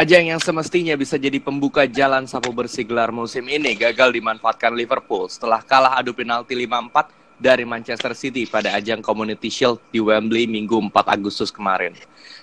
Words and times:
Ajang 0.00 0.24
yang 0.24 0.40
semestinya 0.40 0.96
bisa 0.96 1.20
jadi 1.20 1.36
pembuka 1.36 1.84
jalan 1.84 2.24
sapu 2.24 2.56
bersih 2.56 2.88
gelar 2.88 3.12
musim 3.12 3.44
ini 3.52 3.76
gagal 3.76 4.16
dimanfaatkan 4.16 4.72
Liverpool 4.72 5.28
setelah 5.28 5.60
kalah 5.60 6.00
adu 6.00 6.16
penalti 6.16 6.56
5-4 6.56 7.12
dari 7.36 7.68
Manchester 7.68 8.16
City 8.16 8.48
pada 8.48 8.72
ajang 8.80 9.04
Community 9.04 9.52
Shield 9.52 9.76
di 9.92 10.00
Wembley 10.00 10.48
Minggu 10.48 10.80
4 10.88 11.04
Agustus 11.04 11.52
kemarin. 11.52 11.92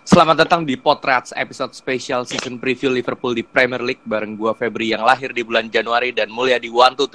Selamat 0.05 0.45
datang 0.45 0.69
di 0.69 0.77
Potrats 0.77 1.33
episode 1.33 1.73
spesial 1.73 2.29
season 2.29 2.61
preview 2.61 2.93
Liverpool 2.93 3.33
di 3.33 3.41
Premier 3.41 3.81
League 3.81 4.05
bareng 4.05 4.37
gua 4.37 4.53
Febri 4.53 4.93
yang 4.93 5.01
lahir 5.01 5.33
di 5.33 5.41
bulan 5.41 5.65
Januari 5.73 6.13
dan 6.13 6.29
Mulia 6.29 6.61
di 6.61 6.69
1 6.69 6.93
2 6.93 7.09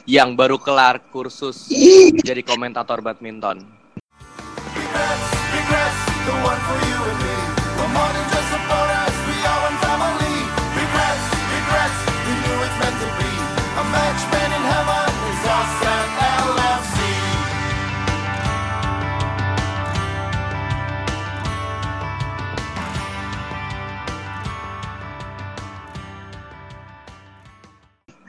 3 0.00 0.08
yang 0.08 0.32
baru 0.32 0.56
kelar 0.56 1.12
kursus 1.12 1.68
jadi 2.24 2.40
komentator 2.40 3.04
badminton. 3.04 3.60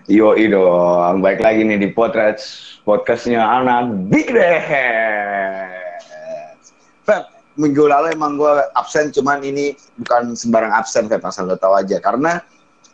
Yo 0.05 0.37
dong, 0.37 1.25
baik 1.25 1.41
lagi 1.41 1.65
nih 1.65 1.81
di 1.81 1.89
potret 1.89 2.37
podcastnya 2.85 3.41
anak 3.41 3.89
Big 4.05 4.29
Dance. 4.29 5.65
Feb, 7.01 7.25
minggu 7.57 7.89
lalu 7.89 8.13
emang 8.13 8.37
gue 8.37 8.53
absen, 8.77 9.09
cuman 9.09 9.41
ini 9.41 9.73
bukan 9.97 10.37
sembarang 10.37 10.77
absen, 10.77 11.09
Feb, 11.09 11.25
asal 11.25 11.49
lo 11.49 11.57
tahu 11.57 11.73
aja. 11.73 11.97
Karena 11.97 12.37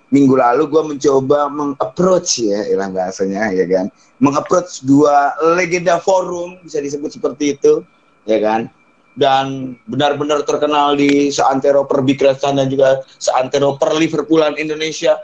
minggu 0.07 0.39
lalu 0.39 0.71
gue 0.71 0.95
mencoba 0.95 1.52
mengapproach 1.52 2.47
ya, 2.47 2.63
ilang 2.71 2.95
bahasanya 2.95 3.52
ya 3.59 3.67
kan, 3.67 3.91
mengapproach 4.23 4.80
dua 4.88 5.36
legenda 5.59 5.99
forum 5.99 6.64
bisa 6.64 6.80
disebut 6.80 7.11
seperti 7.11 7.59
itu, 7.59 7.83
ya 8.23 8.39
kan. 8.39 8.71
Dan 9.19 9.75
benar-benar 9.83 10.47
terkenal 10.47 10.95
di 10.95 11.27
seantero 11.27 11.83
per 11.83 12.08
dan 12.08 12.71
juga 12.71 13.03
seantero 13.19 13.75
per 13.75 13.99
Liverpoolan 13.99 14.55
Indonesia 14.55 15.19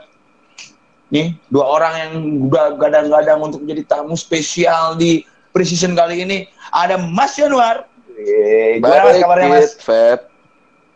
nih 1.08 1.36
dua 1.48 1.64
orang 1.64 1.94
yang 1.96 2.12
udah 2.48 2.76
gadang-gadang 2.76 3.40
untuk 3.40 3.64
menjadi 3.64 3.96
tamu 3.96 4.14
spesial 4.14 4.96
di 4.96 5.24
precision 5.52 5.96
kali 5.96 6.22
ini 6.22 6.38
ada 6.72 7.00
Mas 7.00 7.36
Januar. 7.36 7.88
Eh, 8.18 8.82
gimana 8.82 9.08
mas 9.08 9.18
kabarnya 9.22 9.48
Mas? 9.48 9.72
Feb. 9.78 10.20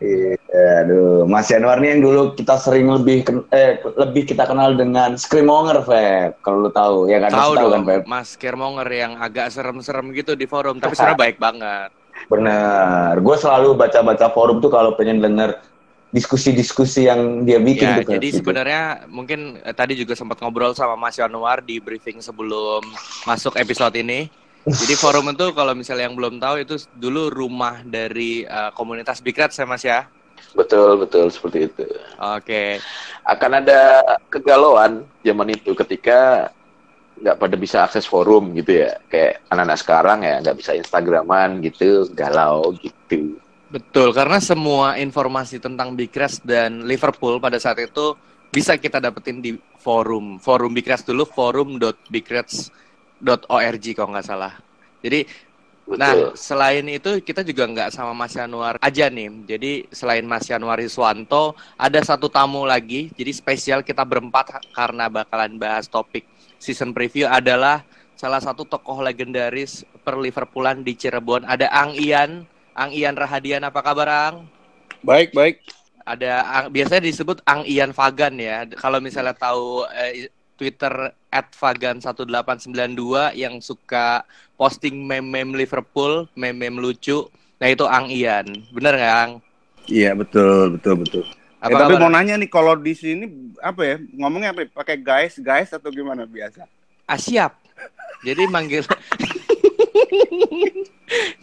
Iya, 0.03 0.35
aduh, 0.83 1.23
Mas 1.23 1.47
Januar 1.47 1.79
nih 1.79 1.95
yang 1.95 2.01
dulu 2.03 2.21
kita 2.35 2.59
sering 2.59 2.91
lebih 2.91 3.23
eh 3.55 3.79
lebih 3.95 4.27
kita 4.27 4.43
kenal 4.43 4.75
dengan 4.75 5.15
Screamonger, 5.15 5.79
Feb. 5.87 6.43
Kalau 6.43 6.67
lu 6.67 6.71
tahu, 6.75 7.07
ya 7.07 7.23
kan? 7.23 7.31
Tahu 7.31 7.53
dong, 7.55 7.71
kan, 7.71 7.83
Feb? 7.87 8.01
Mas 8.03 8.35
Screamonger 8.35 8.87
yang 8.91 9.15
agak 9.15 9.47
serem-serem 9.55 10.11
gitu 10.11 10.35
di 10.35 10.43
forum, 10.43 10.83
tapi 10.83 10.99
sebenarnya 10.99 11.21
baik 11.31 11.37
banget. 11.39 11.89
Bener, 12.27 13.15
gue 13.19 13.35
selalu 13.39 13.79
baca-baca 13.79 14.27
forum 14.35 14.59
tuh 14.59 14.71
kalau 14.71 14.95
pengen 14.99 15.23
denger 15.23 15.55
diskusi-diskusi 16.13 17.09
yang 17.09 17.41
dia 17.41 17.57
bikin 17.57 17.89
ya. 17.89 18.05
Jadi 18.05 18.27
gitu. 18.29 18.45
sebenarnya 18.45 19.09
mungkin 19.09 19.57
eh, 19.59 19.73
tadi 19.73 19.97
juga 19.97 20.13
sempat 20.13 20.37
ngobrol 20.39 20.77
sama 20.77 20.93
Mas 20.93 21.17
Januar 21.17 21.65
di 21.65 21.81
briefing 21.81 22.21
sebelum 22.21 22.85
masuk 23.25 23.57
episode 23.57 23.97
ini. 23.97 24.29
Jadi 24.63 24.95
forum 24.95 25.27
itu 25.35 25.51
kalau 25.51 25.75
misalnya 25.75 26.07
yang 26.07 26.15
belum 26.15 26.39
tahu 26.39 26.63
itu 26.63 26.79
dulu 26.95 27.27
rumah 27.27 27.83
dari 27.83 28.47
uh, 28.47 28.71
komunitas 28.71 29.19
Big 29.19 29.35
Reds 29.35 29.59
ya 29.59 29.67
Mas 29.67 29.83
ya. 29.83 30.07
Betul, 30.55 31.03
betul 31.03 31.27
seperti 31.27 31.67
itu. 31.67 31.83
Oke. 31.83 31.99
Okay. 32.47 32.69
Akan 33.27 33.59
ada 33.59 33.99
kegalauan 34.31 35.03
zaman 35.19 35.51
itu 35.51 35.75
ketika 35.75 36.47
nggak 37.19 37.37
pada 37.43 37.55
bisa 37.59 37.83
akses 37.83 38.07
forum 38.07 38.55
gitu 38.55 38.87
ya. 38.87 38.95
Kayak 39.11 39.43
anak-anak 39.51 39.79
sekarang 39.83 40.19
ya 40.23 40.39
nggak 40.39 40.57
bisa 40.61 40.71
Instagraman 40.79 41.59
gitu, 41.59 42.07
galau 42.15 42.71
gitu. 42.79 43.42
Betul, 43.73 44.13
karena 44.13 44.37
semua 44.37 45.01
informasi 45.01 45.57
tentang 45.57 45.97
Big 45.97 46.13
Reds 46.13 46.45
dan 46.45 46.85
Liverpool 46.85 47.41
pada 47.41 47.57
saat 47.57 47.81
itu 47.81 48.13
bisa 48.53 48.77
kita 48.77 49.01
dapetin 49.01 49.41
di 49.41 49.57
forum. 49.81 50.37
Forum 50.37 50.77
Big 50.77 50.85
Reds 50.85 51.09
dulu, 51.09 51.25
forum.bigreds.org 51.25 53.85
kalau 53.97 54.13
nggak 54.13 54.29
salah. 54.29 54.53
Jadi, 55.01 55.25
Betul. 55.89 55.97
nah 55.97 56.13
selain 56.37 56.85
itu 56.85 57.17
kita 57.25 57.41
juga 57.41 57.65
nggak 57.65 57.89
sama 57.89 58.13
Mas 58.13 58.37
Januar 58.37 58.77
aja 58.77 59.09
nih. 59.09 59.41
Jadi 59.49 59.89
selain 59.89 60.21
Mas 60.21 60.45
Januar 60.45 60.77
Iswanto, 60.77 61.57
ada 61.73 61.97
satu 62.05 62.29
tamu 62.29 62.69
lagi. 62.69 63.09
Jadi 63.17 63.33
spesial 63.33 63.81
kita 63.81 64.05
berempat 64.05 64.69
karena 64.69 65.09
bakalan 65.09 65.57
bahas 65.57 65.89
topik 65.89 66.29
season 66.61 66.93
preview 66.93 67.25
adalah 67.25 67.81
salah 68.13 68.37
satu 68.37 68.69
tokoh 68.69 69.01
legendaris 69.01 69.81
per 70.05 70.21
Liverpoolan 70.21 70.85
di 70.85 70.93
Cirebon. 70.93 71.49
Ada 71.49 71.73
Ang 71.73 71.97
Ian 71.97 72.52
Ang 72.73 72.89
Ian 72.97 73.13
Rahadian, 73.13 73.61
apa 73.61 73.85
kabar 73.85 74.09
Ang? 74.09 74.49
Baik, 75.05 75.29
baik. 75.37 75.61
Ada 76.03 76.67
biasanya 76.73 77.05
disebut 77.05 77.45
Ang 77.45 77.69
Ian 77.69 77.93
Fagan 77.93 78.35
ya. 78.41 78.65
Kalau 78.75 78.97
misalnya 78.97 79.37
tahu 79.37 79.85
eh, 79.93 80.27
Twitter 80.57 81.13
@fagan1892 81.31 83.37
yang 83.37 83.61
suka 83.61 84.25
posting 84.57 85.05
meme-meme 85.05 85.53
Liverpool, 85.53 86.25
meme-meme 86.33 86.81
lucu. 86.81 87.29
Nah 87.61 87.69
itu 87.69 87.85
Ang 87.85 88.09
Ian, 88.09 88.65
bener 88.73 88.97
nggak 88.97 89.17
Ang? 89.21 89.31
Iya 89.85 90.17
betul, 90.17 90.75
betul, 90.75 90.95
betul. 91.05 91.23
Apa 91.63 91.77
eh, 91.77 91.79
tapi 91.79 91.93
mau 91.95 92.11
nanya 92.11 92.35
nih 92.35 92.51
kalau 92.51 92.75
di 92.75 92.91
sini 92.97 93.55
apa 93.61 93.81
ya 93.85 93.95
ngomongnya 94.17 94.51
apa? 94.51 94.65
Ya? 94.65 94.67
Pakai 94.73 94.97
guys, 94.99 95.37
guys 95.39 95.71
atau 95.71 95.93
gimana 95.93 96.25
biasa? 96.25 96.65
Ah 97.05 97.21
siap. 97.21 97.53
Jadi 98.25 98.49
manggil 98.49 98.81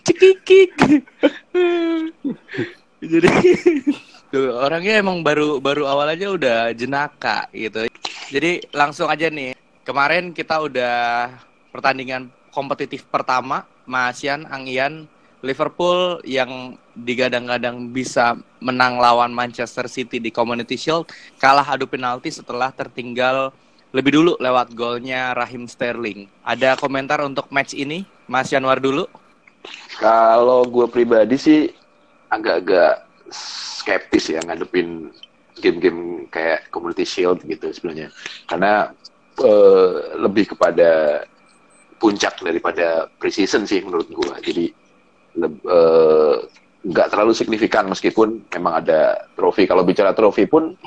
cekikik 0.06 0.74
jadi 3.00 3.28
orangnya 4.60 5.00
emang 5.00 5.24
baru 5.24 5.58
baru 5.58 5.88
awal 5.88 6.12
aja 6.12 6.30
udah 6.30 6.70
jenaka 6.76 7.48
gitu. 7.50 7.88
Jadi 8.30 8.62
langsung 8.70 9.10
aja 9.10 9.26
nih. 9.26 9.56
Kemarin 9.82 10.30
kita 10.30 10.60
udah 10.60 11.32
pertandingan 11.74 12.30
kompetitif 12.54 13.08
pertama 13.08 13.66
Masian 13.88 14.46
Angian 14.46 15.08
Liverpool 15.40 16.20
yang 16.22 16.76
digadang-gadang 16.92 17.90
bisa 17.90 18.36
menang 18.60 19.00
lawan 19.00 19.32
Manchester 19.32 19.88
City 19.88 20.20
di 20.20 20.28
Community 20.28 20.76
Shield 20.76 21.08
kalah 21.40 21.64
adu 21.64 21.88
penalti 21.88 22.28
setelah 22.28 22.68
tertinggal 22.70 23.48
lebih 23.90 24.14
dulu 24.14 24.32
lewat 24.38 24.70
golnya 24.76 25.34
Rahim 25.34 25.66
Sterling. 25.66 26.30
Ada 26.46 26.78
komentar 26.78 27.18
untuk 27.26 27.50
match 27.50 27.74
ini, 27.74 28.06
Mas 28.30 28.46
Januar 28.46 28.78
dulu? 28.78 29.10
Kalau 29.98 30.62
gue 30.70 30.86
pribadi 30.86 31.34
sih 31.34 31.66
agak-agak 32.30 33.10
skeptis 33.34 34.30
ya 34.30 34.40
ngadepin 34.46 35.10
game-game 35.58 36.30
kayak 36.30 36.70
Community 36.70 37.02
Shield 37.02 37.42
gitu 37.42 37.74
sebenarnya. 37.74 38.14
Karena 38.46 38.94
uh, 39.42 40.14
lebih 40.14 40.54
kepada 40.54 41.26
puncak 41.98 42.38
daripada 42.38 43.10
preseason 43.18 43.66
sih 43.66 43.82
menurut 43.82 44.06
gue. 44.08 44.34
Jadi 44.46 44.64
uh, 45.66 46.38
nggak 46.86 47.08
terlalu 47.12 47.34
signifikan 47.34 47.90
meskipun 47.90 48.46
memang 48.46 48.86
ada 48.86 49.26
trofi. 49.34 49.66
Kalau 49.66 49.82
bicara 49.82 50.14
trofi 50.14 50.46
pun 50.46 50.78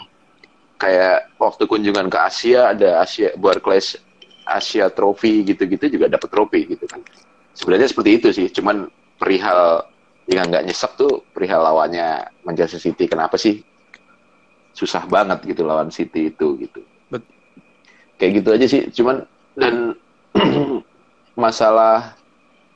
kayak 0.79 1.35
waktu 1.37 1.67
kunjungan 1.67 2.07
ke 2.07 2.17
Asia 2.17 2.71
ada 2.71 3.03
Asia 3.03 3.35
Barclays 3.35 3.99
Asia 4.43 4.91
Trophy 4.91 5.43
gitu-gitu 5.47 5.99
juga 5.99 6.11
dapat 6.11 6.27
trofi 6.31 6.67
gitu 6.67 6.87
kan. 6.87 6.99
Sebenarnya 7.53 7.88
seperti 7.90 8.12
itu 8.18 8.28
sih, 8.34 8.47
cuman 8.50 8.90
perihal 9.22 9.86
yang 10.25 10.50
nggak 10.50 10.66
nyesek 10.66 10.96
tuh 10.96 11.22
perihal 11.36 11.62
lawannya 11.62 12.25
Manchester 12.47 12.80
City. 12.81 13.06
Kenapa 13.06 13.38
sih 13.38 13.62
susah 14.74 15.06
banget 15.06 15.46
gitu 15.46 15.62
lawan 15.64 15.94
City 15.94 16.34
itu 16.34 16.58
gitu. 16.58 16.82
Bet 17.14 17.23
Kayak 18.17 18.32
gitu 18.41 18.50
aja 18.55 18.66
sih. 18.66 18.82
Cuman 18.90 19.26
dan 19.53 19.94
masalah 21.44 22.17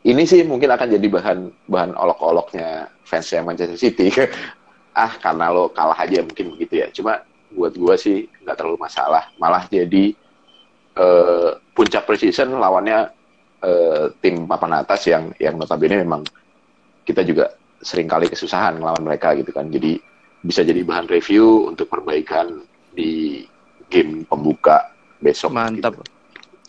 ini 0.06 0.24
sih 0.24 0.46
mungkin 0.46 0.72
akan 0.72 0.88
jadi 0.94 1.08
bahan 1.10 1.40
bahan 1.68 1.92
olok-oloknya 1.98 2.92
fansnya 3.02 3.42
Manchester 3.42 3.80
City. 3.80 4.14
ah 4.98 5.14
karena 5.22 5.54
lo 5.54 5.70
kalah 5.74 5.98
aja 5.98 6.22
mungkin 6.22 6.54
begitu 6.54 6.86
ya. 6.86 6.88
Cuma 6.94 7.24
buat 7.54 7.74
gue 7.74 7.96
sih 7.98 8.18
nggak 8.46 8.56
terlalu 8.62 8.78
masalah. 8.78 9.26
Malah 9.42 9.66
jadi 9.72 10.14
uh, 11.00 11.58
puncak 11.74 12.06
precision 12.06 12.54
lawannya 12.58 13.17
uh, 13.64 14.14
tim 14.22 14.46
papan 14.46 14.82
atas 14.82 15.08
yang 15.10 15.34
yang 15.42 15.58
notabene 15.58 16.02
memang 16.02 16.22
kita 17.08 17.24
juga 17.24 17.54
sering 17.82 18.10
kali 18.10 18.28
kesusahan 18.28 18.78
melawan 18.82 19.06
mereka 19.06 19.34
gitu 19.38 19.54
kan. 19.54 19.70
Jadi 19.70 20.02
bisa 20.44 20.62
jadi 20.62 20.82
bahan 20.86 21.10
review 21.10 21.70
untuk 21.70 21.90
perbaikan 21.90 22.62
di 22.94 23.44
game 23.88 24.26
pembuka 24.28 24.92
besok. 25.22 25.54
Mantap. 25.54 25.98
Gitu. 25.98 26.16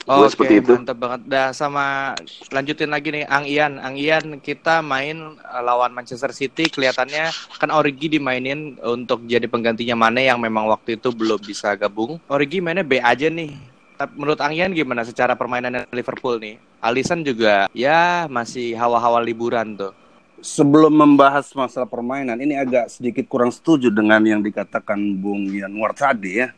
gue 0.09 0.29
seperti 0.33 0.65
itu 0.65 0.73
mantep 0.73 0.97
banget 0.97 1.21
dah 1.29 1.53
sama 1.53 2.17
lanjutin 2.49 2.89
lagi 2.89 3.13
nih 3.13 3.29
Ang 3.29 3.45
Ian 3.45 3.77
Ang 3.77 4.01
Ian 4.01 4.41
kita 4.41 4.81
main 4.81 5.37
uh, 5.37 5.61
lawan 5.61 5.93
Manchester 5.93 6.33
City 6.33 6.65
kelihatannya 6.73 7.29
kan 7.61 7.69
Origi 7.69 8.17
dimainin 8.17 8.81
untuk 8.81 9.29
jadi 9.29 9.45
penggantinya 9.45 10.01
Mane 10.01 10.25
yang 10.25 10.41
memang 10.41 10.65
waktu 10.65 10.97
itu 10.97 11.13
belum 11.13 11.45
bisa 11.45 11.77
gabung 11.77 12.17
Origi 12.25 12.65
mainnya 12.65 12.89
B 12.89 13.05
aja 13.05 13.29
nih 13.29 13.53
tapi 13.99 14.15
menurut 14.15 14.39
Ang 14.39 14.55
Ian 14.55 14.71
gimana 14.71 15.03
secara 15.03 15.35
permainan 15.35 15.83
Liverpool 15.91 16.39
nih? 16.39 16.63
Alisson 16.79 17.27
juga 17.27 17.67
ya 17.75 18.31
masih 18.31 18.79
hawa-hawa 18.79 19.19
liburan 19.19 19.75
tuh. 19.75 19.91
Sebelum 20.39 20.95
membahas 20.95 21.51
masalah 21.51 21.91
permainan 21.91 22.39
ini 22.39 22.55
agak 22.55 22.95
sedikit 22.95 23.27
kurang 23.27 23.51
setuju 23.51 23.91
dengan 23.91 24.23
yang 24.23 24.39
dikatakan 24.39 24.95
Bung 25.19 25.51
Yanwar 25.51 25.99
tadi 25.99 26.47
ya. 26.47 26.55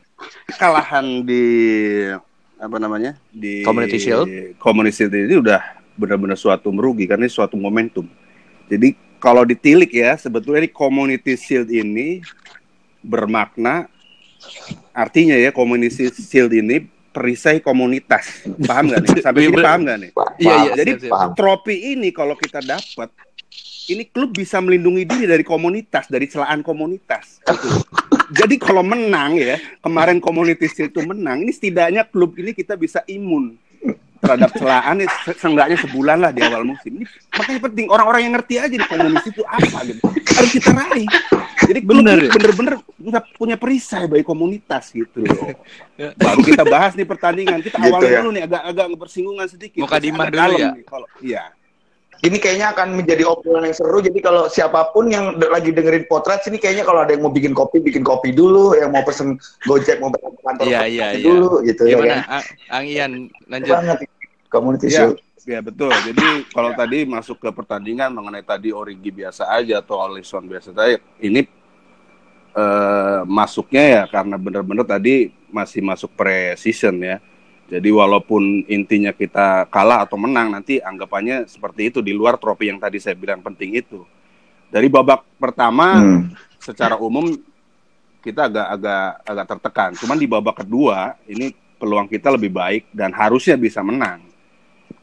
Kekalahan 0.52 1.24
di 1.24 1.44
apa 2.60 2.76
namanya 2.76 3.16
di 3.32 3.64
Community 3.64 3.96
Shield. 3.96 4.28
Community 4.60 4.92
Shield 5.00 5.16
ini 5.16 5.40
udah 5.40 5.64
benar-benar 5.96 6.36
suatu 6.36 6.68
merugi 6.68 7.08
karena 7.08 7.24
ini 7.24 7.32
suatu 7.32 7.56
momentum. 7.56 8.04
Jadi 8.68 8.92
kalau 9.16 9.48
ditilik 9.48 9.88
ya 9.88 10.12
sebetulnya 10.20 10.68
di 10.68 10.72
Community 10.76 11.40
Shield 11.40 11.72
ini 11.72 12.20
bermakna 13.00 13.88
artinya 14.92 15.40
ya 15.40 15.48
Community 15.56 16.12
Shield 16.12 16.52
ini 16.52 16.99
perisai 17.10 17.58
komunitas. 17.58 18.46
Paham 18.66 18.90
nggak 18.90 19.00
nih? 19.02 19.10
Sampai 19.26 19.46
sini 19.46 19.58
paham 19.58 19.80
nggak 19.86 19.98
nih? 19.98 20.10
Iya, 20.40 20.54
iya, 20.66 20.72
Jadi 20.78 20.92
siap. 21.06 21.34
trofi 21.34 21.76
ini 21.94 22.08
kalau 22.14 22.34
kita 22.38 22.62
dapat 22.62 23.10
ini 23.90 24.06
klub 24.06 24.30
bisa 24.30 24.62
melindungi 24.62 25.02
diri 25.02 25.26
dari 25.26 25.42
komunitas, 25.42 26.06
dari 26.06 26.30
celaan 26.30 26.62
komunitas. 26.62 27.42
Gitu. 27.42 27.68
Jadi 28.30 28.62
kalau 28.62 28.86
menang 28.86 29.34
ya, 29.34 29.58
kemarin 29.82 30.22
Shield 30.22 30.94
itu 30.94 31.02
menang, 31.02 31.42
ini 31.42 31.50
setidaknya 31.50 32.06
klub 32.06 32.38
ini 32.38 32.54
kita 32.54 32.78
bisa 32.78 33.02
imun 33.10 33.58
terhadap 34.20 34.50
celaan 34.52 35.00
ya, 35.00 35.08
se- 35.24 35.36
seenggaknya 35.36 35.76
sebulan 35.80 36.16
lah 36.20 36.30
di 36.30 36.40
awal 36.44 36.62
musim. 36.62 37.00
Ini 37.00 37.06
makanya 37.32 37.60
penting 37.66 37.86
orang-orang 37.88 38.20
yang 38.28 38.34
ngerti 38.36 38.54
aja 38.60 38.76
di 38.76 38.84
komunitas 38.84 39.24
itu 39.26 39.42
apa 39.42 39.78
gitu. 39.88 40.02
Harus 40.06 40.50
kita 40.52 40.70
raih. 40.70 41.08
Jadi 41.60 41.78
Bener 41.84 42.18
ya? 42.18 42.30
bener-bener 42.32 42.74
nggak 42.98 43.24
punya 43.36 43.56
perisai 43.56 44.04
bagi 44.06 44.24
komunitas 44.24 44.90
gitu 44.90 45.22
loh. 45.24 45.54
Ya. 45.96 46.12
Baru 46.16 46.40
kita 46.40 46.64
bahas 46.64 46.92
nih 46.96 47.04
pertandingan. 47.04 47.60
Kita 47.60 47.76
Gitu 47.76 47.86
awalnya 47.88 48.10
ya. 48.10 48.20
dulu 48.20 48.30
nih 48.32 48.42
agak-agak 48.48 48.86
bersinggungan 48.96 49.46
sedikit. 49.48 49.80
Mukadimah 49.84 50.24
Terus 50.28 50.36
agak 50.36 50.46
dulu 50.48 50.58
ya? 50.60 50.70
Kalau 50.84 51.06
iya. 51.20 51.44
Ini 52.20 52.36
kayaknya 52.36 52.76
akan 52.76 53.00
menjadi 53.00 53.24
obrolan 53.24 53.64
yang 53.64 53.76
seru. 53.76 54.04
Jadi 54.04 54.20
kalau 54.20 54.44
siapa 54.52 54.92
pun 54.92 55.08
yang 55.08 55.40
lagi 55.40 55.72
dengerin 55.72 56.04
potret 56.04 56.44
sini 56.44 56.60
kayaknya 56.60 56.84
kalau 56.84 57.00
ada 57.00 57.16
yang 57.16 57.24
mau 57.24 57.32
bikin 57.32 57.56
kopi, 57.56 57.80
bikin 57.80 58.04
kopi 58.04 58.36
dulu. 58.36 58.76
Yang 58.76 58.90
mau 58.92 59.02
pesen 59.08 59.40
gojek, 59.64 59.96
mau 60.04 60.12
berangkat 60.12 60.36
ke 60.36 60.42
kantor, 60.44 60.64
Iya, 60.68 60.78
pesen 60.84 60.92
iya, 60.92 61.00
kopi 61.00 61.16
iya. 61.16 61.24
dulu 61.24 61.50
gitu 61.64 61.82
ya 61.88 61.96
gimana 61.96 62.12
kan. 62.12 62.42
Ang, 62.68 62.84
Ian 62.84 63.12
lanjut 63.48 63.72
Banget 63.72 63.98
community 64.52 64.86
Iya. 64.92 64.96
shield. 65.00 65.16
Ya 65.48 65.60
betul. 65.64 65.88
Jadi 65.88 66.44
kalau 66.52 66.76
tadi 66.76 67.08
masuk 67.08 67.40
ke 67.40 67.48
pertandingan 67.48 68.12
mengenai 68.12 68.44
tadi 68.44 68.68
Origi 68.76 69.08
biasa 69.08 69.48
aja 69.48 69.80
atau 69.80 70.04
Alisson 70.04 70.44
biasa 70.44 70.76
saja, 70.76 71.00
ini 71.24 71.48
eh, 72.52 73.20
masuknya 73.24 73.82
ya 73.88 74.02
karena 74.04 74.36
benar-benar 74.36 74.84
tadi 74.84 75.32
masih 75.48 75.80
masuk 75.80 76.12
pre-season 76.12 77.00
ya. 77.00 77.16
Jadi 77.70 77.86
walaupun 77.94 78.66
intinya 78.66 79.14
kita 79.14 79.70
kalah 79.70 80.02
atau 80.02 80.18
menang 80.18 80.50
nanti 80.50 80.82
anggapannya 80.82 81.46
seperti 81.46 81.94
itu 81.94 81.98
di 82.02 82.10
luar 82.10 82.34
trofi 82.34 82.66
yang 82.66 82.82
tadi 82.82 82.98
saya 82.98 83.14
bilang 83.14 83.38
penting 83.46 83.78
itu. 83.78 84.02
Dari 84.66 84.90
babak 84.90 85.22
pertama 85.38 86.02
Hmm. 86.02 86.34
secara 86.58 86.98
umum 86.98 87.30
kita 88.20 88.50
agak 88.50 88.66
agak 88.74 89.04
agak 89.22 89.46
tertekan. 89.54 89.90
Cuman 90.02 90.18
di 90.18 90.26
babak 90.26 90.66
kedua 90.66 91.14
ini 91.30 91.54
peluang 91.78 92.10
kita 92.10 92.34
lebih 92.34 92.50
baik 92.50 92.90
dan 92.90 93.14
harusnya 93.14 93.54
bisa 93.54 93.80
menang. 93.86 94.20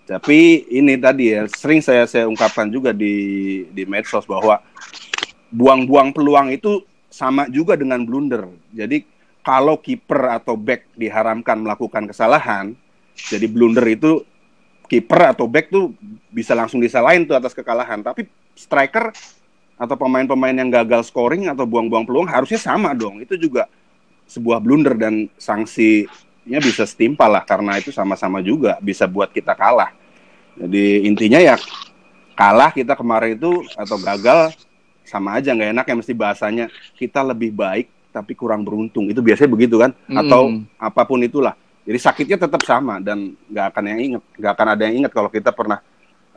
Tapi 0.04 0.68
ini 0.68 1.00
tadi 1.00 1.36
ya 1.36 1.48
sering 1.48 1.80
saya 1.80 2.04
saya 2.04 2.28
ungkapkan 2.28 2.68
juga 2.68 2.92
di 2.92 3.64
di 3.72 3.84
medsos 3.88 4.28
bahwa 4.28 4.60
buang-buang 5.52 6.12
peluang 6.12 6.52
itu 6.52 6.84
sama 7.08 7.48
juga 7.48 7.80
dengan 7.80 8.04
blunder. 8.04 8.48
Jadi 8.76 9.04
kalau 9.48 9.80
kiper 9.80 10.44
atau 10.44 10.60
back 10.60 10.92
diharamkan 11.00 11.64
melakukan 11.64 12.04
kesalahan, 12.12 12.76
jadi 13.16 13.48
blunder 13.48 13.88
itu 13.88 14.28
kiper 14.92 15.32
atau 15.32 15.48
back 15.48 15.72
tuh 15.72 15.96
bisa 16.28 16.52
langsung 16.52 16.84
disalahin 16.84 17.24
tuh 17.24 17.40
atas 17.40 17.56
kekalahan. 17.56 18.04
Tapi 18.04 18.28
striker 18.60 19.16
atau 19.80 19.96
pemain-pemain 19.96 20.52
yang 20.52 20.68
gagal 20.68 21.08
scoring 21.08 21.48
atau 21.48 21.64
buang-buang 21.64 22.04
peluang 22.04 22.28
harusnya 22.28 22.60
sama 22.60 22.92
dong. 22.92 23.24
Itu 23.24 23.40
juga 23.40 23.72
sebuah 24.28 24.60
blunder 24.60 25.00
dan 25.00 25.32
sanksinya 25.40 26.60
bisa 26.60 26.84
setimpal 26.84 27.32
lah 27.32 27.48
karena 27.48 27.80
itu 27.80 27.96
sama-sama 27.96 28.44
juga 28.44 28.76
bisa 28.84 29.08
buat 29.08 29.32
kita 29.32 29.56
kalah. 29.56 29.96
Jadi 30.60 31.08
intinya 31.08 31.40
ya 31.40 31.56
kalah 32.36 32.76
kita 32.76 33.00
kemarin 33.00 33.40
itu 33.40 33.64
atau 33.80 33.96
gagal 33.96 34.60
sama 35.08 35.40
aja 35.40 35.56
nggak 35.56 35.72
enak 35.72 35.86
ya 35.88 35.96
mesti 35.96 36.12
bahasanya 36.12 36.66
kita 37.00 37.24
lebih 37.24 37.56
baik 37.56 37.88
tapi 38.18 38.34
kurang 38.34 38.66
beruntung. 38.66 39.06
Itu 39.06 39.22
biasanya 39.22 39.54
begitu 39.54 39.78
kan? 39.78 39.94
Atau 40.10 40.50
Hmm. 40.50 40.66
apa 40.82 41.06
pun 41.06 41.22
itulah. 41.22 41.54
Jadi 41.86 42.00
sakitnya 42.02 42.38
tetap 42.42 42.66
sama 42.66 42.98
dan 42.98 43.38
nggak 43.48 43.66
akan 43.72 43.84
yang 43.86 44.00
inget 44.02 44.24
nggak 44.36 44.54
akan 44.58 44.68
ada 44.74 44.82
yang 44.90 44.96
ingat 45.06 45.12
kalau 45.14 45.30
kita 45.30 45.54
pernah 45.54 45.80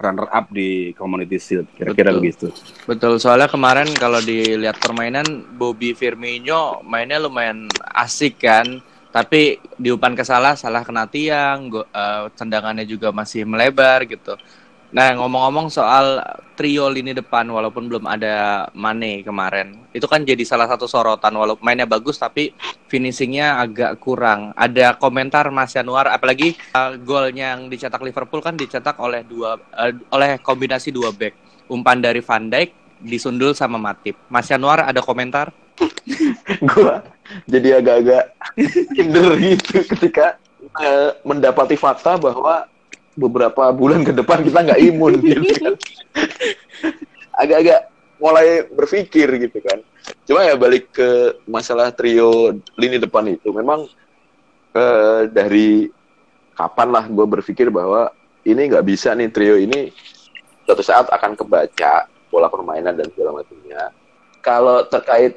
runner 0.01 0.29
up 0.31 0.47
di 0.53 0.93
community 0.95 1.37
shield. 1.37 1.67
Kira-kira 1.77 2.13
begitu. 2.15 2.49
Betul, 2.89 3.21
soalnya 3.21 3.49
kemarin 3.49 3.89
kalau 3.97 4.21
dilihat 4.21 4.81
permainan 4.81 5.25
Bobby 5.57 5.93
Firmino 5.93 6.81
mainnya 6.85 7.21
lumayan 7.21 7.69
asik 7.97 8.41
kan. 8.45 8.65
Tapi 9.11 9.59
di 9.75 9.91
umpan 9.91 10.15
ke 10.15 10.23
salah, 10.23 10.55
salah 10.55 10.87
kena 10.87 11.03
tiang, 11.11 11.67
go- 11.67 11.89
eh, 11.91 12.31
tendangannya 12.39 12.87
juga 12.87 13.11
masih 13.11 13.43
melebar 13.43 14.07
gitu. 14.07 14.39
Nah, 14.91 15.15
ngomong-ngomong 15.15 15.71
soal 15.71 16.19
trio 16.59 16.91
lini 16.91 17.15
depan 17.15 17.47
walaupun 17.47 17.87
belum 17.87 18.11
ada 18.11 18.67
Mane 18.75 19.23
kemarin. 19.23 19.79
Itu 19.95 20.11
kan 20.11 20.27
jadi 20.27 20.43
salah 20.43 20.67
satu 20.67 20.91
sorotan 20.91 21.31
walaupun 21.39 21.63
mainnya 21.63 21.87
bagus 21.87 22.19
tapi 22.19 22.51
finishingnya 22.91 23.63
agak 23.63 24.03
kurang. 24.03 24.51
Ada 24.59 24.99
komentar 24.99 25.47
Mas 25.55 25.79
Yanuar 25.79 26.11
apalagi 26.11 26.59
eh, 26.59 26.93
golnya 27.07 27.55
yang 27.55 27.71
dicetak 27.71 28.03
Liverpool 28.03 28.43
kan 28.43 28.59
dicetak 28.59 28.99
oleh 28.99 29.23
dua 29.23 29.63
eh, 29.79 29.95
oleh 30.11 30.43
kombinasi 30.43 30.91
dua 30.91 31.15
back 31.15 31.39
umpan 31.71 32.03
dari 32.03 32.19
Van 32.19 32.51
Dijk 32.51 32.99
disundul 32.99 33.55
sama 33.55 33.79
Matip. 33.79 34.19
Mas 34.27 34.51
Yanuar 34.51 34.91
ada 34.91 34.99
komentar? 35.01 35.55
gua 36.75 37.01
jadi 37.47 37.81
agak-agak 37.81 38.25
kinder 38.99 39.39
gitu 39.39 39.87
ketika 39.97 40.37
eh, 40.83 41.15
mendapati 41.25 41.79
fakta 41.79 42.19
bahwa 42.21 42.69
beberapa 43.21 43.69
bulan 43.77 44.01
ke 44.01 44.17
depan 44.17 44.41
kita 44.41 44.59
nggak 44.65 44.81
imun 44.81 45.21
gitu 45.29 45.53
kan. 45.61 45.75
agak-agak 47.37 47.81
mulai 48.17 48.65
berpikir 48.69 49.29
gitu 49.37 49.59
kan 49.61 49.81
cuma 50.25 50.45
ya 50.45 50.57
balik 50.57 50.89
ke 50.93 51.41
masalah 51.45 51.93
trio 51.93 52.57
lini 52.81 52.97
depan 52.97 53.29
itu 53.29 53.53
memang 53.53 53.85
eh, 54.73 55.29
dari 55.29 55.89
kapan 56.57 56.89
lah 56.89 57.05
gue 57.09 57.27
berpikir 57.29 57.69
bahwa 57.69 58.13
ini 58.45 58.73
nggak 58.73 58.87
bisa 58.89 59.13
nih 59.13 59.29
trio 59.29 59.57
ini 59.61 59.93
suatu 60.65 60.81
saat 60.81 61.09
akan 61.13 61.37
kebaca 61.37 62.09
pola 62.29 62.49
permainan 62.49 62.97
dan 62.97 63.09
segala 63.13 63.41
macamnya 63.41 63.93
kalau 64.41 64.85
terkait 64.89 65.37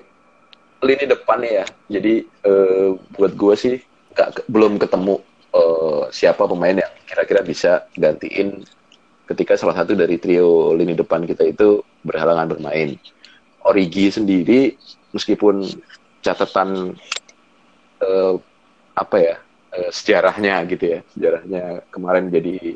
lini 0.83 1.07
depannya 1.07 1.63
ya. 1.63 1.65
Jadi 1.87 2.27
eh, 2.27 2.89
buat 3.15 3.33
gue 3.33 3.55
sih 3.55 3.75
nggak 4.13 4.29
ke- 4.35 4.45
belum 4.51 4.77
ketemu 4.77 5.15
eh, 5.53 6.03
siapa 6.09 6.43
pemain 6.49 6.75
yang 6.75 6.93
kira-kira 7.07 7.41
bisa 7.45 7.85
gantiin 7.95 8.65
ketika 9.29 9.55
salah 9.55 9.77
satu 9.77 9.95
dari 9.95 10.19
trio 10.19 10.75
lini 10.75 10.97
depan 10.97 11.23
kita 11.23 11.47
itu 11.47 11.79
berhalangan 12.03 12.57
bermain. 12.57 12.99
Origi 13.63 14.11
sendiri 14.11 14.75
meskipun 15.15 15.63
catatan 16.19 16.97
eh, 18.03 18.35
apa 18.93 19.15
ya 19.17 19.35
eh, 19.73 19.89
sejarahnya 19.89 20.67
gitu 20.69 20.85
ya 20.97 20.99
sejarahnya 21.15 21.63
kemarin 21.89 22.27
jadi 22.29 22.75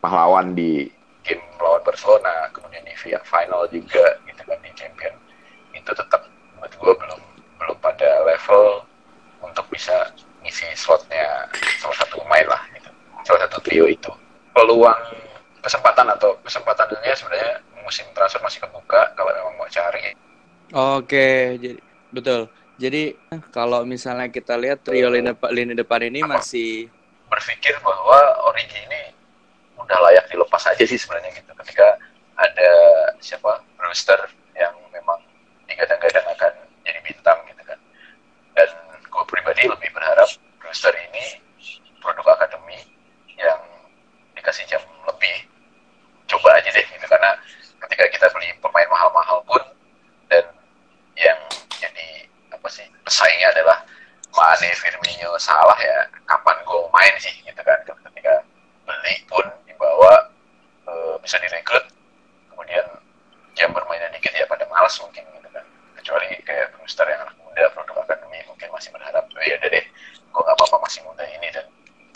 pahlawan 0.00 0.54
di 0.56 0.88
game 1.26 1.42
melawan 1.60 1.82
Barcelona 1.84 2.48
kemudian 2.54 2.84
di 2.86 2.94
via 3.04 3.20
final 3.26 3.68
juga 3.68 4.16
gitu 4.24 4.42
kan 4.46 4.58
di 4.64 4.70
champion 4.72 5.14
itu 5.76 5.90
tetap 5.92 6.24
buat 6.56 6.72
gue 6.72 6.92
belum 6.96 7.20
belum 7.60 7.76
pada 7.84 8.24
level 8.24 8.84
untuk 9.44 9.66
bisa 9.68 10.08
ngisi 10.50 10.66
slotnya 10.74 11.46
salah 11.78 11.94
satu 12.02 12.18
pemain 12.26 12.42
lah 12.50 12.58
gitu. 12.74 12.90
Salah 13.22 13.46
satu 13.46 13.62
trio 13.62 13.86
itu. 13.86 14.10
Peluang 14.50 14.98
kesempatan 15.62 16.10
atau 16.10 16.34
kesempatannya 16.42 17.14
sebenarnya 17.14 17.62
musim 17.86 18.02
transfer 18.10 18.42
masih 18.42 18.66
kebuka 18.66 19.14
kalau 19.14 19.30
memang 19.30 19.54
mau 19.62 19.70
cari. 19.70 20.10
Oke, 20.74 21.54
jadi 21.62 21.78
betul. 22.10 22.50
Jadi 22.82 23.14
kalau 23.54 23.86
misalnya 23.86 24.26
kita 24.26 24.58
lihat 24.58 24.82
trio 24.82 25.06
lini 25.06 25.30
depan, 25.30 25.50
lini 25.54 25.74
depan 25.78 26.02
ini 26.02 26.26
masih 26.26 26.90
berpikir 27.30 27.78
bahwa 27.86 28.18
Origi 28.50 28.82
ini 28.90 29.14
udah 29.78 29.98
layak 30.10 30.26
dilepas 30.34 30.66
aja 30.66 30.82
sih 30.82 30.98
sebenarnya 30.98 31.30
gitu. 31.38 31.54
Ketika 31.62 31.94
ada 32.42 32.72
siapa 33.22 33.62
Brewster 33.78 34.18
yang 34.58 34.74
memang 34.90 35.22
digadang-gadang 35.70 36.26
akan 36.34 36.52
jadi 36.82 36.98
bintang 37.06 37.38
gitu 37.46 37.62
kan 37.62 37.78
dan 38.58 38.68
gue 38.98 39.24
pribadi 39.30 39.68
lebih 39.68 39.92
berharap 39.94 40.26
Brewster 40.58 40.90
ini 40.96 41.38
produk 42.00 42.34
akademi 42.34 42.80
misalnya 53.50 53.76
lah 53.76 53.80
Mane, 54.30 54.70
Firmino 54.78 55.34
salah 55.42 55.74
ya 55.76 56.06
kapan 56.24 56.56
gue 56.62 56.80
main 56.94 57.14
sih 57.18 57.34
gitu 57.42 57.60
kan 57.66 57.76
ketika 57.82 58.46
beli 58.86 59.14
pun 59.26 59.42
dibawa 59.66 60.30
uh, 60.86 61.18
bisa 61.18 61.34
direkrut 61.42 61.82
kemudian 62.54 62.86
jam 63.58 63.74
bermainnya 63.74 64.06
dikit 64.14 64.30
ya 64.32 64.46
pada 64.46 64.62
malas 64.70 64.94
mungkin 65.02 65.26
gitu 65.26 65.48
kan 65.50 65.64
kecuali 65.98 66.30
kayak 66.46 66.70
booster 66.78 67.04
yang 67.10 67.20
anak 67.26 67.34
muda 67.42 67.66
produk 67.74 68.06
akademi 68.06 68.38
mungkin 68.46 68.68
masih 68.70 68.94
berharap 68.94 69.26
oh, 69.26 69.42
ya 69.42 69.58
udah 69.58 69.70
deh 69.74 69.84
gue 70.30 70.40
gak 70.46 70.56
apa-apa 70.56 70.76
masih 70.86 71.00
muda 71.04 71.24
ini 71.26 71.48
dan 71.50 71.66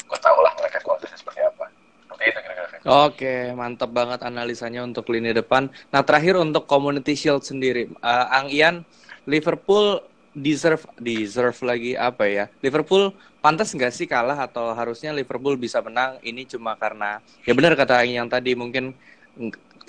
gue 0.07 0.19
tau 0.23 0.39
lah 0.39 0.55
mereka 0.57 0.79
kualitasnya 0.87 1.19
seperti 1.19 1.43
apa 1.43 1.67
seperti 2.07 2.23
itu 2.31 2.39
kira-kira 2.47 2.69
Oke, 2.95 3.51
mantap 3.59 3.91
banget 3.91 4.23
analisanya 4.23 4.87
untuk 4.87 5.11
lini 5.11 5.35
depan. 5.35 5.67
Nah, 5.91 6.07
terakhir 6.07 6.39
untuk 6.39 6.63
Community 6.71 7.19
Shield 7.19 7.43
sendiri, 7.43 7.91
uh, 7.99 8.27
Ang 8.39 8.55
Ian, 8.55 8.87
Liverpool 9.27 9.99
deserve 10.31 10.87
deserve 11.03 11.59
lagi 11.67 11.99
apa 11.99 12.23
ya? 12.31 12.45
Liverpool 12.63 13.11
pantas 13.43 13.75
nggak 13.75 13.91
sih 13.91 14.07
kalah 14.07 14.39
atau 14.47 14.71
harusnya 14.79 15.11
Liverpool 15.11 15.59
bisa 15.59 15.83
menang? 15.83 16.23
Ini 16.23 16.47
cuma 16.47 16.79
karena 16.79 17.19
ya 17.43 17.51
benar 17.59 17.75
kata 17.75 18.07
Ang 18.07 18.15
yang 18.15 18.29
tadi 18.31 18.55
mungkin 18.55 18.95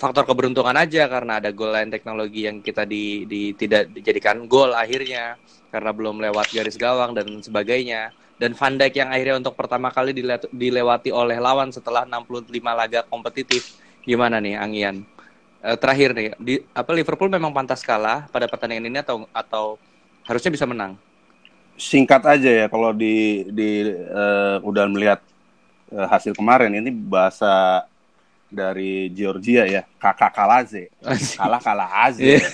faktor 0.02 0.26
keberuntungan 0.26 0.74
aja 0.74 1.06
karena 1.06 1.38
ada 1.38 1.54
gol 1.54 1.70
lain 1.70 1.94
teknologi 1.94 2.50
yang 2.50 2.58
kita 2.58 2.82
di, 2.82 3.22
di 3.30 3.54
tidak 3.54 3.86
dijadikan 3.94 4.50
gol 4.50 4.74
akhirnya 4.74 5.38
karena 5.70 5.90
belum 5.94 6.18
lewat 6.26 6.50
garis 6.50 6.74
gawang 6.74 7.14
dan 7.14 7.38
sebagainya 7.38 8.10
dan 8.36 8.52
Van 8.52 8.74
Dijk 8.76 8.94
yang 9.00 9.08
akhirnya 9.08 9.40
untuk 9.40 9.56
pertama 9.56 9.88
kali 9.88 10.12
dilewati 10.52 11.08
oleh 11.08 11.40
lawan 11.40 11.72
setelah 11.72 12.04
65 12.04 12.52
laga 12.60 13.00
kompetitif. 13.08 13.80
Gimana 14.04 14.38
nih 14.38 14.60
Angian? 14.60 15.02
E, 15.64 15.68
terakhir 15.80 16.12
nih, 16.12 16.36
di, 16.36 16.54
apa 16.76 16.92
Liverpool 16.92 17.32
memang 17.32 17.50
pantas 17.50 17.80
kalah 17.80 18.28
pada 18.28 18.44
pertandingan 18.44 18.92
ini 18.92 18.98
atau 19.00 19.24
atau 19.32 19.64
harusnya 20.28 20.52
bisa 20.52 20.68
menang? 20.68 21.00
Singkat 21.80 22.22
aja 22.28 22.50
ya 22.64 22.66
kalau 22.72 22.92
di 22.92 23.44
di 23.52 23.84
uh, 24.08 24.64
udah 24.64 24.88
melihat 24.88 25.20
uh, 25.92 26.08
hasil 26.08 26.32
kemarin 26.32 26.72
ini 26.72 26.88
bahasa 26.88 27.84
dari 28.46 29.10
Georgia 29.12 29.66
ya, 29.66 29.82
kakak 30.00 30.32
kalaze. 30.32 30.88
Kalah 31.36 31.60
kalah 31.60 31.90
aze. 32.08 32.22
Iya. 32.22 32.48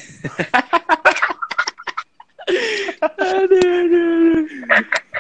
aduh, 3.23 3.63
aduh. 3.63 5.12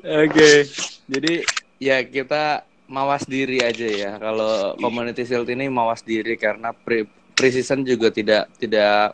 Oke, 0.00 0.64
jadi 1.04 1.44
ya 1.76 2.00
kita 2.00 2.64
mawas 2.88 3.28
diri 3.28 3.60
aja 3.60 3.84
ya. 3.84 4.10
Kalau 4.16 4.72
community 4.80 5.28
shield 5.28 5.44
ini 5.52 5.68
mawas 5.68 6.00
diri 6.00 6.40
karena 6.40 6.72
pre 6.72 7.04
preseason 7.36 7.84
juga 7.84 8.08
tidak 8.08 8.48
tidak 8.56 9.12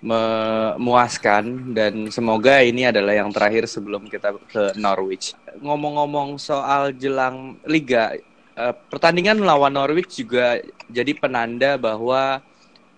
memuaskan 0.00 1.72
dan 1.76 2.08
semoga 2.08 2.60
ini 2.64 2.88
adalah 2.88 3.12
yang 3.16 3.28
terakhir 3.28 3.68
sebelum 3.68 4.08
kita 4.08 4.36
ke 4.48 4.76
Norwich. 4.76 5.36
Ngomong-ngomong 5.60 6.40
soal 6.40 6.96
jelang 6.96 7.60
liga, 7.68 8.16
eh, 8.56 8.74
pertandingan 8.88 9.40
melawan 9.40 9.72
Norwich 9.72 10.20
juga 10.20 10.60
jadi 10.88 11.12
penanda 11.12 11.76
bahwa 11.76 12.40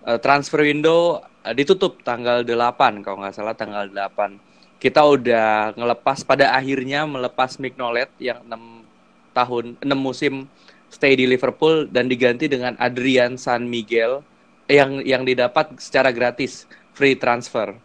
eh, 0.07 0.19
transfer 0.23 0.63
window 0.63 1.19
eh, 1.43 1.51
ditutup 1.55 1.99
tanggal 2.03 2.47
8 2.47 3.03
kalau 3.03 3.23
nggak 3.23 3.35
salah 3.35 3.55
tanggal 3.55 3.91
8 3.91 4.48
kita 4.79 5.03
udah 5.03 5.75
ngelepas 5.75 6.23
pada 6.23 6.55
akhirnya 6.55 7.03
melepas 7.03 7.59
Mignolet 7.59 8.07
yang 8.17 8.39
enam 8.47 8.87
tahun 9.35 9.75
enam 9.83 9.99
musim 9.99 10.47
stay 10.87 11.13
di 11.19 11.27
Liverpool 11.27 11.85
dan 11.91 12.07
diganti 12.07 12.47
dengan 12.47 12.73
Adrian 12.79 13.35
San 13.35 13.67
Miguel 13.67 14.23
yang 14.71 15.03
yang 15.03 15.27
didapat 15.27 15.75
secara 15.77 16.15
gratis 16.15 16.65
free 16.95 17.19
transfer. 17.19 17.75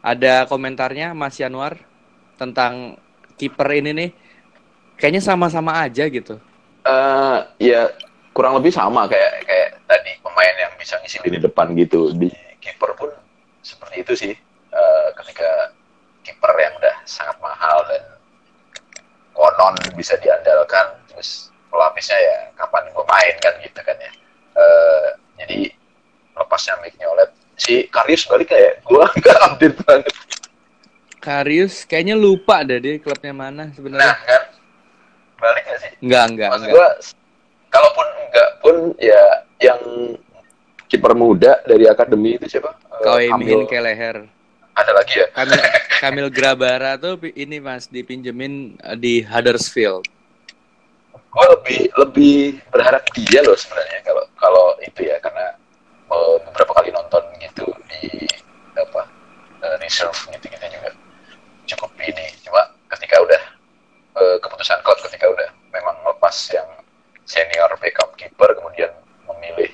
Ada 0.00 0.48
komentarnya 0.48 1.12
Mas 1.12 1.36
Yanuar 1.36 1.76
tentang 2.40 2.96
kiper 3.36 3.68
ini 3.76 3.92
nih 3.92 4.10
kayaknya 4.96 5.20
sama-sama 5.20 5.76
aja 5.76 6.08
gitu. 6.08 6.40
Uh, 6.88 7.44
ya 7.60 7.92
kurang 8.32 8.56
lebih 8.56 8.72
sama 8.72 9.04
kayak 9.04 9.44
kayak 9.44 9.70
tadi 9.84 10.16
pemain 10.24 10.56
yang 10.56 10.72
bisa 10.80 10.96
ngisi 11.04 11.20
di 11.20 11.36
depan 11.36 11.76
gitu 11.76 12.16
di 12.16 12.32
kiper 12.64 12.96
pun 12.96 13.12
seperti 13.60 13.96
itu 14.00 14.12
sih 14.16 14.32
uh, 14.72 15.08
ketika 15.20 15.76
kiper 16.24 16.52
yang 16.60 16.74
udah 16.76 16.96
sangat 17.08 17.36
mahal 17.40 17.78
dan 17.88 18.02
konon 19.34 19.74
bisa 19.96 20.16
diandalkan. 20.20 20.96
Terus 21.10 21.48
pelapisnya 21.70 22.18
ya 22.18 22.36
kapan 22.58 22.90
gue 22.90 23.04
main 23.06 23.34
kan 23.40 23.54
gitu 23.62 23.80
kan 23.80 23.96
ya. 23.96 24.12
Uh, 24.56 25.06
jadi 25.40 25.72
lepasnya 26.36 26.74
mic 26.84 26.96
oled. 27.00 27.30
Si 27.60 27.86
Karius 27.92 28.24
balik 28.28 28.52
kayak 28.52 28.80
gue 28.84 29.04
nggak 29.20 29.38
update 29.48 29.78
banget. 29.84 30.14
Karius 31.20 31.84
kayaknya 31.84 32.16
lupa 32.16 32.64
deh 32.64 32.80
dia 32.80 32.96
klubnya 32.96 33.36
mana 33.36 33.68
sebenarnya. 33.76 34.08
Nah 34.08 34.18
kan? 34.24 34.42
Balik 35.40 35.62
gak 35.68 35.78
sih? 35.84 35.92
Enggak 36.00 36.24
enggak 36.32 36.48
maksud 36.52 36.68
gue 36.72 36.88
kalaupun 37.68 38.06
enggak 38.28 38.50
pun 38.60 38.76
ya 38.96 39.22
yang 39.60 39.80
kiper 40.88 41.12
muda 41.12 41.60
dari 41.68 41.84
akademi 41.86 42.40
itu 42.40 42.48
siapa? 42.48 42.72
Kau 43.04 43.20
uh, 43.20 43.36
Mihin 43.36 43.68
Keleher 43.68 44.39
ada 44.82 44.92
lagi 44.96 45.20
ya? 45.20 45.26
Kamil, 45.32 45.60
Kamil 46.02 46.28
Grabara 46.32 46.96
tuh 46.96 47.20
ini 47.36 47.60
mas 47.60 47.86
dipinjemin 47.86 48.76
eh, 48.80 48.96
di 48.96 49.24
Huddersfield. 49.24 50.08
Gue 51.30 51.46
lebih 51.54 51.80
lebih 51.94 52.36
berharap 52.74 53.06
dia 53.14 53.40
loh 53.46 53.54
sebenarnya 53.54 54.02
kalau 54.02 54.24
kalau 54.34 54.66
itu 54.82 55.06
ya 55.06 55.14
karena 55.22 55.54
uh, 56.10 56.42
beberapa 56.50 56.74
kali 56.74 56.90
nonton 56.90 57.22
gitu 57.38 57.70
di 57.86 58.26
apa 58.74 59.06
uh, 59.62 59.76
reserve 59.78 60.18
gitu 60.34 60.46
gitu 60.50 60.66
juga 60.74 60.90
cukup 61.70 61.90
ini. 62.02 62.26
Cuma 62.42 62.66
ketika 62.90 63.22
udah 63.22 63.42
keputusan 64.20 64.84
klub 64.84 65.00
ketika 65.08 65.32
udah 65.32 65.48
memang 65.72 65.96
lepas 66.04 66.34
yang 66.52 66.66
senior 67.24 67.70
backup 67.78 68.10
keeper 68.18 68.52
kemudian 68.58 68.90
memilih 69.30 69.70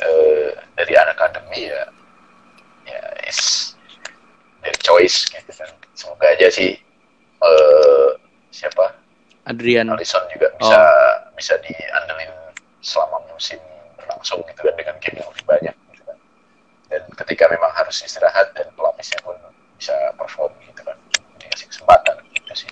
uh, 0.00 0.54
dari 0.78 0.94
anak 0.94 1.18
akademi 1.18 1.68
ya 1.68 1.82
ya 2.86 3.02
is 3.26 3.74
dari 4.66 4.80
choice 4.82 5.30
gitu. 5.30 5.50
Kan 5.54 5.70
semoga 5.94 6.26
aja 6.34 6.50
sih 6.50 6.74
uh, 7.40 8.18
siapa? 8.50 8.98
Adrian. 9.46 9.86
Alisson 9.86 10.26
juga 10.34 10.50
bisa 10.58 10.74
oh. 10.74 11.30
bisa 11.38 11.54
diandelin 11.62 12.34
selama 12.82 13.22
musim 13.30 13.62
berlangsung 13.94 14.42
gitu 14.50 14.60
kan 14.66 14.74
dengan 14.74 14.96
game 14.98 15.22
yang 15.22 15.28
lebih 15.30 15.46
banyak 15.46 15.74
gitu 15.94 16.02
kan. 16.02 16.18
Dan 16.90 17.02
ketika 17.14 17.44
memang 17.54 17.70
harus 17.78 18.02
istirahat 18.02 18.50
dan 18.58 18.66
pelapisnya 18.74 19.22
pun 19.22 19.38
bisa 19.78 19.94
perform 20.18 20.50
gitu 20.66 20.82
kan. 20.82 20.98
Dikasih 21.38 21.66
kesempatan 21.70 22.14
gitu 22.34 22.66
sih. 22.66 22.70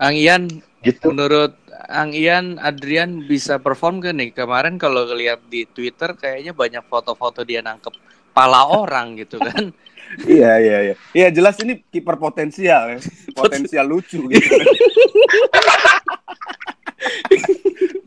Ang 0.00 0.16
Ian 0.16 0.42
gitu. 0.80 1.12
menurut 1.12 1.52
Ang 1.86 2.18
Ian 2.18 2.58
Adrian 2.58 3.30
bisa 3.30 3.62
perform 3.62 4.02
gak 4.02 4.18
nih? 4.18 4.34
Kemarin 4.34 4.74
kalau 4.74 5.06
lihat 5.14 5.38
di 5.46 5.68
Twitter 5.70 6.18
kayaknya 6.18 6.50
banyak 6.50 6.82
foto-foto 6.90 7.46
dia 7.46 7.62
nangkep 7.62 7.94
pala 8.36 8.68
orang 8.68 9.16
gitu 9.16 9.40
kan 9.40 9.72
iya 10.24 10.62
iya 10.62 10.78
iya. 10.86 10.94
Iya 11.10 11.28
jelas 11.34 11.58
ini 11.60 11.82
kiper 11.90 12.14
potensial 12.14 12.94
ya. 12.94 12.98
Potensial 13.34 13.84
lucu 13.90 14.22
gitu. 14.30 14.54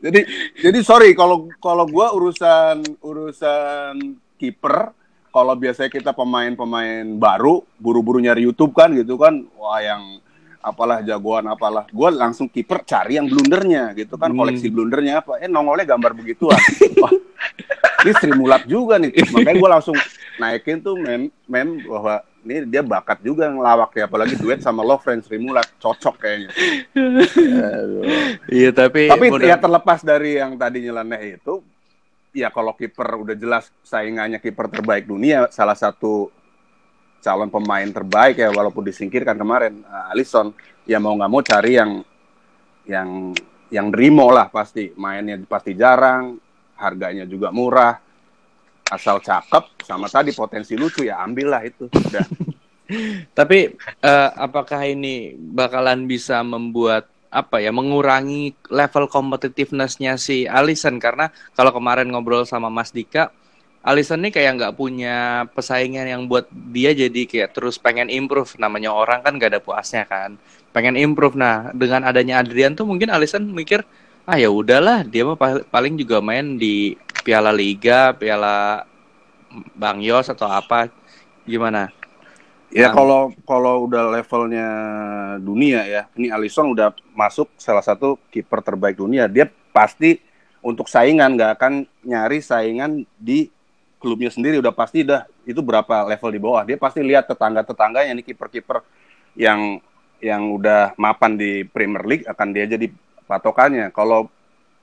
jadi 0.04 0.24
jadi 0.64 0.80
sorry 0.80 1.12
kalau 1.12 1.52
kalau 1.60 1.84
gua 1.86 2.16
urusan 2.16 2.82
urusan 3.04 4.16
kiper 4.40 4.96
kalau 5.30 5.54
biasanya 5.54 5.92
kita 5.92 6.12
pemain-pemain 6.16 7.06
baru 7.20 7.62
buru-buru 7.78 8.24
nyari 8.24 8.48
YouTube 8.48 8.74
kan 8.74 8.96
gitu 8.96 9.20
kan 9.20 9.46
wah 9.60 9.78
yang 9.84 10.24
apalah 10.60 11.00
jagoan 11.02 11.48
apalah. 11.48 11.88
Gue 11.90 12.10
langsung 12.12 12.52
kiper 12.52 12.84
cari 12.84 13.18
yang 13.18 13.28
blundernya 13.28 13.96
gitu 13.96 14.20
kan. 14.20 14.32
Hmm. 14.32 14.40
koleksi 14.40 14.68
blundernya 14.72 15.24
apa? 15.24 15.40
Eh 15.40 15.48
nongolnya 15.48 15.96
gambar 15.96 16.12
begituan. 16.16 16.60
Wah 17.04 17.12
ini 18.04 18.12
Sri 18.16 18.32
Mulat 18.36 18.64
juga 18.68 18.96
nih. 19.00 19.12
Makanya 19.32 19.58
gue 19.60 19.70
langsung 19.70 19.98
naikin 20.40 20.80
tuh 20.80 20.96
mem 20.96 21.28
mem 21.48 21.84
bahwa 21.84 22.24
ini 22.48 22.64
dia 22.72 22.80
bakat 22.80 23.20
juga 23.20 23.52
ngelawak 23.52 23.92
ya. 23.96 24.08
Apalagi 24.08 24.36
duet 24.40 24.64
sama 24.64 24.84
Lovren 24.84 25.20
Sri 25.24 25.40
Mulat. 25.40 25.68
Cocok 25.80 26.16
kayaknya. 26.20 26.50
Iya 28.48 28.70
tapi 28.72 29.12
tapi 29.12 29.28
mudah... 29.32 29.48
ya 29.48 29.58
terlepas 29.60 30.00
dari 30.04 30.40
yang 30.40 30.56
tadi 30.56 30.84
nyeleneh 30.84 31.40
itu 31.40 31.64
ya 32.34 32.54
kalau 32.54 32.78
kiper 32.78 33.26
udah 33.26 33.36
jelas 33.36 33.74
saingannya 33.82 34.38
kiper 34.38 34.70
terbaik 34.70 35.10
dunia 35.10 35.50
salah 35.50 35.74
satu 35.74 36.30
calon 37.20 37.52
pemain 37.52 37.88
terbaik 37.88 38.40
ya 38.40 38.50
walaupun 38.52 38.88
disingkirkan 38.88 39.36
kemarin 39.36 39.84
uh, 39.88 40.12
Alisson 40.12 40.56
ya 40.88 40.98
mau 40.98 41.14
nggak 41.14 41.32
mau 41.32 41.44
cari 41.44 41.72
yang 41.76 41.92
yang 42.90 43.36
yang 43.70 43.94
Rimo 43.94 44.34
lah 44.34 44.50
pasti. 44.50 44.90
Mainnya 44.98 45.38
pasti 45.46 45.78
jarang 45.78 46.36
harganya 46.76 47.30
juga 47.30 47.54
murah. 47.54 48.02
Asal 48.90 49.22
cakep 49.22 49.86
sama 49.86 50.10
tadi 50.10 50.34
potensi 50.34 50.74
lucu 50.74 51.06
ya 51.06 51.22
ambillah 51.22 51.62
itu. 51.62 51.86
Udah. 51.94 52.26
Tapi 53.38 53.70
uh, 54.02 54.30
apakah 54.34 54.82
ini 54.90 55.38
bakalan 55.38 56.10
bisa 56.10 56.42
membuat 56.42 57.06
apa 57.30 57.62
ya 57.62 57.70
mengurangi 57.70 58.58
level 58.74 59.06
competitivenessnya 59.06 60.18
si 60.18 60.50
Alisson? 60.50 60.98
Karena 60.98 61.30
kalau 61.54 61.70
kemarin 61.70 62.10
ngobrol 62.10 62.50
sama 62.50 62.74
Mas 62.74 62.90
Dika 62.90 63.30
Alisson 63.80 64.20
nih 64.20 64.36
kayak 64.36 64.60
nggak 64.60 64.76
punya 64.76 65.48
pesaingan 65.56 66.04
yang 66.04 66.22
buat 66.28 66.52
dia 66.52 66.92
jadi 66.92 67.24
kayak 67.24 67.56
terus 67.56 67.80
pengen 67.80 68.12
improve. 68.12 68.60
Namanya 68.60 68.92
orang 68.92 69.24
kan 69.24 69.40
gak 69.40 69.56
ada 69.56 69.62
puasnya 69.64 70.04
kan. 70.04 70.36
Pengen 70.76 71.00
improve. 71.00 71.40
Nah, 71.40 71.72
dengan 71.72 72.04
adanya 72.04 72.44
Adrian 72.44 72.76
tuh 72.76 72.84
mungkin 72.84 73.08
Alisson 73.08 73.48
mikir, 73.48 73.88
ah 74.28 74.36
ya 74.36 74.52
udahlah, 74.52 75.08
dia 75.08 75.24
mah 75.24 75.40
pal- 75.40 75.64
paling 75.72 75.96
juga 75.96 76.20
main 76.20 76.60
di 76.60 77.00
Piala 77.24 77.56
Liga, 77.56 78.12
Piala 78.20 78.84
Bang 79.80 80.04
Yos 80.04 80.28
atau 80.28 80.52
apa. 80.52 80.92
Gimana? 81.48 81.88
Ya 82.70 82.92
Nah. 82.92 82.94
kalau 82.94 83.22
kalau 83.48 83.90
udah 83.90 84.14
levelnya 84.14 84.68
dunia 85.42 85.88
ya, 85.88 86.04
ini 86.20 86.30
Alisson 86.30 86.70
udah 86.70 86.94
masuk 87.16 87.50
salah 87.56 87.82
satu 87.82 88.20
kiper 88.30 88.60
terbaik 88.62 89.00
dunia. 89.00 89.26
Dia 89.26 89.50
pasti 89.72 90.20
untuk 90.62 90.92
saingan 90.92 91.34
nggak 91.40 91.52
akan 91.58 91.74
nyari 92.06 92.44
saingan 92.44 93.08
di 93.18 93.50
klubnya 94.00 94.32
sendiri. 94.32 94.58
Udah 94.58 94.74
pasti 94.74 95.04
dah 95.06 95.28
itu 95.44 95.60
berapa 95.60 96.08
level 96.08 96.32
di 96.32 96.40
bawah. 96.42 96.64
Dia 96.66 96.80
pasti 96.80 97.04
lihat 97.04 97.28
tetangga-tetangganya 97.28 98.16
ini 98.16 98.24
kiper-kiper 98.24 98.82
yang 99.38 99.84
yang 100.20 100.52
udah 100.52 100.96
mapan 101.00 101.40
di 101.40 101.64
Premier 101.68 102.04
League 102.08 102.26
akan 102.28 102.48
dia 102.56 102.66
jadi 102.66 102.88
patokannya. 103.28 103.92
Kalau 103.92 104.32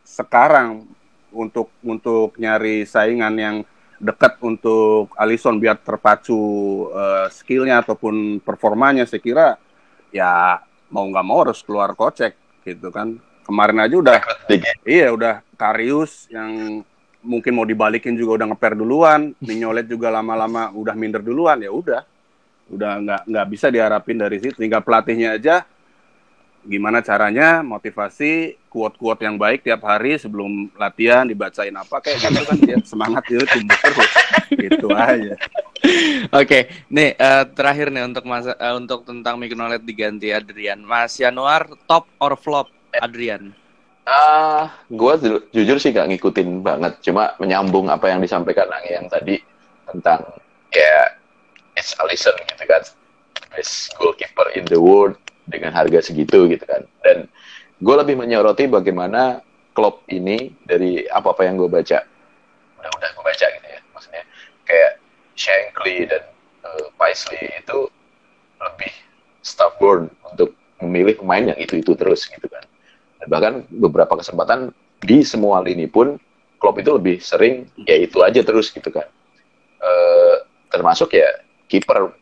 sekarang 0.06 0.86
untuk 1.34 1.72
untuk 1.82 2.38
nyari 2.38 2.86
saingan 2.86 3.34
yang 3.36 3.56
dekat 3.96 4.36
untuk 4.44 5.12
Alisson 5.16 5.56
biar 5.56 5.80
terpacu 5.80 6.36
eh, 6.92 7.26
skillnya 7.32 7.80
ataupun 7.80 8.44
performanya 8.44 9.08
saya 9.08 9.20
kira 9.24 9.46
ya 10.12 10.60
mau 10.92 11.08
nggak 11.08 11.26
mau 11.26 11.42
harus 11.42 11.64
keluar 11.64 11.96
kocek 11.96 12.36
gitu 12.62 12.92
kan 12.92 13.16
kemarin 13.48 13.80
aja 13.82 13.96
udah 13.96 14.18
iya 14.84 15.10
udah 15.10 15.40
Karius 15.56 16.28
yang 16.28 16.82
mungkin 17.26 17.52
mau 17.58 17.66
dibalikin 17.66 18.14
juga 18.14 18.42
udah 18.42 18.46
ngeper 18.54 18.72
duluan 18.78 19.34
Mignolet 19.46 19.90
juga 19.90 20.14
lama-lama 20.14 20.70
udah 20.72 20.94
minder 20.94 21.20
duluan 21.20 21.58
ya 21.58 21.74
udah 21.74 22.02
udah 22.66 22.92
nggak 23.02 23.22
nggak 23.30 23.46
bisa 23.50 23.66
diharapin 23.70 24.18
dari 24.18 24.42
situ 24.42 24.58
tinggal 24.58 24.82
pelatihnya 24.82 25.38
aja 25.38 25.62
gimana 26.66 26.98
caranya 26.98 27.62
motivasi 27.62 28.58
quote-quote 28.66 29.22
yang 29.22 29.38
baik 29.38 29.62
tiap 29.62 29.86
hari 29.86 30.18
sebelum 30.18 30.66
latihan 30.74 31.22
dibacain 31.22 31.70
apa 31.70 32.02
kayak 32.02 32.26
gitu 32.26 32.42
kan 32.42 32.58
dia 32.58 32.76
semangat 32.90 33.22
dia 33.30 33.42
tumbuh 33.46 33.78
terus 33.78 34.12
gitu 34.50 34.88
aja 34.90 35.34
Oke, 36.34 36.66
nih 36.90 37.14
eh, 37.14 37.44
terakhir 37.54 37.94
nih 37.94 38.04
untuk 38.08 38.24
masa 38.26 38.58
eh, 38.58 38.74
untuk 38.74 39.06
tentang 39.06 39.38
Mignolet 39.38 39.82
diganti 39.84 40.34
Adrian. 40.34 40.82
Mas 40.82 41.14
Januar 41.14 41.68
top 41.86 42.10
or 42.18 42.34
flop 42.34 42.66
Adrian? 42.98 43.54
Ah, 44.06 44.70
gua 44.86 45.18
ju- 45.18 45.50
jujur 45.50 45.82
sih 45.82 45.90
gak 45.90 46.06
ngikutin 46.06 46.62
banget. 46.62 47.02
Cuma 47.02 47.34
menyambung 47.42 47.90
apa 47.90 48.06
yang 48.06 48.22
disampaikan 48.22 48.70
Anggi 48.70 48.94
yang 48.94 49.06
tadi 49.10 49.34
tentang 49.90 50.22
kayak 50.70 51.18
it's 51.74 51.92
Alisson 51.98 52.34
gitu 52.46 52.64
kan, 52.70 52.82
best 53.50 53.90
goalkeeper 53.98 54.46
in 54.54 54.62
the 54.70 54.78
world 54.78 55.18
dengan 55.50 55.74
harga 55.74 56.06
segitu 56.06 56.46
gitu 56.46 56.62
kan. 56.62 56.86
Dan 57.02 57.26
gue 57.82 57.94
lebih 57.98 58.14
menyoroti 58.22 58.70
bagaimana 58.70 59.42
Klopp 59.74 60.06
ini 60.08 60.54
dari 60.62 61.04
apa-apa 61.10 61.42
yang 61.44 61.58
gue 61.58 61.68
baca, 61.68 61.98
udah-udah 62.80 63.10
gue 63.12 63.24
baca 63.26 63.46
gitu 63.58 63.66
ya, 63.68 63.80
maksudnya 63.92 64.24
kayak 64.64 64.92
Shankly 65.36 66.08
dan 66.08 66.22
eh, 66.64 66.86
Paisley 66.96 67.42
itu 67.60 67.90
lebih 68.62 68.92
stubborn 69.44 70.08
untuk 70.32 70.54
memilih 70.80 71.20
pemain 71.20 71.52
yang 71.52 71.58
itu-itu 71.60 71.92
terus 71.98 72.24
gitu 72.30 72.48
kan. 72.48 72.64
Bahkan 73.24 73.72
beberapa 73.80 74.20
kesempatan 74.20 74.76
di 75.00 75.24
semua 75.24 75.64
lini 75.64 75.88
pun 75.88 76.20
Klopp 76.56 76.80
itu 76.80 76.92
lebih 76.92 77.20
sering 77.20 77.68
ya 77.84 77.96
itu 77.96 78.20
aja 78.20 78.40
terus 78.44 78.68
gitu 78.72 78.88
kan. 78.92 79.08
Eh, 79.80 80.36
termasuk 80.72 81.12
ya 81.14 81.28
kiper 81.70 82.12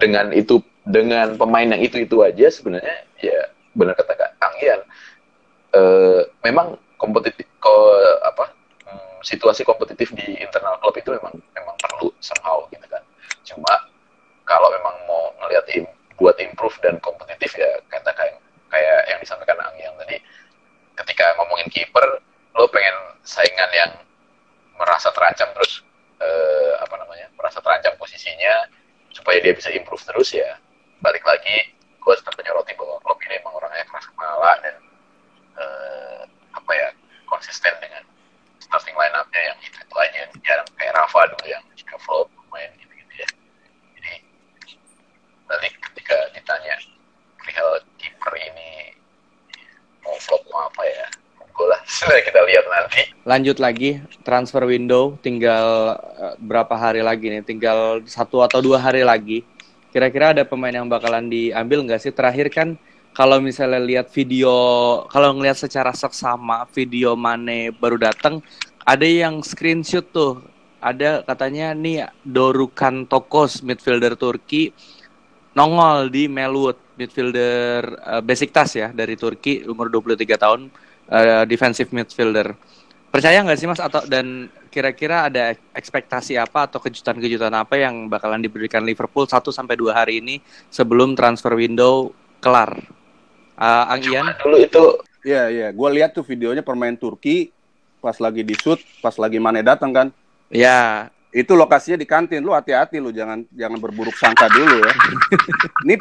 dengan 0.00 0.30
itu 0.32 0.62
dengan 0.86 1.34
pemain 1.34 1.66
yang 1.66 1.82
itu 1.82 2.06
itu 2.06 2.22
aja 2.22 2.46
sebenarnya 2.46 3.04
ya 3.18 3.50
benar 3.74 3.98
kata 3.98 4.14
Kak 4.14 4.30
Anggian 4.38 4.80
eh, 5.74 6.20
memang 6.46 6.78
kompetitif 6.96 7.44
ko, 7.60 7.74
apa 8.24 8.54
hmm, 8.86 9.20
situasi 9.26 9.66
kompetitif 9.66 10.14
di 10.14 10.38
internal 10.40 10.78
klub 10.80 10.96
itu 10.96 11.12
memang 11.12 11.34
memang 11.52 11.76
perlu 11.80 12.08
somehow 12.22 12.64
gitu 12.70 12.86
kan 12.86 13.02
cuma 13.44 13.72
kalau 14.46 14.70
memang 14.72 14.94
mau 15.10 15.22
ngelihat 15.42 15.66
im, 15.76 15.84
buat 16.16 16.38
improve 16.38 16.78
dan 16.80 16.96
kompetitif 17.02 17.58
ya 17.58 17.82
kata 17.90 18.14
kayak 18.14 18.38
kayak 18.76 19.00
yang 19.08 19.20
disampaikan 19.24 19.56
Anggian 19.64 19.96
tadi. 19.96 20.20
Ketika 20.96 21.32
ngomongin 21.40 21.68
kiper 21.72 22.20
lo 22.56 22.68
pengen 22.68 22.96
saingan 23.24 23.70
yang 23.72 23.92
merasa 24.76 25.08
terancam 25.12 25.48
terus 25.56 25.80
eh, 26.20 26.72
apa 26.80 26.94
namanya 27.00 27.32
merasa 27.36 27.60
terancam 27.64 27.96
posisinya 27.96 28.68
supaya 29.12 29.40
dia 29.40 29.56
bisa 29.56 29.72
improve 29.72 30.04
terus 30.04 30.36
ya. 30.36 30.60
Balik 31.00 31.24
lagi 31.24 31.72
gue 31.76 32.14
tetap 32.14 32.36
menyoroti 32.36 32.72
bahwa 32.76 33.00
Klopp 33.02 33.20
ini 33.26 33.40
emang 33.40 33.54
orangnya 33.56 33.84
keras 33.88 34.06
kepala 34.12 34.52
dan 34.60 34.76
eh, 35.56 36.22
apa 36.52 36.72
ya 36.76 36.88
konsisten 37.28 37.72
dengan 37.80 38.04
starting 38.60 38.96
line 38.96 39.14
up-nya 39.16 39.52
yang 39.52 39.58
itu 39.64 39.76
itu 39.80 39.96
aja. 39.96 40.20
Jarang 40.44 40.68
kayak 40.76 40.92
Rafa 40.96 41.20
dulu 41.32 41.46
yang 41.48 41.64
juga 41.76 41.96
flop 42.04 42.28
main 42.52 42.72
gitu 42.80 42.92
gitu 42.92 43.14
ya. 43.20 43.28
Jadi 44.00 44.12
balik 45.48 45.74
ketika 45.92 46.16
ditanya 46.32 46.76
perihal 47.40 47.84
kiper 48.26 48.42
ini 48.42 48.70
mau 50.02 50.18
flop 50.18 50.42
mau 50.50 50.66
apa 50.66 50.82
ya 50.82 51.06
lah 51.56 51.80
sudah 51.88 52.20
kita 52.26 52.42
lihat 52.42 52.66
nanti 52.66 53.02
Lanjut 53.22 53.62
lagi 53.62 54.02
transfer 54.26 54.66
window 54.66 55.14
tinggal 55.22 55.94
eh, 56.18 56.34
berapa 56.42 56.74
hari 56.74 57.02
lagi 57.06 57.30
nih? 57.30 57.42
Tinggal 57.46 58.02
satu 58.06 58.42
atau 58.44 58.62
dua 58.62 58.78
hari 58.78 59.02
lagi. 59.02 59.42
Kira-kira 59.90 60.30
ada 60.36 60.46
pemain 60.46 60.70
yang 60.74 60.86
bakalan 60.86 61.26
diambil 61.26 61.82
nggak 61.82 62.02
sih? 62.02 62.14
Terakhir 62.14 62.52
kan 62.54 62.78
kalau 63.16 63.40
misalnya 63.42 63.80
lihat 63.80 64.12
video, 64.12 64.52
kalau 65.10 65.32
ngelihat 65.34 65.56
secara 65.58 65.90
seksama 65.90 66.68
video 66.70 67.16
Mane 67.16 67.72
baru 67.74 67.98
datang, 67.98 68.44
ada 68.84 69.06
yang 69.08 69.40
screenshot 69.42 70.06
tuh. 70.12 70.44
Ada 70.78 71.24
katanya 71.26 71.74
nih 71.74 72.06
Dorukan 72.22 73.08
Tokos 73.10 73.64
midfielder 73.64 74.14
Turki 74.14 74.70
nongol 75.56 76.12
di 76.12 76.28
Melwood 76.28 76.76
midfielder 77.00 77.82
eh, 77.88 78.22
Besiktas 78.22 78.76
ya 78.76 78.92
dari 78.92 79.16
Turki 79.16 79.64
umur 79.64 79.88
23 79.88 80.36
tahun 80.36 80.60
eh, 81.08 81.44
defensive 81.48 81.88
midfielder. 81.90 82.52
Percaya 83.08 83.40
nggak 83.40 83.56
sih 83.56 83.64
Mas 83.64 83.80
atau 83.80 84.04
dan 84.04 84.52
kira-kira 84.68 85.32
ada 85.32 85.56
ekspektasi 85.72 86.36
apa 86.36 86.68
atau 86.68 86.76
kejutan-kejutan 86.76 87.48
apa 87.56 87.80
yang 87.80 88.12
bakalan 88.12 88.44
diberikan 88.44 88.84
Liverpool 88.84 89.24
1 89.24 89.40
sampai 89.48 89.72
2 89.72 89.88
hari 89.88 90.20
ini 90.20 90.36
sebelum 90.68 91.16
transfer 91.16 91.56
window 91.56 92.12
kelar? 92.44 92.76
Eh, 93.56 93.84
Ang 93.88 94.00
Ian? 94.12 94.26
dulu 94.44 94.60
itu 94.60 94.84
Iya, 95.26 95.50
iya. 95.50 95.68
Gue 95.74 95.90
lihat 95.90 96.14
tuh 96.14 96.22
videonya 96.22 96.62
permain 96.62 96.94
Turki 96.94 97.50
pas 97.98 98.14
lagi 98.22 98.46
di 98.46 98.54
shoot, 98.54 98.78
pas 99.02 99.10
lagi 99.18 99.42
Mane 99.42 99.66
datang 99.66 99.90
kan. 99.90 100.08
Ya, 100.46 101.10
Itu 101.36 101.52
lokasinya 101.52 102.00
di 102.00 102.08
kantin. 102.08 102.40
Lu 102.40 102.56
hati-hati 102.56 102.96
lu 102.96 103.12
jangan 103.12 103.44
jangan 103.52 103.76
berburuk 103.76 104.16
sangka 104.16 104.48
dulu 104.48 104.80
ya. 104.80 104.92
ini 105.84 105.94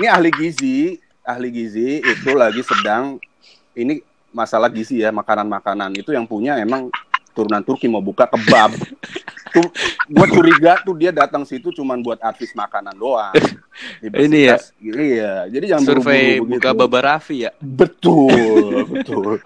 ini 0.00 0.06
ahli 0.08 0.30
gizi, 0.32 0.96
ahli 1.20 1.52
gizi 1.52 2.00
itu 2.00 2.32
lagi 2.32 2.64
sedang 2.64 3.20
ini 3.76 4.00
masalah 4.32 4.72
gizi 4.72 5.04
ya, 5.04 5.12
makanan-makanan 5.12 5.92
itu 6.00 6.16
yang 6.16 6.24
punya 6.24 6.56
emang 6.56 6.88
turunan 7.36 7.60
Turki 7.60 7.92
mau 7.92 8.00
buka 8.00 8.24
kebab. 8.24 8.72
tuh 9.54 9.70
gue 10.10 10.26
curiga 10.34 10.82
tuh 10.82 10.98
dia 10.98 11.14
datang 11.14 11.46
situ 11.46 11.70
cuman 11.70 12.02
buat 12.02 12.18
artis 12.18 12.50
makanan 12.58 12.96
doang. 12.98 13.36
Ini 14.02 14.50
ya? 14.50 14.56
Iya, 14.82 15.34
jadi 15.46 15.64
jangan 15.76 15.84
survei 15.86 16.42
buka. 16.42 16.74
Baba 16.74 17.14
Raffi 17.14 17.46
ya. 17.46 17.54
Betul, 17.62 18.82
betul. 18.90 19.38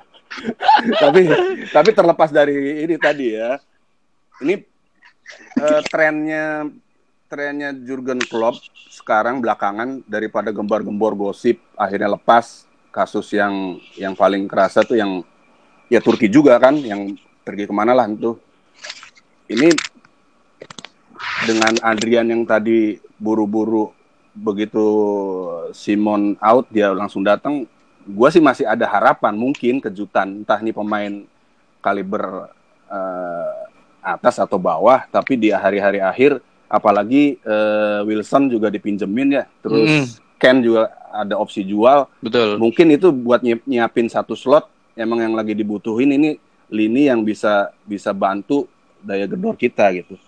tapi 1.00 1.28
tapi 1.72 1.90
terlepas 1.96 2.28
dari 2.28 2.84
ini 2.84 2.94
tadi 3.00 3.32
ya, 3.32 3.56
ini 4.44 4.60
eh, 5.60 5.82
trennya 5.88 6.68
trennya 7.28 7.76
Jurgen 7.76 8.20
Klopp 8.24 8.56
sekarang 8.88 9.44
belakangan 9.44 10.00
daripada 10.08 10.48
gembar-gembor 10.48 11.12
gosip 11.12 11.60
akhirnya 11.76 12.16
lepas 12.16 12.68
kasus 12.88 13.30
yang 13.36 13.78
yang 13.94 14.16
paling 14.16 14.48
kerasa 14.48 14.82
tuh 14.82 14.96
yang 14.96 15.22
ya 15.92 16.00
Turki 16.00 16.28
juga 16.28 16.56
kan 16.60 16.76
yang 16.76 17.16
pergi 17.44 17.64
ke 17.68 17.74
mana 17.74 17.96
lah 17.96 18.08
itu. 18.08 18.36
Ini 19.48 19.72
dengan 21.48 21.72
Adrian 21.80 22.28
yang 22.28 22.44
tadi 22.44 23.00
buru-buru 23.16 23.96
begitu 24.36 24.84
Simon 25.72 26.36
out 26.44 26.68
dia 26.68 26.92
langsung 26.92 27.24
datang. 27.24 27.64
Gue 28.08 28.28
sih 28.32 28.40
masih 28.40 28.64
ada 28.64 28.88
harapan 28.88 29.36
mungkin 29.36 29.80
kejutan 29.84 30.44
entah 30.44 30.60
ini 30.60 30.72
pemain 30.72 31.24
kaliber 31.80 32.52
eh, 32.88 33.67
atas 34.16 34.40
atau 34.40 34.56
bawah 34.56 35.04
tapi 35.12 35.36
di 35.36 35.52
hari-hari 35.52 36.00
akhir 36.00 36.40
apalagi 36.70 37.36
eh, 37.42 38.00
Wilson 38.08 38.48
juga 38.48 38.72
dipinjemin 38.72 39.28
ya 39.40 39.44
terus 39.60 40.20
Ken 40.38 40.62
juga 40.62 40.94
ada 41.10 41.34
opsi 41.36 41.66
jual 41.66 42.06
Betul. 42.22 42.56
mungkin 42.62 42.94
itu 42.94 43.10
buat 43.10 43.42
nyiap- 43.42 43.66
nyiapin 43.66 44.06
satu 44.06 44.32
slot 44.38 44.70
emang 44.96 45.22
yang 45.22 45.34
lagi 45.34 45.52
dibutuhin 45.52 46.14
ini 46.14 46.40
lini 46.68 47.08
yang 47.08 47.24
bisa 47.24 47.72
bisa 47.88 48.12
bantu 48.12 48.68
daya 49.00 49.24
gedor 49.24 49.56
kita 49.56 49.88
gitu. 49.94 50.18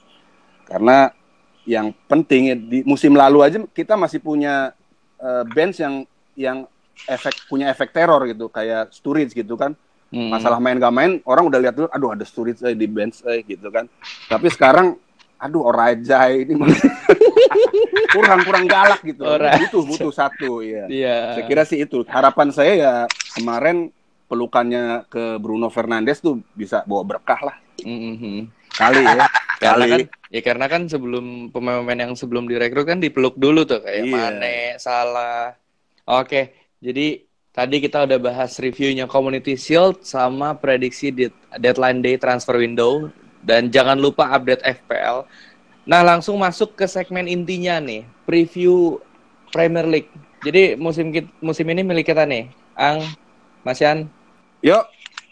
Karena 0.65 1.13
yang 1.69 1.93
penting 2.09 2.43
ya, 2.55 2.57
di 2.57 2.81
musim 2.87 3.13
lalu 3.13 3.45
aja 3.45 3.59
kita 3.71 3.95
masih 3.99 4.23
punya 4.23 4.73
uh, 5.21 5.45
bench 5.45 5.83
yang 5.83 6.07
yang 6.39 6.59
efek 7.05 7.35
punya 7.51 7.69
efek 7.69 7.93
teror 7.93 8.25
gitu 8.31 8.49
kayak 8.49 8.95
Sturridge 8.95 9.37
gitu 9.37 9.55
kan. 9.59 9.77
Hmm. 10.11 10.31
Masalah 10.31 10.59
main 10.59 10.75
gak 10.75 10.91
main 10.91 11.23
orang 11.23 11.47
udah 11.47 11.59
lihat 11.63 11.75
dulu 11.79 11.89
aduh 11.91 12.11
ada 12.19 12.27
Sturridge 12.27 12.67
eh, 12.67 12.75
di 12.75 12.87
bench 12.91 13.23
eh, 13.27 13.47
gitu 13.47 13.71
kan. 13.71 13.87
Tapi 14.27 14.51
sekarang 14.51 14.99
aduh 15.39 15.71
Orajai 15.71 16.45
ini 16.45 16.55
kurang 18.15 18.43
kurang 18.43 18.67
galak 18.67 19.01
gitu. 19.07 19.23
Orajai. 19.23 19.71
Butuh 19.71 19.83
butuh 19.87 20.13
satu 20.13 20.67
ya. 20.67 20.91
Yeah. 20.91 21.39
Saya 21.39 21.45
kira 21.47 21.63
sih 21.63 21.79
itu. 21.87 22.03
Harapan 22.11 22.51
saya 22.51 22.73
ya 22.75 22.95
kemarin 23.39 23.95
pelukannya 24.27 25.07
ke 25.07 25.39
Bruno 25.39 25.71
Fernandes 25.71 26.19
tuh 26.19 26.43
bisa 26.59 26.83
bawa 26.87 27.07
berkah 27.07 27.41
lah. 27.47 27.57
Mm 27.87 28.19
-hmm. 28.19 28.39
Kali 28.75 29.03
ya. 29.07 29.27
karena 29.61 29.85
kan 29.87 30.01
ya 30.33 30.41
karena 30.41 30.67
kan 30.73 30.83
sebelum 30.89 31.53
pemain-pemain 31.53 32.09
yang 32.09 32.13
sebelum 32.17 32.49
direkrut 32.49 32.89
kan 32.89 32.99
dipeluk 32.99 33.37
dulu 33.37 33.69
tuh 33.69 33.85
kayak 33.85 34.09
yeah. 34.09 34.11
Mane, 34.11 34.59
Salah. 34.81 35.55
Oke, 36.09 36.75
jadi 36.83 37.30
tadi 37.51 37.83
kita 37.83 38.07
udah 38.07 38.19
bahas 38.19 38.57
reviewnya 38.59 39.11
Community 39.11 39.59
Shield 39.59 40.03
sama 40.07 40.55
prediksi 40.55 41.11
deadline 41.59 42.01
day 42.01 42.17
transfer 42.17 42.59
window 42.59 43.11
dan 43.43 43.73
jangan 43.73 43.99
lupa 43.99 44.31
update 44.33 44.63
FPL. 44.63 45.25
Nah, 45.89 46.05
langsung 46.05 46.39
masuk 46.39 46.77
ke 46.77 46.87
segmen 46.87 47.27
intinya 47.27 47.81
nih, 47.81 48.05
preview 48.29 49.01
Premier 49.51 49.89
League. 49.89 50.13
Jadi 50.45 50.79
musim 50.79 51.11
musim 51.43 51.67
ini 51.69 51.83
milik 51.83 52.13
kita 52.13 52.25
nih, 52.25 52.49
Ang, 52.79 53.05
Mas 53.67 53.81
Yan. 53.83 54.07
Yuk. 54.65 54.85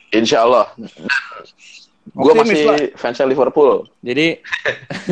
Insya 0.08 0.48
Allah. 0.48 0.72
Gue 2.16 2.32
masih 2.32 2.64
lah. 2.64 2.78
fans 2.96 3.20
Liverpool. 3.28 3.84
Jadi, 4.00 4.40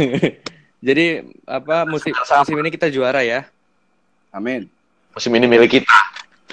jadi 0.86 1.20
apa 1.44 1.84
musim 1.84 2.16
musim 2.16 2.56
ini 2.56 2.72
kita 2.72 2.88
juara 2.88 3.20
ya? 3.20 3.44
Amin. 4.32 4.68
Musim 5.12 5.32
ini 5.36 5.44
milik 5.44 5.80
kita. 5.80 5.96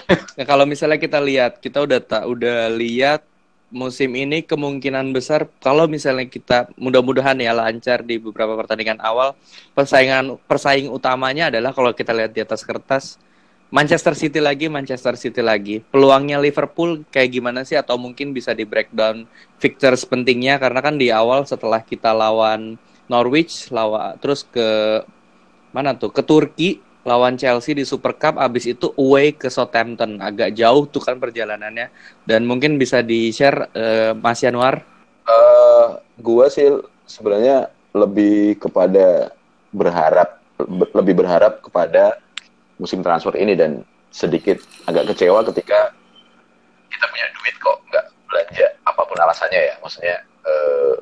Nah, 0.09 0.45
kalau 0.51 0.65
misalnya 0.67 0.99
kita 0.99 1.19
lihat, 1.21 1.59
kita 1.63 1.83
udah 1.83 1.99
tak 2.03 2.23
udah 2.27 2.71
lihat 2.73 3.23
musim 3.73 4.13
ini 4.13 4.45
kemungkinan 4.45 5.09
besar 5.09 5.49
kalau 5.57 5.89
misalnya 5.89 6.29
kita 6.29 6.69
mudah-mudahan 6.77 7.33
ya 7.41 7.57
lancar 7.57 8.05
di 8.05 8.21
beberapa 8.21 8.53
pertandingan 8.53 9.01
awal 9.01 9.33
persaingan 9.73 10.37
persaing 10.45 10.93
utamanya 10.93 11.49
adalah 11.49 11.73
kalau 11.73 11.89
kita 11.89 12.13
lihat 12.13 12.37
di 12.37 12.45
atas 12.45 12.61
kertas 12.61 13.17
Manchester 13.73 14.13
City 14.13 14.37
lagi 14.37 14.69
Manchester 14.69 15.17
City 15.17 15.41
lagi. 15.41 15.81
Peluangnya 15.81 16.37
Liverpool 16.37 17.01
kayak 17.09 17.33
gimana 17.33 17.65
sih? 17.65 17.73
Atau 17.73 17.97
mungkin 17.97 18.29
bisa 18.29 18.53
di 18.53 18.69
breakdown 18.69 19.25
fixtures 19.57 20.05
pentingnya? 20.05 20.61
Karena 20.61 20.77
kan 20.77 20.93
di 20.93 21.09
awal 21.09 21.41
setelah 21.49 21.81
kita 21.81 22.13
lawan 22.13 22.77
Norwich 23.09 23.73
lawan 23.73 24.13
terus 24.21 24.45
ke 24.45 25.01
mana 25.73 25.97
tuh? 25.97 26.13
Ke 26.13 26.21
Turki 26.21 26.85
lawan 27.03 27.35
Chelsea 27.35 27.75
di 27.75 27.83
Super 27.83 28.15
Cup 28.15 28.39
abis 28.39 28.71
itu 28.71 28.91
away 28.95 29.35
ke 29.35 29.51
Southampton. 29.51 30.23
Agak 30.23 30.55
jauh 30.55 30.87
tuh 30.87 31.03
kan 31.03 31.19
perjalanannya. 31.19 31.91
Dan 32.23 32.47
mungkin 32.47 32.79
bisa 32.79 33.03
di 33.03 33.29
share 33.29 33.69
uh, 33.75 34.11
Mas 34.15 34.39
Yanuar 34.43 34.93
uh, 35.27 35.99
gua 36.19 36.47
sih 36.51 36.67
sebenarnya 37.07 37.71
lebih 37.93 38.57
kepada 38.57 39.31
berharap 39.73 40.41
lebih 40.93 41.13
berharap 41.17 41.61
kepada 41.61 42.17
musim 42.79 43.05
transfer 43.05 43.35
ini 43.37 43.53
dan 43.53 43.85
sedikit 44.13 44.61
agak 44.85 45.13
kecewa 45.13 45.41
ketika 45.49 45.93
kita 46.89 47.05
punya 47.09 47.27
duit 47.41 47.55
kok 47.57 47.77
nggak 47.89 48.05
belanja 48.29 48.67
apa 48.85 49.01
pun 49.03 49.17
alasannya 49.19 49.61
ya. 49.61 49.75
Maksudnya 49.81 50.15
uh, 50.45 50.93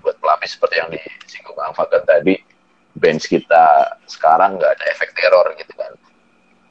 buat 0.00 0.16
pelapis 0.20 0.56
seperti 0.56 0.74
yang 0.80 0.88
disinggung 0.92 1.56
Bang 1.56 1.76
Fagan 1.76 2.04
tadi 2.08 2.49
bench 2.96 3.30
kita 3.30 3.96
sekarang 4.06 4.58
nggak 4.58 4.72
ada 4.78 4.84
efek 4.90 5.14
teror 5.14 5.54
gitu 5.56 5.72
kan. 5.78 5.92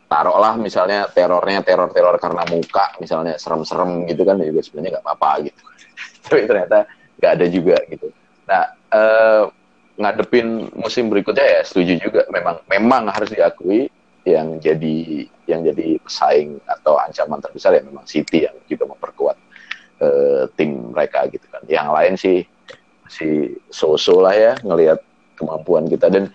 Taruhlah 0.09 0.57
misalnya 0.57 1.05
terornya 1.13 1.61
teror-teror 1.61 2.17
karena 2.17 2.41
muka 2.49 2.97
misalnya 2.97 3.37
serem-serem 3.37 4.09
gitu 4.09 4.25
kan 4.25 4.41
juga 4.41 4.61
sebenarnya 4.65 4.91
nggak 4.97 5.05
apa-apa 5.05 5.31
gitu. 5.45 5.61
Tapi 6.25 6.41
ternyata 6.49 6.77
nggak 7.21 7.31
ada 7.37 7.45
juga 7.45 7.75
gitu. 7.87 8.07
Nah 8.49 8.63
eh, 8.89 9.43
ngadepin 9.99 10.71
musim 10.73 11.11
berikutnya 11.11 11.45
ya 11.45 11.61
setuju 11.61 11.93
juga. 12.01 12.21
Memang 12.33 12.63
memang 12.71 13.03
harus 13.13 13.29
diakui 13.29 13.91
yang 14.27 14.59
jadi 14.59 15.27
yang 15.49 15.61
jadi 15.65 15.97
pesaing 16.03 16.61
atau 16.67 16.99
ancaman 16.99 17.41
terbesar 17.41 17.77
ya 17.77 17.81
memang 17.83 18.05
City 18.05 18.45
yang 18.45 18.55
juga 18.69 18.85
memperkuat 18.91 19.37
uh, 20.03 20.43
tim 20.53 20.93
mereka 20.93 21.25
gitu 21.31 21.45
kan. 21.49 21.63
Yang 21.65 21.87
lain 21.89 22.13
sih 22.19 22.37
si 23.09 23.57
so-so 23.73 24.21
lah 24.21 24.35
ya 24.37 24.53
ngelihat 24.61 25.01
kemampuan 25.39 25.87
kita. 25.87 26.11
Dan 26.11 26.27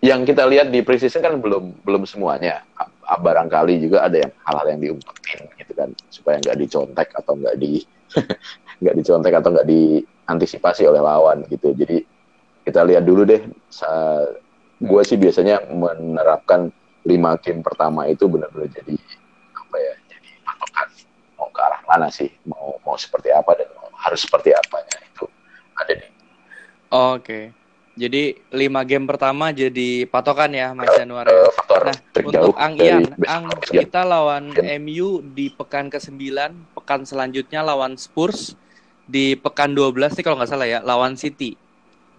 yang 0.00 0.24
kita 0.24 0.44
lihat 0.48 0.72
di 0.72 0.80
preseason 0.80 1.24
kan 1.24 1.34
belum 1.40 1.84
belum 1.84 2.02
semuanya. 2.08 2.64
Barangkali 3.06 3.78
juga 3.78 4.08
ada 4.08 4.18
yang 4.18 4.32
hal-hal 4.44 4.66
yang 4.74 4.80
diumpetin 4.82 5.40
gitu 5.56 5.72
kan 5.78 5.88
supaya 6.10 6.36
nggak 6.42 6.58
dicontek 6.58 7.08
atau 7.14 7.38
nggak 7.38 7.56
di 7.60 7.84
nggak 8.82 8.96
dicontek 8.98 9.32
atau 9.34 9.50
nggak 9.54 9.68
diantisipasi 9.68 10.82
oleh 10.88 11.00
lawan 11.00 11.46
gitu. 11.48 11.72
Jadi 11.72 12.02
kita 12.66 12.82
lihat 12.82 13.06
dulu 13.06 13.22
deh 13.22 13.40
gue 14.76 15.02
sih 15.08 15.16
biasanya 15.16 15.64
menerapkan 15.72 16.68
lima 17.06 17.38
game 17.40 17.62
pertama 17.64 18.04
itu 18.10 18.28
benar-benar 18.28 18.68
jadi 18.68 18.94
apa 19.54 19.76
ya 19.80 19.94
jadi 20.12 20.28
patokan. 20.44 20.88
Mau 21.40 21.48
ke 21.48 21.60
arah 21.62 21.80
mana 21.88 22.08
sih? 22.12 22.28
Mau 22.44 22.76
mau 22.84 22.98
seperti 22.98 23.32
apa 23.32 23.56
dan 23.56 23.70
mau, 23.78 23.88
harus 23.96 24.20
seperti 24.20 24.52
apanya 24.52 24.96
itu 25.00 25.24
ada 25.78 25.92
di 25.96 26.06
oke. 26.92 27.22
okay. 27.22 27.44
Jadi 27.96 28.36
lima 28.52 28.84
game 28.84 29.08
pertama 29.08 29.56
jadi 29.56 30.04
patokan 30.04 30.52
ya 30.52 30.76
Mas 30.76 30.92
Januar 31.00 31.24
ya. 31.24 31.48
Nah 31.80 31.96
untuk 32.28 32.52
Ang 32.60 32.76
Ian, 32.76 33.08
Ang 33.24 33.48
kita 33.64 34.04
lawan 34.04 34.52
MU 34.84 35.24
di 35.24 35.48
pekan 35.48 35.88
ke-9, 35.88 36.28
pekan 36.76 37.08
selanjutnya 37.08 37.64
lawan 37.64 37.96
Spurs 37.96 38.52
di 39.08 39.32
pekan 39.32 39.72
12 39.72 40.12
sih 40.12 40.20
kalau 40.20 40.36
nggak 40.36 40.50
salah 40.50 40.68
ya, 40.68 40.84
lawan 40.84 41.16
City. 41.16 41.56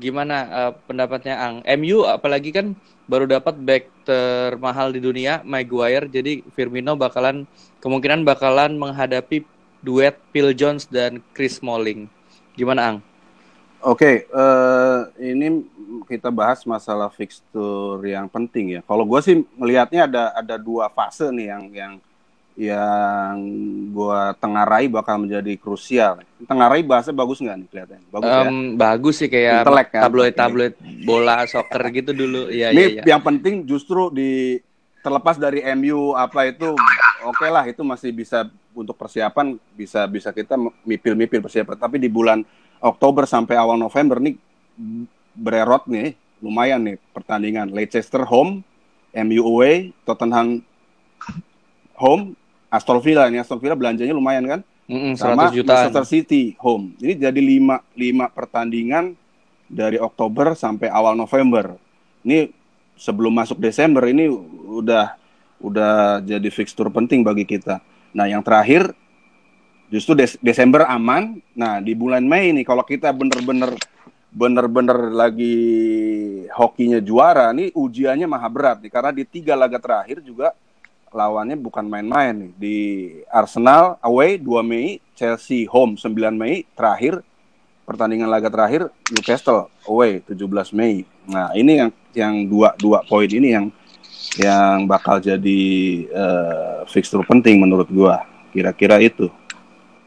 Gimana 0.01 0.35
uh, 0.49 0.71
pendapatnya 0.89 1.37
Ang? 1.37 1.61
MU 1.77 2.09
apalagi 2.09 2.49
kan 2.49 2.73
baru 3.05 3.29
dapat 3.29 3.61
back 3.61 3.83
termahal 4.09 4.89
di 4.89 4.97
dunia 4.97 5.45
Maguire, 5.45 6.09
jadi 6.09 6.41
Firmino 6.57 6.97
bakalan 6.97 7.45
kemungkinan 7.85 8.25
bakalan 8.25 8.81
menghadapi 8.81 9.45
duet 9.85 10.17
Phil 10.33 10.57
Jones 10.57 10.89
dan 10.89 11.21
Chris 11.37 11.61
Smalling. 11.61 12.09
Gimana 12.57 12.81
Ang? 12.93 12.97
Oke, 13.85 14.25
okay, 14.25 14.33
uh, 14.33 15.05
eh, 15.21 15.37
ini 15.37 15.61
kita 16.09 16.33
bahas 16.33 16.65
masalah 16.65 17.13
fixture 17.13 18.01
yang 18.01 18.25
penting 18.25 18.79
ya. 18.79 18.81
Kalau 18.81 19.05
gue 19.05 19.19
sih 19.21 19.45
melihatnya 19.53 20.09
ada 20.09 20.23
ada 20.33 20.55
dua 20.57 20.89
fase 20.89 21.29
nih 21.29 21.47
yang 21.53 21.63
yang 21.69 21.93
yang 22.57 23.37
gue 23.93 24.21
tengarai 24.41 24.89
bakal 24.89 25.21
menjadi 25.21 25.53
krusial. 25.61 26.25
Tengarai 26.49 26.81
bahasa 26.81 27.13
bagus 27.13 27.37
nggak 27.37 27.53
nih 27.53 27.67
kelihatannya? 27.69 28.07
Bagus 28.09 28.31
um, 28.33 28.33
ya? 28.33 28.49
Bagus 28.73 29.15
sih 29.21 29.29
kayak 29.29 29.61
Intelek, 29.61 29.87
kan? 29.93 30.01
tabloid-tabloid 30.09 30.73
bola 31.05 31.45
soccer 31.45 31.81
gitu 31.93 32.11
dulu. 32.17 32.49
Ya, 32.49 32.73
ini 32.73 32.97
ya, 32.97 33.05
ya. 33.05 33.13
yang 33.13 33.21
penting 33.21 33.61
justru 33.61 34.09
di 34.09 34.57
terlepas 35.05 35.37
dari 35.37 35.61
MU 35.77 36.17
apa 36.17 36.49
itu 36.49 36.73
oke 37.21 37.37
okay 37.37 37.49
lah 37.53 37.63
itu 37.69 37.85
masih 37.85 38.09
bisa 38.09 38.49
untuk 38.73 38.97
persiapan 38.97 39.55
bisa 39.77 40.09
bisa 40.09 40.33
kita 40.33 40.57
mipil-mipil 40.81 41.45
persiapan. 41.45 41.77
Tapi 41.77 42.01
di 42.01 42.09
bulan 42.09 42.41
Oktober 42.81 43.25
sampai 43.25 43.57
awal 43.57 43.77
November 43.79 44.21
nih 44.21 44.37
bererot 45.33 45.85
nih, 45.89 46.13
lumayan 46.41 46.81
nih 46.85 46.97
pertandingan. 47.13 47.73
Leicester 47.73 48.25
home, 48.25 48.61
MU 49.13 49.41
away, 49.45 49.93
Tottenham 50.05 50.61
home, 51.97 52.37
Aston 52.69 53.01
Villa 53.01 53.25
ini 53.29 53.41
Aston 53.41 53.57
Villa 53.57 53.73
belanjanya 53.73 54.13
lumayan 54.13 54.45
kan? 54.45 54.61
Mm 54.87 54.97
-hmm, 54.97 55.13
sama 55.19 55.51
Manchester 55.51 56.05
City 56.07 56.55
home. 56.61 56.95
Ini 57.01 57.19
jadi 57.27 57.39
lima 57.41 57.83
lima 57.97 58.31
pertandingan 58.31 59.17
dari 59.67 59.99
Oktober 59.99 60.55
sampai 60.55 60.87
awal 60.87 61.17
November. 61.17 61.75
Ini 62.23 62.53
sebelum 62.95 63.35
masuk 63.35 63.59
Desember 63.59 64.07
ini 64.07 64.31
udah 64.67 65.17
udah 65.59 66.21
jadi 66.23 66.47
fixture 66.53 66.87
penting 66.93 67.25
bagi 67.25 67.43
kita. 67.43 67.81
Nah, 68.15 68.25
yang 68.29 68.41
terakhir 68.41 68.93
justru 69.91 70.13
Des 70.15 70.35
Desember 70.39 70.87
aman. 70.87 71.39
Nah 71.55 71.79
di 71.79 71.95
bulan 71.95 72.23
Mei 72.23 72.51
nih 72.53 72.65
kalau 72.67 72.83
kita 72.83 73.11
bener-bener 73.11 73.75
bener-bener 74.27 75.09
lagi 75.09 75.57
hokinya 76.53 77.01
juara 77.01 77.49
nih 77.55 77.73
ujiannya 77.73 78.27
maha 78.27 78.47
berat 78.51 78.77
nih. 78.83 78.91
Karena 78.91 79.11
di 79.15 79.23
tiga 79.23 79.55
laga 79.55 79.79
terakhir 79.79 80.21
juga 80.23 80.53
lawannya 81.11 81.55
bukan 81.57 81.87
main-main 81.87 82.35
nih. 82.35 82.51
Di 82.55 82.77
Arsenal 83.31 83.97
away 84.03 84.35
2 84.37 84.61
Mei 84.63 84.99
Chelsea 85.15 85.65
home 85.65 85.95
9 85.95 86.13
Mei 86.35 86.67
terakhir 86.75 87.23
pertandingan 87.87 88.27
laga 88.27 88.51
terakhir 88.51 88.91
Newcastle 89.07 89.71
away 89.87 90.19
17 90.27 90.75
Mei. 90.75 91.07
Nah 91.27 91.55
ini 91.55 91.79
yang 91.79 91.91
yang 92.11 92.35
dua 92.49 92.73
dua 92.75 92.99
poin 93.07 93.29
ini 93.29 93.55
yang 93.55 93.71
yang 94.35 94.83
bakal 94.89 95.23
jadi 95.23 95.63
uh, 96.11 96.77
fixture 96.91 97.23
penting 97.23 97.63
menurut 97.63 97.87
gua. 97.87 98.27
Kira-kira 98.51 98.97
itu 98.99 99.29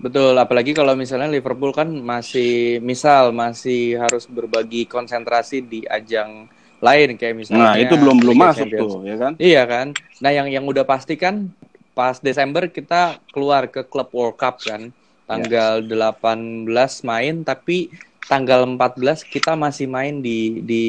Betul, 0.00 0.32
apalagi 0.40 0.72
kalau 0.72 0.96
misalnya 0.96 1.28
Liverpool 1.28 1.76
kan 1.76 1.92
masih 1.92 2.80
misal 2.80 3.36
masih 3.36 4.00
harus 4.00 4.24
berbagi 4.24 4.88
konsentrasi 4.88 5.60
di 5.60 5.84
ajang 5.84 6.48
lain 6.80 7.20
kayak 7.20 7.36
misalnya 7.36 7.76
Nah, 7.76 7.76
itu 7.76 7.94
belum 8.00 8.16
belum 8.24 8.36
masuk 8.40 8.64
Champions. 8.72 8.92
tuh, 8.96 9.04
ya 9.04 9.16
kan? 9.20 9.32
Iya 9.36 9.62
kan. 9.68 9.86
Nah, 10.24 10.30
yang 10.32 10.48
yang 10.48 10.64
udah 10.64 10.88
pasti 10.88 11.20
kan 11.20 11.52
pas 11.92 12.16
Desember 12.16 12.64
kita 12.72 13.20
keluar 13.28 13.68
ke 13.68 13.84
Club 13.84 14.08
World 14.16 14.36
Cup 14.40 14.64
kan. 14.64 14.88
Tanggal 15.28 15.84
18 15.86 17.04
main 17.06 17.44
tapi 17.46 17.92
tanggal 18.26 18.66
14 18.66 19.22
kita 19.22 19.54
masih 19.54 19.86
main 19.86 20.18
di 20.24 20.64
di 20.64 20.84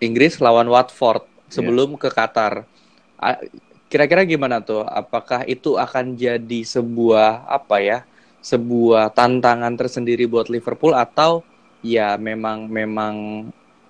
Inggris 0.00 0.40
lawan 0.40 0.66
Watford 0.66 1.28
sebelum 1.52 1.94
ke 2.00 2.08
Qatar. 2.08 2.64
Kira-kira 3.90 4.22
gimana 4.22 4.62
tuh? 4.62 4.86
Apakah 4.86 5.42
itu 5.50 5.74
akan 5.74 6.14
jadi 6.14 6.60
sebuah 6.62 7.46
apa 7.50 7.76
ya? 7.82 7.98
Sebuah 8.40 9.12
tantangan 9.12 9.76
tersendiri 9.76 10.24
buat 10.24 10.48
Liverpool 10.48 10.96
atau 10.96 11.44
ya 11.84 12.16
memang 12.16 12.68
memang 12.68 13.14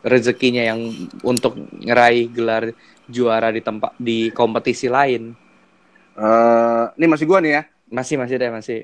rezekinya 0.02 0.64
yang 0.64 0.90
untuk 1.22 1.54
ngeraih 1.82 2.30
gelar 2.30 2.64
juara 3.06 3.54
di 3.54 3.62
tempat 3.62 3.94
di 3.98 4.30
kompetisi 4.34 4.90
lain. 4.90 5.34
Eh, 6.18 6.84
ini 6.98 7.06
masih 7.06 7.26
gua 7.26 7.38
nih 7.38 7.52
ya. 7.60 7.62
Masih 7.90 8.16
masih 8.18 8.36
deh 8.38 8.50
masih. 8.50 8.78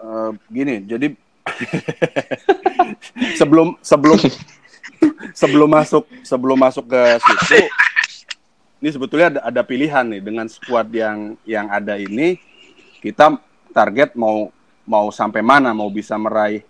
Eh, 0.00 0.30
gini, 0.48 0.84
jadi 0.88 1.12
sebelum 3.40 3.76
sebelum 3.84 4.20
sebelum 5.32 5.68
masuk 5.68 6.04
sebelum 6.24 6.58
masuk 6.60 6.84
ke 6.88 7.02
situ, 7.20 7.60
ini 8.80 8.88
sebetulnya 8.88 9.28
ada, 9.36 9.40
ada 9.44 9.62
pilihan 9.64 10.04
nih 10.08 10.22
dengan 10.24 10.46
skuad 10.48 10.88
yang 10.92 11.36
yang 11.44 11.68
ada 11.68 12.00
ini 12.00 12.40
kita 13.00 13.36
target 13.72 14.16
mau 14.16 14.52
mau 14.90 15.14
sampai 15.14 15.38
mana, 15.38 15.70
mau 15.70 15.86
bisa 15.86 16.18
meraih 16.18 16.66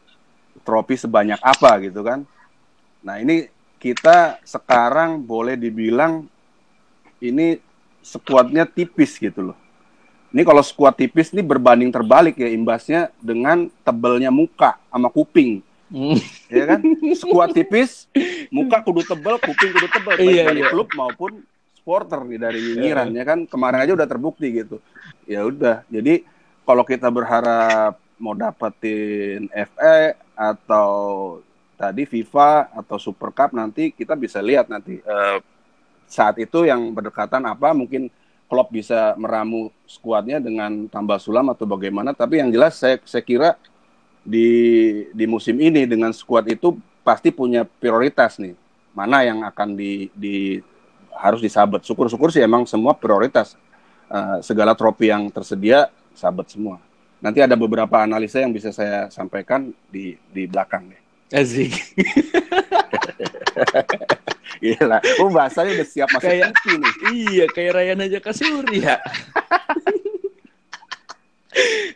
trofi 0.61 1.01
sebanyak 1.01 1.41
apa 1.41 1.81
gitu 1.81 2.05
kan. 2.05 2.29
Nah 3.01 3.17
ini 3.17 3.49
kita 3.81 4.37
sekarang 4.45 5.25
boleh 5.25 5.57
dibilang 5.57 6.29
ini 7.25 7.57
skuadnya 8.05 8.69
tipis 8.69 9.17
gitu 9.17 9.53
loh. 9.53 9.59
Ini 10.31 10.45
kalau 10.45 10.61
skuad 10.61 10.95
tipis 10.95 11.33
ini 11.33 11.41
berbanding 11.41 11.89
terbalik 11.89 12.37
ya 12.37 12.47
imbasnya 12.53 13.09
dengan 13.19 13.73
tebelnya 13.83 14.29
muka 14.29 14.77
sama 14.93 15.09
kuping, 15.09 15.65
Hmm. 15.91 16.15
ya 16.47 16.71
kan? 16.71 16.81
Skuad 17.19 17.51
tipis, 17.51 18.07
muka 18.47 18.79
kudu 18.79 19.03
tebel, 19.03 19.43
kuping 19.43 19.75
kudu 19.75 19.89
tebel, 19.91 20.15
baik 20.23 20.23
Iya, 20.23 20.45
dari 20.47 20.63
iya. 20.63 20.71
klub 20.71 20.87
maupun 20.95 21.43
supporter 21.75 22.23
nih 22.31 22.39
dari 22.39 22.59
nyinyiran 22.63 23.11
ya 23.11 23.25
kan. 23.27 23.39
Kemarin 23.51 23.83
aja 23.83 23.93
udah 23.99 24.07
terbukti 24.07 24.47
gitu. 24.55 24.79
Ya 25.27 25.43
udah, 25.43 25.83
jadi 25.91 26.23
kalau 26.63 26.87
kita 26.87 27.11
berharap 27.11 27.99
mau 28.21 28.37
dapetin 28.37 29.49
FA 29.51 30.15
atau 30.37 30.91
tadi 31.81 32.05
FIFA 32.05 32.71
atau 32.77 32.97
Super 33.01 33.33
Cup 33.33 33.57
nanti 33.57 33.91
kita 33.91 34.13
bisa 34.15 34.45
lihat 34.45 34.69
nanti 34.69 35.01
eh, 35.01 35.39
saat 36.05 36.37
itu 36.37 36.69
yang 36.69 36.93
berdekatan 36.93 37.43
apa 37.49 37.73
mungkin 37.73 38.13
Klopp 38.51 38.75
bisa 38.75 39.15
meramu 39.15 39.71
skuadnya 39.87 40.43
dengan 40.43 40.91
tambah 40.91 41.23
sulam 41.23 41.55
atau 41.55 41.71
bagaimana. 41.71 42.11
Tapi 42.11 42.43
yang 42.43 42.51
jelas 42.51 42.75
saya 42.75 42.99
saya 43.07 43.23
kira 43.23 43.55
di 44.27 45.07
di 45.15 45.25
musim 45.25 45.55
ini 45.63 45.87
dengan 45.87 46.11
skuad 46.11 46.51
itu 46.51 46.75
pasti 47.07 47.31
punya 47.31 47.63
prioritas 47.63 48.43
nih. 48.43 48.59
Mana 48.91 49.23
yang 49.23 49.47
akan 49.47 49.79
di, 49.79 50.11
di 50.19 50.59
harus 51.15 51.39
disabet. 51.39 51.87
Syukur-syukur 51.87 52.35
sih 52.35 52.43
emang 52.43 52.67
semua 52.67 52.91
prioritas 52.91 53.55
Eh, 54.11 54.39
segala 54.43 54.75
trofi 54.75 55.07
yang 55.07 55.31
tersedia 55.31 55.87
sabet 56.19 56.51
semua 56.51 56.83
nanti 57.21 57.39
ada 57.41 57.55
beberapa 57.55 58.01
analisa 58.01 58.41
yang 58.41 58.53
bisa 58.53 58.73
saya 58.73 59.09
sampaikan 59.09 59.71
di 59.89 60.17
di 60.33 60.45
belakang 60.49 60.89
deh 60.89 61.01
Asik. 61.31 61.71
Gila, 64.61 64.99
oh 65.23 65.31
bahasanya 65.31 65.79
udah 65.79 65.89
siap 65.89 66.11
masuk 66.11 66.27
Kayak- 66.27 66.53
TV 66.59 66.75
nih. 66.75 66.95
iya, 67.15 67.47
kayak 67.47 67.73
Ryan 67.79 68.05
aja 68.05 68.19
ke 68.19 68.33
Surya. 68.35 68.95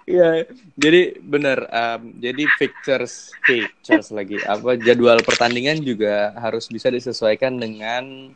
Iya, 0.04 0.44
jadi 0.76 1.16
benar. 1.22 1.64
em, 1.70 2.18
jadi 2.20 2.42
fixtures, 2.58 3.32
fixtures 3.46 4.10
lagi. 4.10 4.36
Apa 4.42 4.74
jadwal 4.76 5.22
pertandingan 5.22 5.80
juga 5.80 6.34
harus 6.36 6.66
bisa 6.68 6.90
disesuaikan 6.90 7.54
dengan 7.56 8.34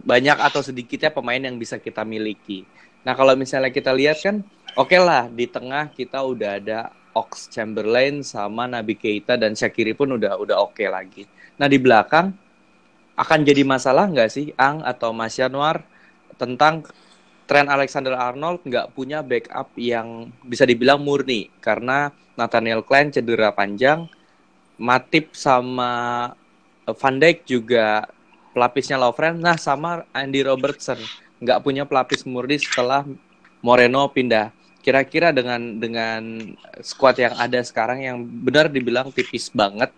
banyak 0.00 0.38
atau 0.40 0.62
sedikitnya 0.64 1.10
pemain 1.12 1.42
yang 1.42 1.58
bisa 1.60 1.76
kita 1.76 2.06
miliki. 2.06 2.64
Nah, 3.04 3.12
kalau 3.18 3.34
misalnya 3.36 3.68
kita 3.68 3.92
lihat 3.92 4.22
kan, 4.22 4.40
oke 4.76 4.96
lah 4.98 5.26
di 5.30 5.46
tengah 5.46 5.90
kita 5.90 6.22
udah 6.22 6.50
ada 6.58 6.78
Ox 7.14 7.50
Chamberlain 7.50 8.22
sama 8.22 8.70
Nabi 8.70 8.94
Keita 8.94 9.34
dan 9.34 9.58
Shakiri 9.58 9.94
pun 9.94 10.14
udah 10.14 10.38
udah 10.38 10.62
oke 10.62 10.82
lagi. 10.86 11.26
Nah, 11.58 11.66
di 11.66 11.76
belakang 11.76 12.32
akan 13.18 13.40
jadi 13.44 13.66
masalah 13.66 14.08
nggak 14.08 14.30
sih 14.32 14.54
Ang 14.56 14.80
atau 14.80 15.12
Mas 15.12 15.36
Yanwar 15.36 15.84
tentang 16.40 16.86
Trent 17.44 17.66
Alexander-Arnold 17.66 18.62
nggak 18.62 18.94
punya 18.94 19.26
backup 19.26 19.74
yang 19.74 20.30
bisa 20.46 20.62
dibilang 20.62 21.02
murni 21.02 21.50
karena 21.58 22.14
Nathaniel 22.38 22.86
Klein 22.86 23.10
cedera 23.10 23.50
panjang, 23.50 24.06
Matip 24.78 25.34
sama 25.34 25.90
eh, 26.86 26.94
Van 26.94 27.16
Dijk 27.18 27.44
juga 27.44 28.06
pelapisnya 28.54 28.96
Lovren, 28.96 29.42
nah 29.42 29.58
sama 29.58 30.06
Andy 30.14 30.46
Robertson 30.46 31.02
nggak 31.42 31.60
punya 31.60 31.82
pelapis 31.84 32.22
murni 32.22 32.62
setelah 32.62 33.02
Moreno 33.60 34.06
pindah. 34.08 34.59
Kira-kira 34.80 35.28
dengan 35.30 35.76
dengan 35.76 36.22
squad 36.80 37.20
yang 37.20 37.36
ada 37.36 37.60
sekarang 37.60 38.00
yang 38.00 38.16
benar 38.24 38.72
dibilang 38.72 39.12
tipis 39.12 39.52
banget, 39.52 39.92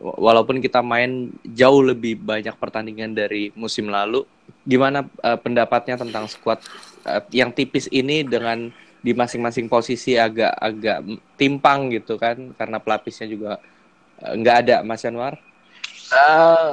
walaupun 0.00 0.58
kita 0.64 0.80
main 0.80 1.28
jauh 1.44 1.84
lebih 1.84 2.16
banyak 2.18 2.56
pertandingan 2.56 3.12
dari 3.12 3.52
musim 3.52 3.92
lalu, 3.92 4.24
gimana 4.64 5.04
eh, 5.20 5.38
pendapatnya 5.38 6.00
tentang 6.00 6.24
squad 6.26 6.58
eh, 7.04 7.22
yang 7.36 7.52
tipis 7.52 7.86
ini 7.92 8.24
dengan 8.24 8.72
di 9.04 9.12
masing-masing 9.12 9.68
posisi 9.68 10.16
agak-agak 10.16 11.04
timpang 11.36 11.92
gitu 11.92 12.16
kan 12.16 12.56
karena 12.56 12.80
pelapisnya 12.80 13.28
juga 13.28 13.60
eh, 14.24 14.32
nggak 14.40 14.56
ada 14.64 14.76
Mas 14.80 15.04
Yanwar. 15.04 15.36
Eh, 16.08 16.72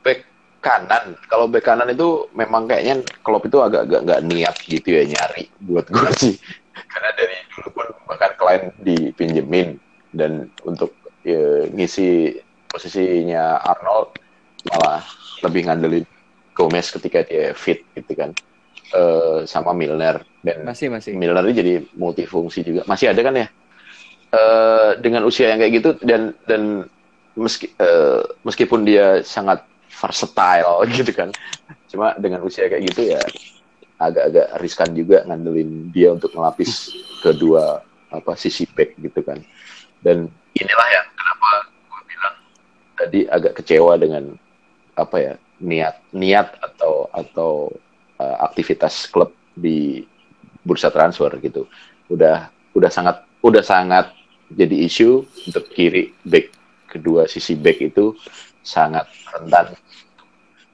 back 0.00 0.20
kanan, 0.64 1.12
kalau 1.28 1.46
back 1.46 1.68
kanan 1.68 1.92
itu 1.92 2.26
memang 2.32 2.64
kayaknya 2.64 3.04
Klopp 3.20 3.44
itu 3.44 3.60
agak-agak 3.60 4.00
nggak 4.08 4.22
niat 4.24 4.56
gitu 4.64 4.88
ya 4.88 5.04
nyari 5.04 5.44
buat 5.60 5.86
gue 5.92 6.10
sih. 6.16 6.34
Karena 6.92 7.10
dari 7.16 7.36
dulu 7.52 7.68
pun 7.72 7.86
bahkan 8.08 8.32
klien 8.36 8.62
dipinjemin 8.80 9.68
dan 10.12 10.48
untuk 10.64 10.92
ya, 11.24 11.68
ngisi 11.72 12.36
posisinya 12.68 13.60
Arnold 13.64 14.16
malah 14.72 15.00
lebih 15.44 15.68
ngandelin 15.68 16.04
Gomez 16.56 16.88
ketika 16.88 17.24
dia 17.24 17.52
fit 17.52 17.84
gitu 17.92 18.12
kan. 18.16 18.32
Eh, 18.86 19.42
sama 19.50 19.74
Milner 19.74 20.22
dan 20.46 20.62
Masih 20.62 20.88
masih. 20.88 21.18
Milner 21.18 21.42
jadi 21.50 21.82
multifungsi 21.98 22.62
juga. 22.62 22.86
Masih 22.86 23.10
ada 23.10 23.20
kan 23.20 23.34
ya? 23.34 23.46
Eh, 24.30 24.90
dengan 25.02 25.26
usia 25.26 25.52
yang 25.52 25.60
kayak 25.60 25.74
gitu 25.82 25.90
dan 26.06 26.32
dan 26.46 26.86
meski 27.36 27.72
eh, 27.76 28.22
meskipun 28.46 28.86
dia 28.86 29.20
sangat 29.26 29.66
versatile 29.90 30.86
gitu 30.96 31.12
kan. 31.12 31.28
Cuma 31.90 32.14
dengan 32.16 32.40
usia 32.46 32.70
kayak 32.70 32.84
gitu 32.94 33.16
ya 33.16 33.20
agak-agak 33.96 34.46
riskan 34.60 34.90
juga 34.92 35.24
ngandelin 35.24 35.88
dia 35.92 36.12
untuk 36.12 36.32
melapis 36.36 36.92
kedua 37.24 37.80
apa 38.12 38.32
sisi 38.36 38.68
back 38.68 38.96
gitu 39.00 39.20
kan. 39.24 39.40
Dan 40.04 40.28
inilah 40.56 40.88
yang 40.92 41.06
kenapa 41.16 41.50
gue 41.88 42.02
bilang 42.08 42.36
tadi 42.96 43.20
agak 43.26 43.52
kecewa 43.60 43.96
dengan 43.96 44.36
apa 44.96 45.16
ya 45.20 45.34
niat 45.60 45.96
niat 46.12 46.56
atau 46.60 47.08
atau 47.12 47.72
uh, 48.20 48.36
aktivitas 48.44 49.08
klub 49.08 49.32
di 49.56 50.04
bursa 50.64 50.92
transfer 50.92 51.32
gitu 51.40 51.64
udah 52.12 52.52
udah 52.76 52.90
sangat 52.92 53.24
udah 53.40 53.64
sangat 53.64 54.12
jadi 54.52 54.86
isu 54.86 55.24
untuk 55.48 55.64
kiri 55.72 56.12
back 56.26 56.52
kedua 56.90 57.24
sisi 57.24 57.56
back 57.56 57.80
itu 57.80 58.12
sangat 58.60 59.08
rentan 59.32 59.74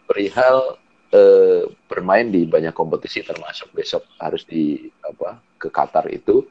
perihal 0.09 0.81
eh, 1.13 1.63
bermain 1.87 2.27
di 2.33 2.49
banyak 2.49 2.73
kompetisi 2.73 3.21
termasuk 3.21 3.71
besok 3.77 4.09
harus 4.17 4.43
di 4.49 4.89
apa 5.05 5.39
ke 5.61 5.69
Qatar 5.69 6.09
itu. 6.09 6.49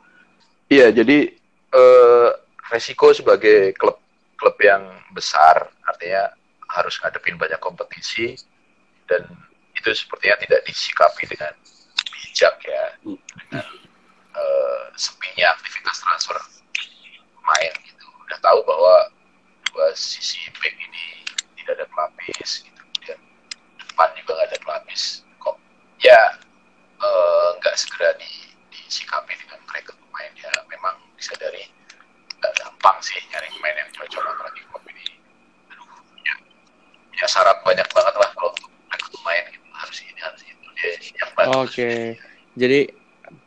Iya 0.72 0.94
jadi 0.94 1.28
eh, 1.74 2.30
resiko 2.72 3.12
sebagai 3.12 3.74
klub 3.76 4.00
klub 4.38 4.56
yang 4.62 4.86
besar 5.12 5.70
artinya 5.84 6.32
harus 6.72 6.96
ngadepin 7.04 7.36
banyak 7.36 7.60
kompetisi 7.60 8.38
dan 9.10 9.28
itu 9.76 9.92
sepertinya 9.92 10.40
tidak 10.40 10.62
disikapi 10.64 11.28
dengan 11.28 11.52
bijak 12.16 12.56
ya 12.64 12.84
dengan 13.04 13.68
eh, 14.38 14.84
sepinya 14.96 15.52
aktivitas 15.58 16.00
transfer 16.00 16.38
main 17.42 17.74
gitu. 17.84 18.06
Udah 18.30 18.40
tahu 18.40 18.64
bahwa 18.64 18.96
dua 19.68 19.88
sisi 19.98 20.40
back 20.62 20.76
ini 20.78 21.06
tidak 21.60 21.82
ada 21.82 21.86
pelapis 21.92 22.64
gitu 22.64 22.71
depan 23.92 24.10
juga 24.16 24.32
nggak 24.40 24.48
ada 24.48 24.60
pelapis. 24.64 25.04
Kok? 25.44 25.56
Ya 26.00 26.20
eh, 27.04 27.48
nggak 27.60 27.76
segera 27.76 28.16
di, 28.18 28.32
disikapi 28.72 29.36
dengan 29.36 29.60
mereka 29.68 29.92
pemain. 29.94 30.32
Ya 30.40 30.52
memang 30.72 30.96
disadari 31.20 31.68
nggak 32.40 32.54
gampang 32.58 32.98
sih 33.04 33.20
nyari 33.30 33.52
pemain 33.60 33.76
yang 33.78 33.92
cocok 33.94 34.24
apalagi 34.24 34.62
Klopp 34.72 34.88
ini. 34.88 35.06
Aduh 35.70 35.86
punya 35.86 36.34
punya 37.12 37.28
syarat 37.28 37.58
banyak 37.62 37.88
banget 37.92 38.16
lah 38.16 38.30
kalau 38.34 38.50
untuk 38.56 38.72
rekrut 38.90 39.12
pemain 39.20 39.44
gitu. 39.52 39.68
harus 39.76 39.98
ini 40.02 40.20
harus 40.24 40.42
itu. 40.48 40.68
Dia 40.80 40.92
yang 41.20 41.32
banget 41.38 41.56
Oke. 41.60 41.92
Jadi 42.56 42.82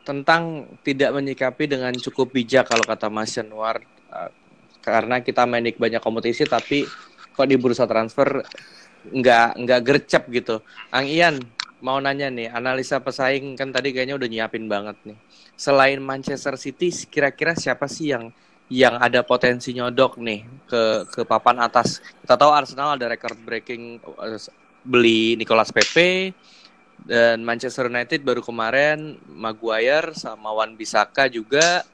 tentang 0.04 0.68
tidak 0.80 1.10
menyikapi 1.12 1.64
dengan 1.68 1.92
cukup 1.96 2.32
bijak 2.32 2.68
kalau 2.68 2.84
kata 2.84 3.08
Mas 3.08 3.32
Januar 3.32 3.80
eh, 4.12 4.30
karena 4.84 5.24
kita 5.24 5.48
main 5.48 5.64
di 5.64 5.72
banyak 5.72 6.00
kompetisi 6.04 6.44
tapi 6.44 6.84
kok 7.34 7.48
di 7.48 7.56
bursa 7.58 7.88
transfer 7.88 8.44
nggak 9.12 9.48
nggak 9.60 9.80
gercep 9.84 10.24
gitu. 10.32 10.60
Ang 10.94 11.06
Ian 11.10 11.34
mau 11.84 12.00
nanya 12.00 12.32
nih, 12.32 12.48
analisa 12.48 12.96
pesaing 13.02 13.56
kan 13.60 13.68
tadi 13.68 13.92
kayaknya 13.92 14.16
udah 14.16 14.28
nyiapin 14.28 14.64
banget 14.64 14.96
nih. 15.04 15.18
Selain 15.54 16.00
Manchester 16.00 16.56
City, 16.56 16.88
kira-kira 17.08 17.52
siapa 17.52 17.84
sih 17.84 18.14
yang 18.16 18.32
yang 18.72 18.96
ada 18.96 19.20
potensi 19.20 19.76
nyodok 19.76 20.16
nih 20.16 20.40
ke 20.64 20.82
ke 21.12 21.20
papan 21.28 21.60
atas? 21.60 22.00
Kita 22.24 22.40
tahu 22.40 22.50
Arsenal 22.56 22.96
ada 22.96 23.06
record 23.12 23.36
breaking 23.44 24.00
eh, 24.00 24.40
beli 24.84 25.36
Nicolas 25.36 25.68
Pepe, 25.68 26.32
dan 27.04 27.44
Manchester 27.44 27.92
United 27.92 28.24
baru 28.24 28.40
kemarin 28.40 29.20
Maguire 29.28 30.16
sama 30.16 30.56
Wan 30.56 30.72
Bisaka 30.72 31.28
juga 31.28 31.84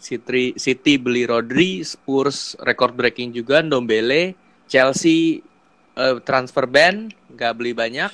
City, 0.00 0.56
City 0.56 0.96
beli 0.96 1.28
Rodri, 1.28 1.84
Spurs 1.84 2.56
record 2.64 2.96
breaking 2.96 3.36
juga, 3.36 3.60
Ndombele, 3.60 4.32
Chelsea 4.64 5.44
eh, 6.00 6.16
transfer 6.24 6.64
ban 6.64 7.12
nggak 7.30 7.52
beli 7.52 7.76
banyak, 7.76 8.08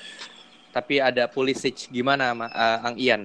tapi 0.75 0.99
ada 0.99 1.31
Pulisic. 1.31 1.87
Gimana 1.89 2.35
Ma- 2.35 2.51
eh, 2.51 2.79
Ang 2.83 2.97
Ian? 2.99 3.23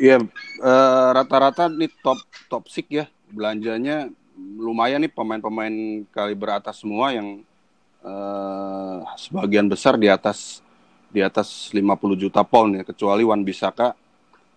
Iya, 0.00 0.18
eh, 0.64 1.08
rata-rata 1.14 1.70
nih 1.70 1.92
top 2.02 2.18
top 2.50 2.64
six 2.66 2.86
ya. 2.90 3.06
Belanjanya 3.30 4.10
lumayan 4.58 5.04
nih 5.04 5.12
pemain-pemain 5.12 6.02
kaliber 6.10 6.58
atas 6.58 6.82
semua 6.82 7.14
yang 7.14 7.44
eh, 8.02 8.98
sebagian 9.16 9.68
besar 9.70 9.94
di 10.00 10.08
atas 10.10 10.64
di 11.10 11.20
atas 11.22 11.70
50 11.70 12.16
juta 12.18 12.42
pound 12.42 12.80
ya. 12.80 12.82
Kecuali 12.82 13.22
Wan 13.22 13.44
Bisaka 13.44 13.92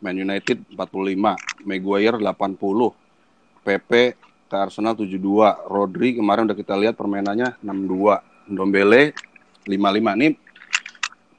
Man 0.04 0.20
United 0.20 0.68
45, 0.76 1.64
Maguire 1.64 2.20
80, 2.20 3.64
Pepe 3.64 4.20
ke 4.52 4.56
Arsenal 4.60 5.00
72, 5.00 5.16
Rodri 5.72 6.20
kemarin 6.20 6.44
udah 6.46 6.58
kita 6.60 6.76
lihat 6.76 7.00
permainannya 7.00 7.56
62, 7.64 8.33
Ndombele 8.48 9.16
55 9.68 10.20
nih 10.20 10.32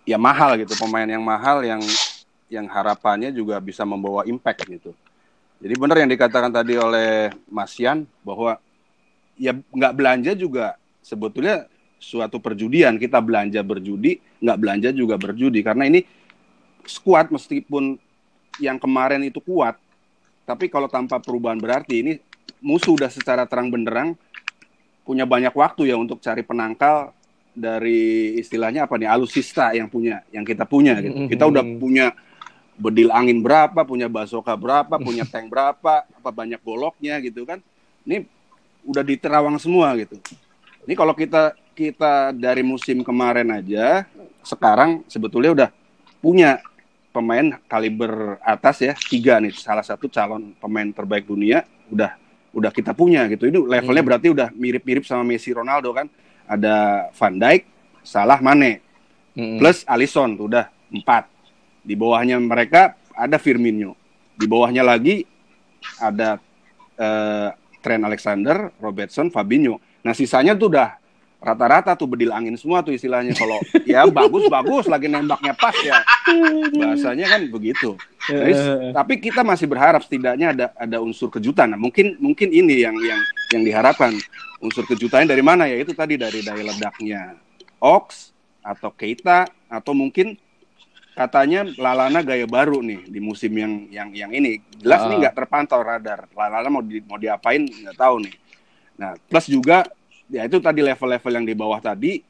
ya 0.04 0.16
mahal 0.20 0.56
gitu 0.60 0.76
pemain 0.76 1.08
yang 1.08 1.24
mahal 1.24 1.64
yang 1.64 1.80
yang 2.48 2.66
harapannya 2.68 3.32
juga 3.32 3.56
bisa 3.60 3.82
membawa 3.88 4.24
impact 4.28 4.68
gitu. 4.68 4.92
Jadi 5.60 5.74
benar 5.80 5.96
yang 6.04 6.10
dikatakan 6.12 6.52
tadi 6.52 6.76
oleh 6.76 7.32
Mas 7.48 7.72
Yan 7.80 8.04
bahwa 8.20 8.60
ya 9.40 9.56
nggak 9.56 9.94
belanja 9.96 10.32
juga 10.36 10.76
sebetulnya 11.00 11.64
suatu 11.96 12.36
perjudian. 12.36 13.00
Kita 13.00 13.18
belanja 13.24 13.64
berjudi 13.64 14.20
nggak 14.44 14.58
belanja 14.60 14.88
juga 14.92 15.16
berjudi. 15.16 15.64
Karena 15.64 15.88
ini 15.88 16.04
skuad 16.84 17.32
meskipun 17.32 17.96
yang 18.60 18.76
kemarin 18.76 19.24
itu 19.24 19.40
kuat 19.40 19.80
tapi 20.44 20.68
kalau 20.68 20.86
tanpa 20.86 21.16
perubahan 21.18 21.56
berarti 21.56 22.04
ini 22.04 22.12
musuh 22.60 22.96
udah 22.96 23.08
secara 23.08 23.48
terang 23.48 23.72
benderang 23.72 24.12
punya 25.04 25.28
banyak 25.28 25.52
waktu 25.52 25.92
ya 25.92 25.96
untuk 26.00 26.18
cari 26.24 26.40
penangkal 26.40 27.12
dari 27.54 28.34
istilahnya 28.40 28.88
apa 28.88 28.98
nih 28.98 29.06
alusista 29.06 29.70
yang 29.70 29.86
punya 29.86 30.24
yang 30.34 30.42
kita 30.42 30.66
punya 30.66 30.98
gitu. 30.98 31.30
Kita 31.30 31.44
udah 31.46 31.62
punya 31.78 32.10
bedil 32.74 33.14
angin 33.14 33.38
berapa, 33.38 33.86
punya 33.86 34.10
basoka 34.10 34.56
berapa, 34.58 34.98
punya 34.98 35.22
tank 35.32 35.46
berapa, 35.52 36.08
apa 36.08 36.30
banyak 36.34 36.58
goloknya 36.64 37.22
gitu 37.22 37.46
kan. 37.46 37.62
Ini 38.02 38.26
udah 38.84 39.04
di 39.06 39.14
terawang 39.14 39.60
semua 39.62 39.94
gitu. 39.94 40.18
Ini 40.84 40.92
kalau 40.98 41.14
kita 41.14 41.54
kita 41.74 42.34
dari 42.34 42.62
musim 42.62 43.02
kemarin 43.02 43.50
aja 43.50 44.06
sekarang 44.46 45.02
sebetulnya 45.10 45.50
udah 45.50 45.68
punya 46.22 46.62
pemain 47.10 47.58
kaliber 47.66 48.38
atas 48.42 48.82
ya 48.82 48.94
tiga 48.94 49.38
nih 49.42 49.54
salah 49.54 49.82
satu 49.82 50.06
calon 50.06 50.54
pemain 50.58 50.86
terbaik 50.90 51.26
dunia 51.26 51.66
udah 51.90 52.14
udah 52.54 52.70
kita 52.70 52.94
punya 52.94 53.26
gitu. 53.28 53.50
Itu 53.50 53.66
levelnya 53.66 54.00
Hmm. 54.00 54.08
berarti 54.14 54.28
udah 54.30 54.48
mirip-mirip 54.54 55.04
sama 55.04 55.26
Messi 55.26 55.50
Ronaldo 55.50 55.90
kan? 55.90 56.06
Ada 56.46 57.08
Van 57.12 57.34
Dijk 57.34 57.62
Salah 58.04 58.38
Mane. 58.40 58.80
Mm-mm. 59.34 59.58
plus 59.58 59.82
Alisson 59.90 60.38
tuh 60.38 60.46
udah 60.46 60.70
empat. 60.94 61.26
Di 61.82 61.98
bawahnya 61.98 62.38
mereka 62.38 62.94
ada 63.10 63.34
Firmino. 63.34 63.98
Di 64.38 64.46
bawahnya 64.46 64.86
lagi 64.86 65.26
ada 65.98 66.38
eh, 66.94 67.50
Trent 67.82 68.06
Alexander 68.06 68.70
Robertson 68.78 69.34
Fabinho. 69.34 69.82
Nah 70.06 70.14
sisanya 70.14 70.54
tuh 70.54 70.70
udah 70.70 70.94
rata-rata 71.44 71.92
tuh 71.92 72.08
bedil 72.08 72.32
angin 72.32 72.56
semua 72.56 72.80
tuh 72.80 72.96
istilahnya. 72.96 73.36
Kalau 73.36 73.60
ya 73.84 74.08
bagus 74.08 74.48
bagus 74.48 74.88
lagi 74.88 75.12
nembaknya 75.12 75.52
pas 75.52 75.76
ya. 75.84 76.00
Bahasanya 76.72 77.28
kan 77.28 77.40
begitu. 77.52 78.00
Jadi, 78.24 78.52
tapi 78.96 79.20
kita 79.20 79.44
masih 79.44 79.68
berharap 79.68 80.00
setidaknya 80.00 80.56
ada 80.56 80.66
ada 80.80 80.96
unsur 81.04 81.28
kejutan. 81.28 81.76
Nah, 81.76 81.78
mungkin 81.78 82.16
mungkin 82.16 82.48
ini 82.48 82.80
yang 82.80 82.96
yang 83.04 83.20
yang 83.52 83.62
diharapkan. 83.62 84.16
Unsur 84.64 84.88
kejutannya 84.88 85.28
dari 85.28 85.44
mana? 85.44 85.68
Ya 85.68 85.76
itu 85.76 85.92
tadi 85.92 86.16
dari 86.16 86.40
daya 86.40 86.64
ledaknya 86.64 87.36
Ox 87.84 88.32
atau 88.64 88.88
Keita 88.88 89.44
atau 89.68 89.92
mungkin 89.92 90.40
katanya 91.12 91.68
Lalana 91.76 92.24
gaya 92.24 92.48
baru 92.48 92.80
nih 92.80 93.04
di 93.04 93.20
musim 93.20 93.52
yang 93.52 93.72
yang 93.92 94.08
yang 94.16 94.30
ini. 94.32 94.64
Jelas 94.80 95.04
Ah. 95.04 95.12
nih 95.12 95.16
nggak 95.20 95.36
terpantau 95.36 95.84
radar. 95.84 96.32
Lalana 96.32 96.72
mau 96.72 96.80
di, 96.80 97.04
mau 97.04 97.20
diapain 97.20 97.60
nggak 97.60 97.92
tahu 98.00 98.24
nih. 98.24 98.34
Nah 98.96 99.20
plus 99.28 99.52
juga 99.52 99.84
ya 100.28 100.46
itu 100.46 100.58
tadi 100.58 100.80
level-level 100.80 101.32
yang 101.32 101.46
di 101.46 101.54
bawah 101.54 101.80
tadi 101.80 102.20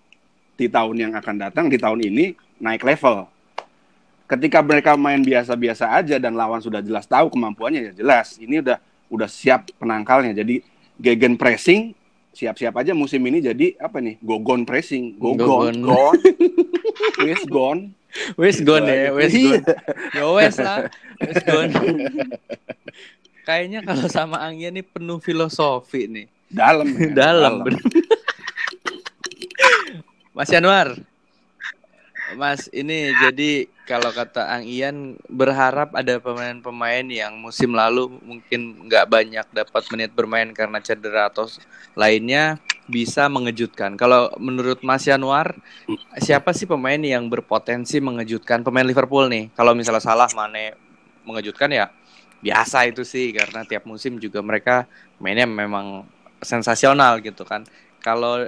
di 0.55 0.67
tahun 0.71 0.97
yang 0.99 1.13
akan 1.15 1.35
datang 1.39 1.67
di 1.67 1.79
tahun 1.79 2.01
ini 2.03 2.35
naik 2.59 2.83
level 2.83 3.27
ketika 4.25 4.63
mereka 4.65 4.97
main 4.97 5.21
biasa-biasa 5.21 5.91
aja 5.91 6.17
dan 6.17 6.33
lawan 6.35 6.59
sudah 6.63 6.81
jelas 6.81 7.05
tahu 7.05 7.29
kemampuannya 7.31 7.91
ya 7.91 7.93
jelas 7.95 8.39
ini 8.41 8.63
udah 8.63 8.79
udah 9.11 9.29
siap 9.29 9.69
penangkalnya 9.77 10.33
jadi 10.35 10.63
gegen 10.97 11.35
pressing 11.37 11.93
siap-siap 12.35 12.75
aja 12.83 12.95
musim 12.95 13.23
ini 13.27 13.39
jadi 13.39 13.79
apa 13.79 14.03
nih 14.03 14.19
gogon 14.19 14.67
pressing 14.67 15.15
gogon 15.19 15.75
Gogon. 15.75 15.77
gone 15.83 16.21
wis 17.23 17.43
gone 17.47 17.83
Wes 18.39 18.63
gone 18.63 18.87
ya, 18.87 19.11
wes 19.11 19.35
Iya. 19.35 19.59
gone. 19.59 19.75
Ya 20.15 20.25
wes 20.31 20.55
lah, 20.63 20.87
wes 21.19 21.43
gone. 21.43 21.75
Kayaknya 23.43 23.83
kalau 23.83 24.07
sama 24.07 24.39
Anggia 24.39 24.71
nih 24.71 24.87
penuh 24.87 25.19
filosofi 25.19 26.07
nih. 26.07 26.27
Dalam 26.55 26.88
ya, 26.97 27.11
Dalam. 27.11 27.67
Mas 30.31 30.49
Januar. 30.51 30.95
Mas 32.35 32.67
ini 32.75 33.14
jadi 33.23 33.69
kalau 33.85 34.11
kata 34.11 34.49
Ang 34.49 34.64
Ian 34.64 34.97
berharap 35.29 35.93
ada 35.93 36.17
pemain-pemain 36.19 37.05
yang 37.05 37.37
musim 37.37 37.77
lalu 37.77 38.11
mungkin 38.25 38.88
nggak 38.88 39.07
banyak 39.07 39.47
dapat 39.53 39.83
menit 39.93 40.11
bermain 40.17 40.51
karena 40.57 40.81
cedera 40.81 41.29
atau 41.29 41.47
lainnya 41.95 42.59
bisa 42.88 43.29
mengejutkan. 43.29 43.95
Kalau 43.95 44.33
menurut 44.40 44.81
Mas 44.83 45.05
Januar 45.05 45.55
siapa 46.19 46.57
sih 46.57 46.64
pemain 46.64 46.99
yang 46.99 47.29
berpotensi 47.29 48.01
mengejutkan 48.01 48.64
pemain 48.64 48.88
Liverpool 48.88 49.29
nih? 49.29 49.53
Kalau 49.53 49.77
misalnya 49.77 50.03
salah 50.03 50.29
Mane 50.33 50.75
mengejutkan 51.29 51.71
ya 51.71 51.93
biasa 52.45 52.85
itu 52.88 53.05
sih 53.09 53.33
karena 53.33 53.64
tiap 53.64 53.88
musim 53.88 54.21
juga 54.21 54.45
mereka 54.45 54.85
mainnya 55.17 55.49
memang 55.49 56.05
sensasional 56.45 57.19
gitu 57.25 57.43
kan. 57.43 57.65
Kalau 58.05 58.47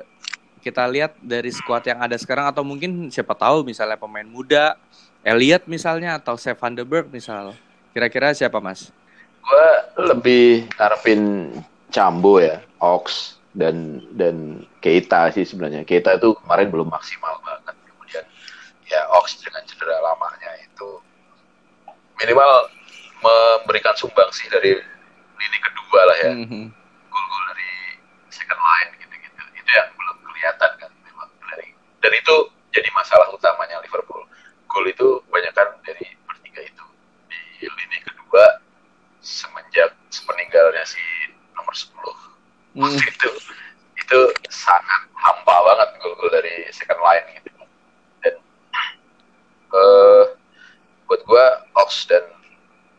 kita 0.61 0.85
lihat 0.87 1.17
dari 1.19 1.49
skuad 1.49 1.83
yang 1.89 2.03
ada 2.03 2.15
sekarang 2.21 2.47
atau 2.51 2.63
mungkin 2.63 3.09
siapa 3.09 3.33
tahu 3.33 3.65
misalnya 3.65 3.97
pemain 3.97 4.27
muda, 4.27 4.77
Elliot 5.25 5.65
misalnya 5.67 6.21
atau 6.21 6.39
Seth 6.39 6.61
Van 6.61 6.77
de 6.77 6.85
Beek 6.85 7.11
misal. 7.11 7.57
Kira-kira 7.97 8.37
siapa 8.37 8.61
Mas? 8.61 8.93
gue 9.47 9.69
lebih 10.11 10.67
ngarepin 10.75 11.55
Cambo 11.95 12.43
ya, 12.43 12.59
Ox 12.83 13.39
dan 13.55 14.03
dan 14.19 14.67
Keita 14.83 15.31
sih 15.33 15.47
sebenarnya. 15.47 15.87
Keita 15.87 16.19
itu 16.19 16.35
kemarin 16.43 16.69
belum 16.69 16.91
maksimal 16.91 17.39
banget. 17.47 17.75
Kemudian 17.87 18.25
ya 18.91 19.07
Ox 19.17 19.39
dengan 19.41 19.63
cedera 19.65 20.03
lamanya 20.03 20.51
itu 20.61 20.89
minimal 22.19 22.51
memberikan 23.23 23.95
sumbang 23.95 24.29
sih 24.35 24.51
dari 24.51 24.75
lini 25.39 25.59
kedua 25.63 26.01
lah 26.05 26.17
ya. 26.21 26.33
Gol-gol 26.35 26.75
dari 26.75 26.75
second 28.47 28.63
line 28.63 28.91
gitu-gitu. 29.03 29.43
Itu 29.59 29.71
yang 29.75 29.91
belum 29.99 30.17
kelihatan 30.23 30.71
kan 30.79 30.91
memang 31.03 31.29
dari 31.51 31.75
dan 31.99 32.13
itu 32.15 32.37
jadi 32.71 32.89
masalah 32.95 33.27
utamanya 33.35 33.83
Liverpool. 33.83 34.23
Gol 34.71 34.87
itu 34.87 35.19
kebanyakan 35.27 35.83
dari 35.83 36.07
bertiga 36.31 36.63
itu 36.63 36.85
di 37.27 37.67
lini 37.67 37.99
kedua 38.07 38.63
semenjak 39.19 39.99
sepeninggalnya 40.15 40.87
si 40.87 41.03
nomor 41.59 41.75
10 41.75 41.91
Mm. 42.77 42.93
itu 43.09 43.31
itu 43.97 44.19
sangat 44.53 45.03
hampa 45.17 45.57
banget 45.65 45.97
gol-gol 45.97 46.29
dari 46.29 46.69
second 46.69 47.01
line 47.01 47.25
gitu 47.41 47.49
dan 48.21 48.37
eh 49.73 50.25
buat 51.09 51.25
gua 51.25 51.65
Ox 51.81 52.05
dan 52.05 52.21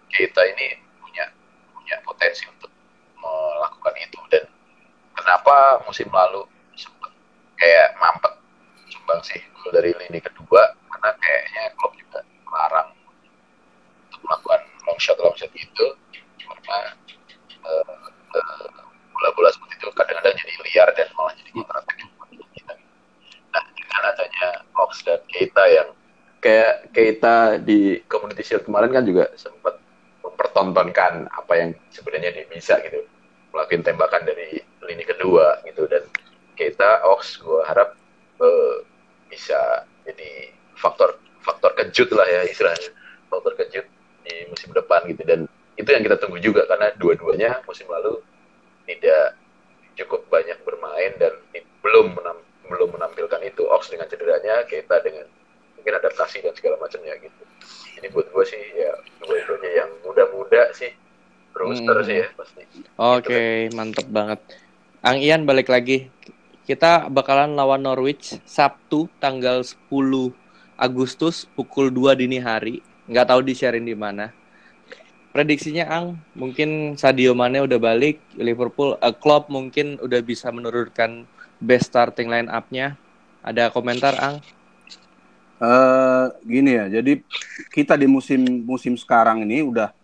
Keita 0.09 0.41
ini 0.49 0.81
punya 0.97 1.29
punya 1.77 2.01
potensi 2.01 2.49
untuk 2.49 2.73
melakukan 3.21 3.93
itu 4.01 4.17
dan 4.33 4.49
musim 5.87 6.07
lalu 6.11 6.43
sempet 6.75 7.11
kayak 7.57 7.95
mampet 7.97 8.33
sumbang 8.91 9.21
sih. 9.23 9.39
Gol 9.63 9.71
dari 9.73 9.91
lini 9.95 10.19
kedua 10.19 10.75
karena 10.91 11.09
kayaknya 11.17 11.63
klub 11.79 11.93
juga 11.95 12.19
larang 12.51 12.89
untuk 14.07 14.19
melakukan 14.27 14.61
long 14.85 14.99
shot 14.99 15.17
long 15.23 15.35
shot 15.39 15.51
itu 15.55 15.85
karena 16.43 16.77
eh, 17.63 18.67
bola-bola 19.17 19.49
seperti 19.49 19.73
itu 19.81 19.87
kadang-kadang 19.97 20.35
jadi 20.37 20.55
liar 20.69 20.89
dan 20.93 21.07
malah 21.17 21.33
jadi 21.33 21.51
kita. 22.53 22.73
Nah 23.53 23.63
dengan 23.73 24.03
adanya 24.13 24.47
Ox 24.77 25.01
dan 25.01 25.19
Keita 25.25 25.63
yang 25.65 25.89
kayak 26.43 26.93
Keita 26.93 27.57
di 27.57 28.03
Community 28.05 28.45
Shield 28.45 28.69
kemarin 28.69 28.93
kan 28.93 29.03
juga 29.03 29.33
sempat 29.33 29.81
mempertontonkan 30.21 31.27
apa 31.33 31.53
yang 31.57 31.69
sebenarnya 31.89 32.29
dia 32.29 32.45
bisa 32.45 32.77
gitu. 32.85 33.01
Melakukan 33.49 33.81
tembakan 33.81 34.21
dari 34.27 34.61
lini 34.85 35.03
kedua 35.03 35.56
Ox 37.17 37.41
gue 37.41 37.59
harap 37.65 37.97
eh, 38.37 38.75
bisa 39.27 39.57
jadi 40.05 40.53
faktor 40.77 41.17
faktor 41.41 41.73
kejut 41.73 42.13
lah 42.13 42.29
ya 42.29 42.45
istilahnya 42.45 42.93
faktor 43.27 43.57
kejut 43.57 43.85
di 44.21 44.45
musim 44.47 44.69
depan 44.71 45.01
gitu 45.09 45.25
dan 45.25 45.49
itu 45.73 45.89
yang 45.89 46.03
kita 46.05 46.17
tunggu 46.21 46.37
juga 46.37 46.69
karena 46.69 46.93
dua-duanya 46.95 47.65
musim 47.65 47.89
lalu 47.89 48.21
tidak 48.85 49.33
cukup 49.97 50.21
banyak 50.29 50.57
bermain 50.61 51.11
dan 51.17 51.33
belum 51.81 52.13
menam- 52.13 52.45
belum 52.69 52.93
menampilkan 52.93 53.41
itu 53.41 53.65
Ox 53.67 53.89
dengan 53.89 54.05
cederanya 54.05 54.61
Keita 54.67 55.01
dengan 55.01 55.25
mungkin 55.79 55.93
adaptasi 55.97 56.43
dan 56.45 56.53
segala 56.53 56.77
macamnya 56.77 57.17
gitu 57.17 57.43
jadi 57.97 58.07
buat 58.13 58.27
gue 58.29 58.45
sih 58.45 58.61
ya 58.77 58.93
dua-duanya 59.23 59.71
yang 59.83 59.89
muda-muda 60.05 60.69
sih 60.77 60.91
roster 61.57 61.97
Hmm. 61.97 62.05
sih 62.05 62.15
ya 62.21 62.27
pasti 62.37 62.61
Oke, 62.97 63.69
mantep 63.73 64.05
banget. 64.09 64.39
Ang 65.05 65.17
Ian 65.21 65.45
balik 65.45 65.69
lagi. 65.69 66.09
Kita 66.67 67.07
bakalan 67.07 67.55
lawan 67.55 67.87
Norwich 67.87 68.43
Sabtu 68.43 69.07
tanggal 69.23 69.63
10 69.63 69.87
Agustus 70.75 71.47
pukul 71.55 71.87
2 71.87 72.19
dini 72.19 72.43
hari. 72.43 72.83
Nggak 73.07 73.31
tahu 73.31 73.39
di-sharein 73.39 73.87
di 73.87 73.95
mana. 73.95 74.35
Prediksinya 75.31 75.87
Ang, 75.87 76.19
mungkin 76.35 76.99
Sadio 76.99 77.31
Mane 77.31 77.63
udah 77.63 77.79
balik, 77.79 78.19
Liverpool, 78.35 78.99
eh, 78.99 79.15
Klopp 79.15 79.47
mungkin 79.47 79.95
udah 80.03 80.19
bisa 80.19 80.51
menurunkan 80.51 81.23
best 81.63 81.87
starting 81.87 82.27
line 82.27 82.51
up-nya. 82.51 82.99
Ada 83.47 83.71
komentar 83.71 84.19
Ang? 84.19 84.43
Eh 85.63 86.25
gini 86.43 86.75
ya, 86.75 86.99
jadi 86.99 87.23
kita 87.71 87.95
di 87.95 88.11
musim 88.11 88.43
musim 88.67 88.99
sekarang 88.99 89.47
ini 89.47 89.63
udah 89.63 89.95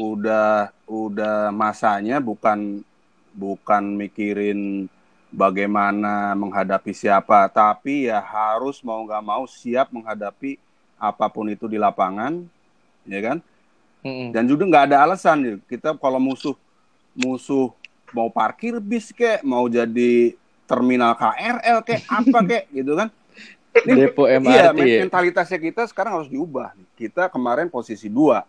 udah 0.00 0.72
udah 0.88 1.52
masanya 1.52 2.24
bukan 2.24 2.80
bukan 3.36 3.84
mikirin 4.00 4.88
bagaimana 5.34 6.32
menghadapi 6.38 6.92
siapa, 6.94 7.50
tapi 7.50 8.08
ya 8.10 8.22
harus 8.22 8.80
mau 8.86 9.02
nggak 9.06 9.24
mau 9.24 9.44
siap 9.50 9.90
menghadapi 9.90 10.56
apa 10.98 11.26
pun 11.34 11.46
itu 11.50 11.66
di 11.66 11.78
lapangan, 11.78 12.46
ya 13.06 13.20
kan? 13.20 13.38
Mm-mm. 14.04 14.30
Dan 14.34 14.44
juga 14.50 14.64
nggak 14.66 14.84
ada 14.92 14.96
alasan 15.06 15.38
ya. 15.46 15.54
Kita 15.70 15.94
kalau 15.98 16.18
musuh 16.22 16.56
musuh 17.14 17.70
mau 18.14 18.28
parkir 18.30 18.78
bis 18.82 19.10
kek, 19.14 19.42
mau 19.46 19.66
jadi 19.70 20.34
terminal 20.70 21.12
KRL 21.18 21.78
kek, 21.84 22.00
apa 22.08 22.38
kek, 22.46 22.64
gitu 22.78 22.92
kan? 22.98 23.08
Ini 23.84 23.94
Depo 23.94 24.24
Iya, 24.44 24.64
MRT 24.68 24.76
men- 24.76 24.94
ya. 24.96 25.04
mentalitasnya 25.08 25.58
kita 25.60 25.82
sekarang 25.88 26.20
harus 26.20 26.30
diubah. 26.32 26.76
Kita 26.96 27.32
kemarin 27.32 27.68
posisi 27.72 28.08
dua, 28.12 28.44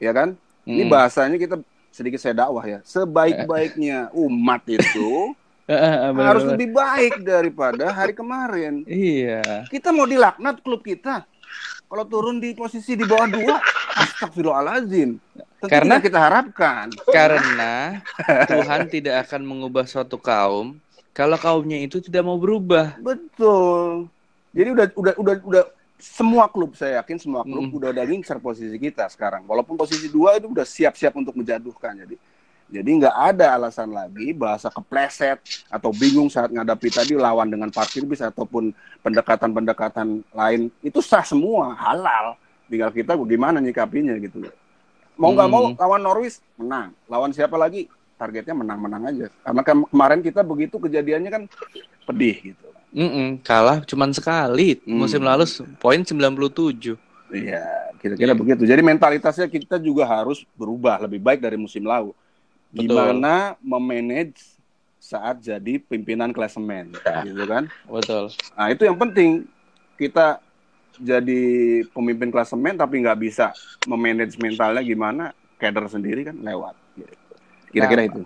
ya 0.00 0.12
kan? 0.12 0.36
Ini 0.72 0.84
bahasanya 0.84 1.36
kita 1.40 1.56
sedikit 1.94 2.20
saya 2.20 2.36
dakwah 2.36 2.64
ya. 2.66 2.78
Sebaik-baiknya 2.84 4.12
umat 4.26 4.62
itu 4.68 5.32
Bener, 5.66 6.22
harus 6.22 6.46
bener. 6.46 6.52
lebih 6.54 6.68
baik 6.70 7.14
daripada 7.20 7.90
hari 7.90 8.14
kemarin. 8.14 8.86
Iya. 8.86 9.66
Kita 9.66 9.90
mau 9.90 10.06
dilaknat 10.06 10.62
klub 10.62 10.80
kita. 10.80 11.26
Kalau 11.86 12.02
turun 12.02 12.38
di 12.38 12.50
posisi 12.52 12.94
di 12.94 13.02
bawah 13.02 13.26
dua, 13.26 13.56
astagfirullahaladzim. 13.96 15.18
Tentu 15.56 15.66
Karena- 15.66 15.98
kita 15.98 16.18
harapkan. 16.18 16.86
Karena 17.08 18.02
Tuhan 18.44 18.86
tidak 18.86 19.26
akan 19.26 19.42
mengubah 19.42 19.86
suatu 19.86 20.16
kaum 20.16 20.78
kalau 21.10 21.34
kaumnya 21.36 21.78
itu 21.78 21.98
tidak 21.98 22.22
mau 22.22 22.36
berubah. 22.36 22.98
Betul. 22.98 24.06
Jadi 24.52 24.68
udah 24.70 24.86
udah 24.94 25.14
udah 25.16 25.34
udah 25.42 25.62
semua 25.96 26.44
klub 26.46 26.76
saya 26.76 27.00
yakin 27.00 27.16
semua 27.16 27.40
klub 27.40 27.66
Mm. 27.66 27.78
udah 27.80 27.88
udah 27.90 28.04
ngincer 28.04 28.36
posisi 28.36 28.76
kita 28.76 29.08
sekarang. 29.08 29.48
Walaupun 29.48 29.74
posisi 29.74 30.06
dua 30.06 30.36
itu 30.36 30.46
udah 30.46 30.64
siap-siap 30.64 31.16
untuk 31.16 31.32
menjatuhkan. 31.32 31.96
Jadi 32.04 32.14
jadi 32.66 32.90
nggak 32.98 33.16
ada 33.30 33.54
alasan 33.54 33.90
lagi 33.90 34.34
bahasa 34.34 34.66
kepleset 34.66 35.38
atau 35.66 35.90
bingung 35.90 36.26
saat 36.26 36.50
ngadapi 36.50 36.90
tadi 36.90 37.14
lawan 37.14 37.46
dengan 37.46 37.70
parkir 37.70 38.02
bis 38.02 38.18
ataupun 38.18 38.74
pendekatan-pendekatan 39.00 40.26
lain 40.28 40.70
itu 40.80 40.98
sah 40.98 41.22
semua 41.22 41.74
halal. 41.74 42.34
Tinggal 42.66 42.90
kita 42.90 43.14
gimana 43.16 43.62
nyikapinya 43.62 44.18
gitu 44.18 44.42
loh. 44.42 44.54
Mau 45.14 45.30
nggak 45.30 45.48
mau 45.48 45.62
Hmm. 45.70 45.78
lawan 45.78 46.02
Norwich 46.02 46.42
menang. 46.54 46.90
Lawan 47.06 47.30
siapa 47.30 47.54
lagi 47.54 47.86
targetnya 48.14 48.52
menang-menang 48.52 49.02
aja. 49.06 49.26
Karena 49.40 49.62
kem- 49.62 49.86
kemarin 49.86 50.20
kita 50.20 50.40
begitu 50.42 50.76
kejadiannya 50.76 51.30
kan 51.30 51.42
pedih 52.02 52.52
gitu. 52.52 52.66
Mm-mm, 52.90 53.38
kalah 53.42 53.82
cuman 53.82 54.10
sekali 54.10 54.82
Hmm. 54.82 54.98
musim 54.98 55.22
lalu 55.22 55.46
poin 55.76 56.02
97. 56.02 56.98
Iya, 57.28 57.62
kira-kira 57.98 58.32
Iya. 58.32 58.38
begitu. 58.38 58.62
Jadi 58.64 58.82
mentalitasnya 58.82 59.46
kita 59.46 59.78
juga 59.78 60.02
harus 60.02 60.42
berubah 60.54 60.98
lebih 61.00 61.18
baik 61.18 61.38
dari 61.38 61.54
musim 61.54 61.82
lalu. 61.82 62.10
Betul. 62.70 62.94
Gimana 62.94 63.54
memanage 63.60 64.56
saat 64.96 65.38
jadi 65.38 65.78
pimpinan 65.78 66.34
klasemen, 66.34 66.90
Ya. 67.06 67.22
gitu 67.22 67.46
kan? 67.46 67.70
Betul. 67.86 68.34
Nah 68.58 68.66
itu 68.70 68.82
yang 68.82 68.98
penting 68.98 69.46
kita 69.94 70.42
jadi 70.96 71.42
pemimpin 71.92 72.32
klasemen 72.32 72.74
tapi 72.74 73.04
nggak 73.04 73.20
bisa 73.20 73.52
memanage 73.86 74.34
mentalnya 74.40 74.82
gimana, 74.82 75.30
kader 75.56 75.86
sendiri 75.86 76.26
kan 76.26 76.36
lewat. 76.40 76.74
Gitu. 76.96 77.14
Kira-kira 77.70 78.02
Nah, 78.02 78.08
itu. 78.10 78.22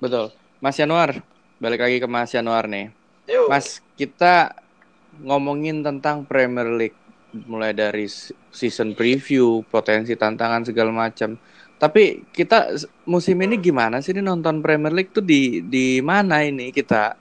Betul. 0.00 0.26
Mas 0.62 0.78
Januar, 0.78 1.20
balik 1.60 1.84
lagi 1.84 1.98
ke 2.00 2.08
Mas 2.08 2.32
Januar 2.32 2.64
nih. 2.70 2.88
Yuk. 3.28 3.48
Mas, 3.50 3.80
kita 3.96 4.54
ngomongin 5.20 5.84
tentang 5.84 6.24
Premier 6.24 6.68
League 6.72 6.96
mulai 7.46 7.74
dari 7.74 8.06
season 8.50 8.94
preview, 8.94 9.66
potensi 9.66 10.14
tantangan 10.14 10.62
segala 10.62 10.94
macam. 10.94 11.34
Tapi 11.74 12.24
kita 12.30 12.72
musim 13.04 13.36
ini 13.42 13.58
gimana 13.58 13.98
sih 14.00 14.14
ini 14.14 14.22
nonton 14.22 14.62
Premier 14.62 14.94
League 14.94 15.10
tuh 15.10 15.24
di 15.24 15.60
di 15.64 15.98
mana 16.00 16.40
ini 16.46 16.70
kita? 16.70 17.18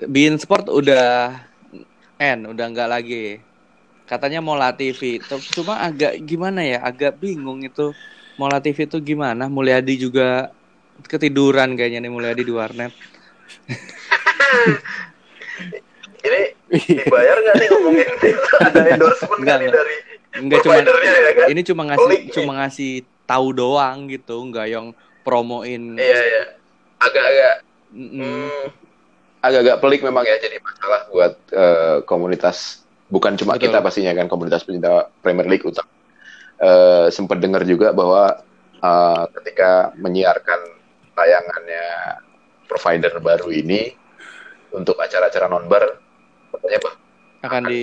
Bein 0.00 0.40
Sport 0.40 0.72
udah 0.72 1.36
end, 2.16 2.48
udah 2.48 2.66
nggak 2.72 2.88
lagi. 2.88 3.40
Katanya 4.08 4.40
Mola 4.40 4.72
TV. 4.72 5.20
Cuma 5.52 5.84
agak 5.84 6.16
gimana 6.24 6.64
ya? 6.64 6.80
Agak 6.80 7.20
bingung 7.20 7.60
itu 7.60 7.92
Mola 8.40 8.56
TV 8.60 8.88
itu 8.88 8.98
gimana? 9.04 9.46
Mulyadi 9.52 10.00
juga 10.00 10.48
ketiduran 11.04 11.76
kayaknya 11.76 12.00
nih 12.08 12.12
Mulyadi 12.12 12.42
di 12.42 12.52
warnet. 12.52 12.92
Ini 16.20 16.42
dibayar 16.70 17.36
nggak 17.40 17.56
nih 17.56 17.68
ngomongin? 17.72 18.08
Ada 18.60 18.80
endorsement 18.92 19.40
nggak 19.40 19.58
dari 19.72 19.96
Enggak 20.30 20.62
cuma 20.62 20.78
ya 20.78 20.84
kan? 20.86 21.46
ini 21.50 21.60
cuma 21.66 21.82
ngasih 21.90 22.18
cuma 22.30 22.52
ngasih 22.62 23.02
tahu 23.30 23.54
doang 23.54 24.10
gitu, 24.10 24.42
enggak 24.42 24.66
yang 24.66 24.90
promoin. 25.22 25.94
Iya 25.94 26.20
iya. 26.26 26.42
Agak-agak 26.98 27.54
hmm, 27.94 28.62
agak-agak 29.40 29.76
pelik 29.78 30.02
memang 30.02 30.26
ya 30.26 30.36
jadi 30.42 30.58
masalah 30.58 31.00
buat 31.14 31.34
eh, 31.54 31.96
komunitas 32.04 32.82
bukan 33.08 33.38
cuma 33.38 33.54
Betul. 33.56 33.70
kita 33.70 33.78
pastinya 33.80 34.12
kan 34.18 34.26
komunitas 34.26 34.66
pecinta 34.66 35.06
Premier 35.22 35.46
League 35.46 35.64
utama. 35.64 35.88
Eh, 36.60 37.06
sempat 37.14 37.38
dengar 37.38 37.62
juga 37.64 37.94
bahwa 37.94 38.42
eh, 38.82 39.24
ketika 39.40 39.94
menyiarkan 39.96 40.60
tayangannya 41.14 41.86
provider 42.68 43.16
baru 43.22 43.48
ini 43.54 43.94
untuk 44.70 44.94
acara-acara 44.98 45.50
nonbar 45.50 45.98
katanya 46.54 46.78
bah 46.86 46.94
akan 47.40 47.62
di 47.66 47.80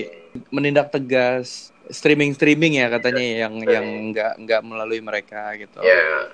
menindak 0.53 0.93
tegas 0.93 1.73
streaming 1.89 2.31
streaming 2.35 2.79
ya 2.79 2.87
katanya 2.91 3.47
yang 3.47 3.53
yang 3.63 3.85
enggak 4.11 4.33
enggak 4.39 4.61
melalui 4.63 5.01
mereka 5.03 5.53
gitu. 5.55 5.79
Ya, 5.83 6.31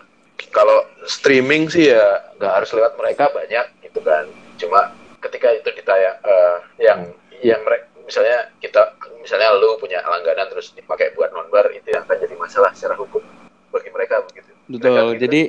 kalau 0.50 0.86
streaming 1.06 1.70
sih 1.70 1.94
ya 1.94 2.34
nggak 2.38 2.54
harus 2.62 2.70
lewat 2.74 2.94
mereka 2.98 3.30
banyak 3.34 3.66
gitu 3.86 4.00
kan. 4.02 4.26
Cuma 4.58 4.94
ketika 5.22 5.54
itu 5.54 5.70
ditayang 5.74 6.18
eh, 6.22 6.58
yang 6.82 7.00
yang 7.44 7.62
mereka 7.64 7.86
misalnya 8.04 8.52
kita 8.60 9.00
misalnya 9.24 9.56
lu 9.56 9.80
punya 9.80 10.04
langganan 10.04 10.52
terus 10.52 10.76
dipakai 10.76 11.16
buat 11.16 11.32
nonbar 11.32 11.72
itu 11.72 11.88
yang 11.88 12.04
akan 12.04 12.20
jadi 12.20 12.36
masalah 12.36 12.72
secara 12.76 13.00
hukum 13.00 13.24
bagi 13.72 13.90
mereka 13.90 14.20
begitu. 14.28 14.52
Betul. 14.68 14.92
Mereka 14.92 15.12
gitu. 15.16 15.22
Jadi 15.28 15.42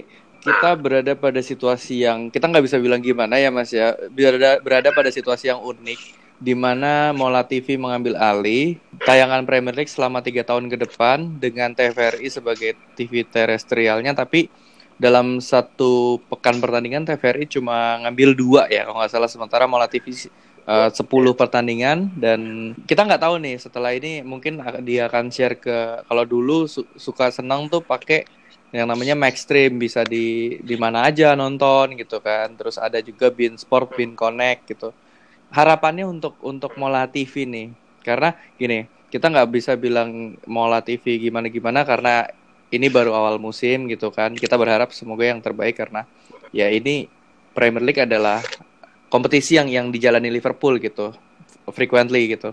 kita 0.45 0.71
berada 0.77 1.13
pada 1.17 1.41
situasi 1.41 2.05
yang 2.05 2.29
kita 2.29 2.47
nggak 2.47 2.65
bisa 2.69 2.77
bilang 2.79 3.03
gimana 3.03 3.41
ya 3.41 3.51
Mas 3.51 3.75
ya. 3.75 3.99
Berada 4.13 4.63
berada 4.63 4.89
pada 4.95 5.11
situasi 5.11 5.51
yang 5.51 5.61
unik 5.61 6.24
di 6.45 6.53
mana 6.53 7.16
Mola 7.16 7.40
TV 7.40 7.80
mengambil 7.80 8.20
alih 8.20 8.76
tayangan 9.09 9.49
Premier 9.49 9.72
League 9.72 9.88
selama 9.88 10.20
tiga 10.20 10.45
tahun 10.45 10.68
ke 10.68 10.76
depan 10.84 11.40
dengan 11.40 11.72
TVRI 11.72 12.28
sebagai 12.28 12.76
TV 12.92 13.24
terestrialnya, 13.24 14.12
tapi 14.12 14.53
dalam 15.01 15.40
satu 15.40 16.20
pekan 16.28 16.61
pertandingan 16.61 17.09
TVRI 17.09 17.49
cuma 17.49 17.97
ngambil 18.05 18.30
dua 18.36 18.62
ya 18.68 18.84
kalau 18.84 19.01
nggak 19.01 19.12
salah. 19.16 19.30
Sementara 19.32 19.64
Mola 19.64 19.88
TV 19.88 20.12
uh, 20.68 20.92
10 20.92 21.01
pertandingan. 21.32 22.12
Dan 22.12 22.72
kita 22.84 23.09
nggak 23.09 23.24
tahu 23.24 23.40
nih 23.40 23.57
setelah 23.57 23.97
ini 23.97 24.20
mungkin 24.20 24.61
dia 24.84 25.09
akan 25.09 25.32
share 25.32 25.57
ke 25.57 26.05
kalau 26.05 26.28
dulu 26.28 26.68
su 26.68 26.84
suka 27.01 27.32
senang 27.32 27.72
tuh 27.72 27.80
pakai 27.80 28.28
yang 28.74 28.90
namanya 28.90 29.16
Max 29.16 29.49
Stream 29.49 29.80
bisa 29.80 30.05
di 30.05 30.61
di 30.61 30.76
mana 30.76 31.09
aja 31.09 31.32
nonton 31.32 31.97
gitu 31.97 32.20
kan. 32.20 32.53
Terus 32.53 32.76
ada 32.76 33.01
juga 33.01 33.32
Bin 33.32 33.57
Sport 33.57 33.97
Bin 33.97 34.12
Connect 34.12 34.68
gitu 34.68 34.92
harapannya 35.55 36.05
untuk 36.05 36.35
untuk 36.43 36.75
Mola 36.75 37.07
TV 37.07 37.47
nih. 37.47 37.71
Karena 38.03 38.35
gini 38.59 38.91
kita 39.09 39.31
nggak 39.31 39.49
bisa 39.55 39.79
bilang 39.79 40.35
Mola 40.51 40.83
TV 40.83 41.23
gimana 41.23 41.47
gimana 41.47 41.87
karena 41.87 42.27
ini 42.75 42.91
baru 42.91 43.15
awal 43.15 43.39
musim 43.39 43.87
gitu 43.87 44.11
kan. 44.11 44.35
Kita 44.35 44.59
berharap 44.59 44.91
semoga 44.91 45.25
yang 45.25 45.39
terbaik 45.39 45.79
karena 45.79 46.03
ya 46.51 46.67
ini 46.69 47.07
Premier 47.55 47.87
League 47.87 48.03
adalah 48.03 48.43
kompetisi 49.07 49.55
yang 49.55 49.71
yang 49.71 49.87
dijalani 49.95 50.29
Liverpool 50.29 50.83
gitu 50.83 51.15
frequently 51.71 52.35
gitu. 52.35 52.51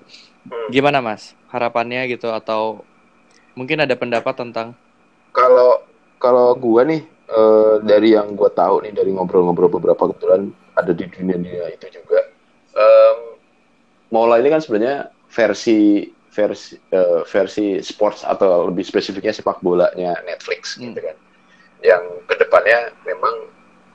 Gimana 0.70 1.02
mas? 1.02 1.34
Harapannya 1.50 2.06
gitu 2.08 2.30
atau 2.30 2.86
mungkin 3.56 3.84
ada 3.84 3.96
pendapat 4.00 4.32
tentang 4.38 4.72
kalau 5.36 5.84
kalau 6.20 6.56
gue 6.56 6.82
nih 6.88 7.02
uh, 7.32 7.84
dari 7.84 8.16
yang 8.16 8.36
gue 8.36 8.48
tahu 8.52 8.84
nih 8.88 8.94
dari 8.96 9.12
ngobrol-ngobrol 9.12 9.72
beberapa 9.72 10.12
kebetulan 10.12 10.52
ada 10.76 10.92
di 10.96 11.04
dunia 11.08 11.36
dunia 11.36 11.66
itu 11.72 11.88
juga 11.92 12.31
Mola 14.12 14.44
ini 14.44 14.52
kan 14.52 14.60
sebenarnya 14.60 15.08
versi 15.32 16.04
versi 16.32 16.80
uh, 16.96 17.24
versi 17.28 17.80
sports 17.84 18.24
atau 18.24 18.68
lebih 18.72 18.88
spesifiknya 18.88 19.36
sepak 19.36 19.60
bolanya 19.60 20.20
Netflix 20.28 20.76
hmm. 20.76 20.92
gitu 20.92 21.00
kan. 21.04 21.18
Yang 21.82 22.04
ke 22.28 22.36
depannya 22.40 22.92
memang 23.08 23.52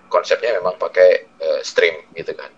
konsepnya 0.08 0.56
memang 0.56 0.76
pakai 0.80 1.28
uh, 1.40 1.60
stream 1.60 2.00
gitu 2.16 2.32
kan. 2.32 2.48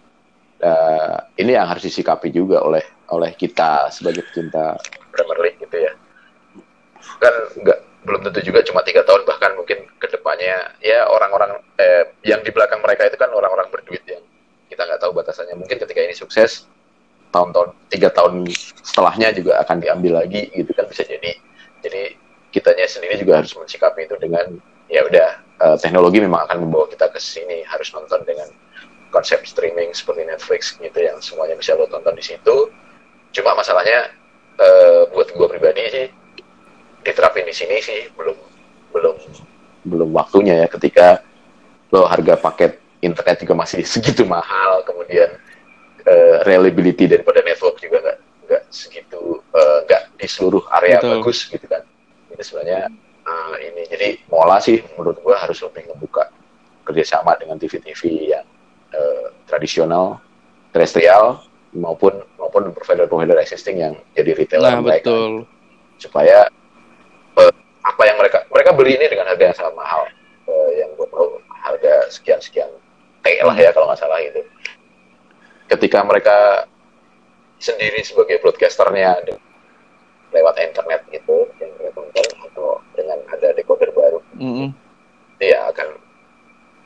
Uh, 0.59 1.19
ini 1.39 1.55
yang 1.55 1.71
harus 1.71 1.87
disikapi 1.87 2.35
juga 2.35 2.63
oleh 2.63 2.83
oleh 3.15 3.31
kita 3.39 3.91
sebagai 3.95 4.27
pecinta 4.31 4.75
Premier 5.15 5.39
League 5.43 5.59
gitu 5.63 5.77
ya. 5.83 5.93
Kan 7.23 7.35
nggak 7.63 7.79
belum 8.07 8.23
tentu 8.27 8.41
juga 8.47 8.63
cuma 8.63 8.87
tiga 8.87 9.03
tahun 9.03 9.27
bahkan 9.27 9.59
mungkin 9.59 9.83
ke 9.99 10.07
depannya 10.11 10.75
ya 10.79 11.11
orang-orang 11.11 11.59
eh, 11.83 12.15
yang 12.23 12.41
di 12.47 12.55
belakang 12.55 12.79
mereka 12.79 13.11
itu 13.11 13.19
kan 13.19 13.29
orang-orang 13.35 13.67
berduit 13.75 14.03
yang 14.07 14.23
kita 14.71 14.87
nggak 14.87 15.03
tahu 15.03 15.11
batasannya. 15.15 15.59
Mungkin 15.59 15.83
ketika 15.83 15.99
ini 15.99 16.15
sukses 16.15 16.71
tahun-tahun 17.31 17.69
tiga 17.93 18.09
tahun 18.13 18.49
setelahnya 18.83 19.37
juga 19.37 19.61
akan 19.65 19.85
diambil 19.85 20.25
lagi 20.25 20.49
gitu 20.53 20.71
kan 20.73 20.89
bisa 20.89 21.05
jadi 21.05 21.37
jadi 21.85 22.17
kitanya 22.51 22.87
sendiri 22.89 23.21
juga 23.21 23.45
harus 23.45 23.53
mensikapi 23.53 24.09
itu 24.09 24.17
dengan 24.17 24.57
ya 24.89 25.05
udah 25.05 25.29
uh, 25.61 25.77
teknologi 25.77 26.19
memang 26.25 26.49
akan 26.49 26.65
membawa 26.65 26.89
kita 26.89 27.13
ke 27.13 27.21
sini 27.21 27.63
harus 27.69 27.93
nonton 27.93 28.25
dengan 28.25 28.49
konsep 29.13 29.41
streaming 29.45 29.93
seperti 29.93 30.25
Netflix 30.25 30.77
gitu 30.81 30.99
yang 31.01 31.21
semuanya 31.21 31.57
bisa 31.57 31.77
lo 31.77 31.89
tonton 31.89 32.17
di 32.17 32.25
situ. 32.25 32.57
Cuma 33.33 33.57
masalahnya 33.57 34.13
uh, 34.61 35.09
buat 35.13 35.29
gue 35.33 35.49
pribadi 35.49 35.83
sih 35.93 36.07
diterapin 37.05 37.47
di 37.49 37.55
sini 37.55 37.81
sih 37.81 38.09
belum 38.17 38.37
belum 38.93 39.17
belum 39.89 40.11
waktunya 40.13 40.65
ya 40.65 40.67
ketika 40.69 41.25
lo 41.89 42.05
harga 42.05 42.37
paket 42.37 42.81
internet 43.01 43.45
juga 43.45 43.55
masih 43.57 43.85
segitu 43.93 44.29
mahal 44.29 44.85
kemudian 44.85 45.33
uh, 46.09 46.37
reliability 46.49 47.05
daripada 47.05 47.45
network 47.45 47.77
juga 47.77 48.01
nggak 48.01 48.19
nggak 48.49 48.63
segitu 48.73 49.45
uh, 49.53 49.79
nggak 49.85 50.03
di 50.17 50.27
seluruh 50.27 50.65
area 50.81 50.97
Betul. 50.99 51.21
bagus 51.21 51.39
gitu 51.53 51.67
kan 51.69 51.85
ini 52.33 52.43
sebenarnya 52.43 52.81
uh, 53.29 53.55
ini 53.61 53.83
jadi 53.93 54.09
mola 54.33 54.57
sih 54.59 54.81
menurut 54.97 55.21
gua 55.21 55.37
harus 55.37 55.61
lebih 55.61 55.93
membuka 55.93 56.33
kerjasama 56.89 57.37
dengan 57.37 57.61
TV-TV 57.61 58.33
yang 58.33 58.47
uh, 58.97 59.29
tradisional 59.45 60.17
terestrial 60.73 61.45
maupun 61.77 62.25
maupun 62.41 62.73
provider-provider 62.73 63.37
existing 63.37 63.85
yang 63.85 63.95
jadi 64.17 64.33
retailer 64.33 64.73
nah, 64.73 64.81
mereka 64.81 65.05
betul. 65.05 65.45
supaya 66.01 66.49
apa 67.99 68.03
yang 68.05 68.17
mereka 68.21 68.39
mereka 68.53 68.71
beli 68.77 68.95
ini 68.95 69.07
dengan 69.09 69.27
harga 69.27 69.45
yang 69.49 69.57
sangat 69.57 69.75
mahal 69.75 70.03
uh, 70.47 70.71
yang 70.77 70.87
gue 70.95 71.07
tahu 71.09 71.41
harga 71.51 71.93
sekian 72.15 72.39
sekian 72.39 72.71
T 73.25 73.27
lah 73.43 73.57
ya 73.57 73.75
kalau 73.75 73.91
nggak 73.91 73.99
salah 73.99 74.23
itu 74.23 74.39
ketika 75.69 76.03
mereka 76.05 76.67
sendiri 77.59 78.01
sebagai 78.03 78.41
broadcasternya 78.41 79.23
lewat 80.33 80.57
internet 80.61 81.05
gitu 81.13 81.49
yang 81.61 81.73
mereka 81.77 81.91
tonton 81.97 82.29
atau 82.53 82.69
dengan 82.93 83.19
ada 83.33 83.49
decoder 83.57 83.91
baru 83.93 84.21
mm 84.37 84.53
-hmm. 84.53 84.69
ya 85.41 85.69
akan 85.73 85.89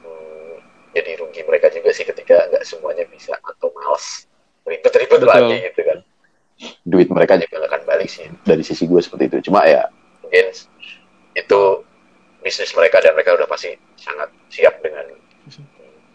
hmm, 0.06 0.54
jadi 0.94 1.10
rugi 1.18 1.42
mereka 1.46 1.70
juga 1.72 1.90
sih 1.90 2.06
ketika 2.06 2.50
nggak 2.50 2.64
semuanya 2.66 3.04
bisa 3.10 3.34
atau 3.42 3.70
males 3.74 4.30
ribet-ribet 4.66 5.22
lagi 5.26 5.56
gitu 5.70 5.80
kan. 5.82 5.98
Duit 6.86 7.08
mereka 7.10 7.38
juga 7.42 7.66
akan 7.66 7.80
balik 7.86 8.08
sih. 8.10 8.26
dari 8.46 8.62
sisi 8.62 8.86
gue 8.86 9.00
seperti 9.02 9.24
itu. 9.30 9.50
Cuma 9.50 9.66
ya 9.66 9.90
mungkin 10.22 10.54
itu 11.34 11.60
bisnis 12.42 12.70
mereka 12.74 13.02
dan 13.02 13.14
mereka 13.18 13.34
udah 13.34 13.48
pasti 13.50 13.74
sangat 13.98 14.30
siap 14.50 14.78
dengan 14.82 15.06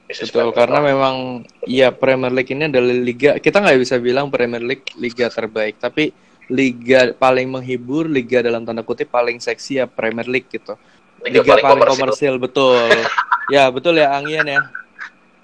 Betul, 0.08 0.56
karena 0.56 0.80
memang 0.80 1.44
ya 1.68 1.92
Premier 1.92 2.32
League 2.32 2.48
ini 2.56 2.72
adalah 2.72 2.96
liga 2.96 3.36
kita 3.44 3.60
nggak 3.60 3.80
bisa 3.84 3.96
bilang 4.00 4.32
Premier 4.32 4.64
League 4.64 4.88
liga 4.96 5.28
terbaik, 5.28 5.84
tapi 5.84 6.16
liga 6.48 7.12
paling 7.12 7.52
menghibur, 7.52 8.08
liga 8.08 8.40
dalam 8.40 8.64
tanda 8.64 8.88
kutip 8.88 9.12
paling 9.12 9.44
seksi 9.44 9.84
ya 9.84 9.86
Premier 9.86 10.24
League 10.32 10.48
gitu. 10.48 10.80
Liga, 11.28 11.44
liga 11.44 11.54
paling, 11.60 11.84
paling 11.84 11.90
komersil, 11.92 12.40
betul. 12.40 12.88
ya 13.54 13.68
betul 13.68 14.00
ya 14.00 14.16
Angian 14.16 14.48
ya. 14.48 14.62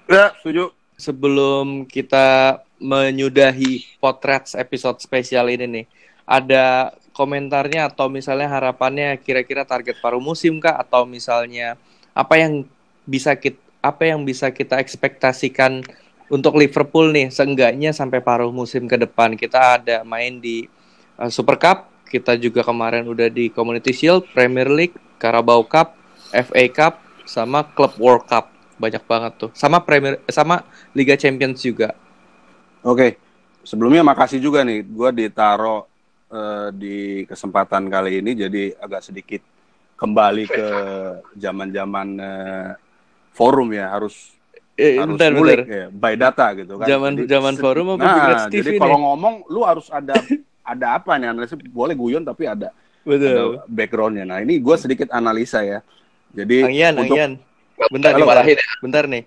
Ya 0.08 0.32
setuju. 0.40 0.72
Sebelum 0.94 1.90
kita 1.90 2.62
menyudahi 2.78 3.98
potret 3.98 4.46
episode 4.54 5.02
spesial 5.02 5.50
ini 5.50 5.66
nih, 5.66 5.84
ada 6.24 6.94
komentarnya 7.12 7.90
atau 7.90 8.06
misalnya 8.06 8.48
harapannya 8.48 9.18
kira-kira 9.20 9.66
target 9.66 9.98
paruh 9.98 10.22
musim 10.22 10.56
kah 10.62 10.78
atau 10.78 11.02
misalnya 11.04 11.74
apa 12.14 12.38
yang 12.38 12.62
bisa 13.04 13.34
kita 13.34 13.58
apa 13.84 14.08
yang 14.08 14.24
bisa 14.24 14.48
kita 14.48 14.80
ekspektasikan 14.80 15.84
untuk 16.32 16.56
Liverpool 16.56 17.12
nih 17.12 17.28
seenggaknya 17.28 17.92
sampai 17.92 18.24
paruh 18.24 18.48
musim 18.48 18.88
ke 18.88 18.96
depan. 18.96 19.36
Kita 19.36 19.76
ada 19.76 20.00
main 20.08 20.40
di 20.40 20.64
uh, 21.20 21.28
Super 21.28 21.60
Cup 21.60 21.92
kita 22.08 22.38
juga 22.40 22.64
kemarin 22.64 23.04
udah 23.04 23.28
di 23.28 23.52
Community 23.52 23.92
Shield 23.92 24.30
Premier 24.32 24.70
League 24.72 24.96
Carabao 25.20 25.66
Cup 25.68 25.92
FA 26.32 26.64
Cup 26.72 27.04
sama 27.28 27.68
Club 27.76 27.92
World 28.00 28.24
Cup. 28.24 28.48
Banyak 28.80 29.04
banget 29.04 29.32
tuh. 29.36 29.50
Sama 29.52 29.84
Premier 29.84 30.16
sama 30.32 30.64
Liga 30.96 31.20
Champions 31.20 31.60
juga. 31.60 31.92
Oke 32.80 33.20
sebelumnya 33.64 34.04
makasih 34.04 34.38
juga 34.38 34.60
nih 34.62 34.84
gue 34.84 35.10
ditaruh 35.24 35.88
uh, 36.30 36.68
di 36.70 37.24
kesempatan 37.24 37.88
kali 37.88 38.20
ini 38.20 38.36
jadi 38.36 38.62
agak 38.76 39.02
sedikit 39.08 39.42
kembali 39.96 40.44
ke 40.46 40.68
zaman-zaman 41.44 42.08
uh, 42.20 42.70
forum 43.34 43.74
ya 43.74 43.90
harus 43.90 44.30
eh, 44.78 44.96
harus 44.96 45.18
bentar, 45.18 45.30
ngulik 45.34 45.66
bentar. 45.66 45.74
ya 45.74 45.86
by 45.90 46.14
data 46.14 46.46
gitu 46.54 46.74
kan. 46.78 46.86
Zaman 46.86 47.12
jadi, 47.18 47.28
zaman 47.34 47.54
forum 47.58 47.86
apa 47.98 48.04
nah, 48.06 48.46
TV 48.46 48.62
jadi 48.62 48.70
kalau 48.78 48.98
ngomong 49.02 49.34
lu 49.50 49.60
harus 49.66 49.90
ada 49.90 50.14
ada 50.72 50.86
apa 50.96 51.18
nih 51.18 51.34
analisa 51.34 51.58
boleh 51.58 51.92
guyon 51.98 52.22
tapi 52.22 52.46
ada 52.46 52.70
Betul. 53.04 53.60
ada 53.60 53.68
backgroundnya. 53.68 54.24
Nah 54.24 54.38
ini 54.40 54.62
gue 54.62 54.76
sedikit 54.80 55.12
analisa 55.12 55.60
ya. 55.60 55.84
Jadi 56.34 56.66
Angian, 56.66 56.94
untuk 56.98 57.14
Angian. 57.14 57.32
Bentar 57.90 58.14
nih, 58.14 58.54
ya. 58.54 58.66
bentar 58.80 59.04
nih. 59.10 59.22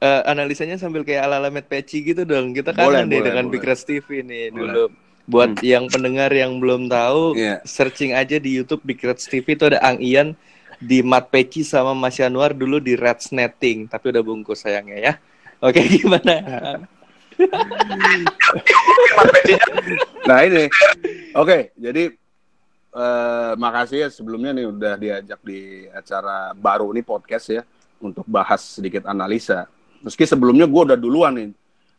Uh, 0.00 0.24
analisanya 0.24 0.80
sambil 0.80 1.04
kayak 1.04 1.28
ala-ala 1.28 1.52
Matt 1.52 1.68
Peci 1.68 2.00
gitu 2.00 2.24
dong. 2.24 2.56
Kita 2.56 2.72
kan 2.72 2.88
boleh, 2.88 3.04
nih 3.04 3.20
boleh, 3.20 3.26
dengan 3.28 3.44
boleh. 3.48 3.60
Big 3.60 3.64
TV 3.84 4.08
nih 4.24 4.44
boleh. 4.48 4.56
dulu. 4.56 4.84
Buat 5.30 5.60
hmm. 5.60 5.62
yang 5.62 5.84
pendengar 5.86 6.32
yang 6.32 6.58
belum 6.58 6.90
tahu, 6.90 7.38
yeah. 7.38 7.60
searching 7.62 8.16
aja 8.16 8.40
di 8.40 8.50
YouTube 8.50 8.82
Big 8.82 8.98
TV 8.98 9.46
itu 9.46 9.64
ada 9.68 9.78
Ang 9.84 10.00
Ian 10.02 10.28
di 10.80 11.04
Mat 11.04 11.28
Peci 11.28 11.60
sama 11.60 11.92
Mas 11.92 12.16
Januar 12.16 12.56
dulu 12.56 12.80
di 12.80 12.96
Reds 12.96 13.36
Netting, 13.36 13.84
tapi 13.84 14.08
udah 14.08 14.24
bungkus 14.24 14.64
sayangnya 14.64 14.98
ya. 14.98 15.12
Oke, 15.60 15.84
gimana? 16.00 16.40
nah 20.24 20.40
ini, 20.44 20.68
oke, 21.36 21.72
jadi 21.76 22.12
uh, 22.96 23.52
makasih 23.60 23.98
ya 24.04 24.08
sebelumnya 24.08 24.56
nih 24.56 24.66
udah 24.72 24.94
diajak 24.96 25.40
di 25.44 25.84
acara 25.92 26.56
baru 26.56 26.92
nih 26.96 27.04
podcast 27.04 27.46
ya 27.52 27.62
untuk 28.00 28.24
bahas 28.24 28.80
sedikit 28.80 29.04
analisa. 29.04 29.68
Meski 30.00 30.24
sebelumnya 30.24 30.64
gue 30.64 30.82
udah 30.92 30.98
duluan 30.98 31.36
nih 31.36 31.48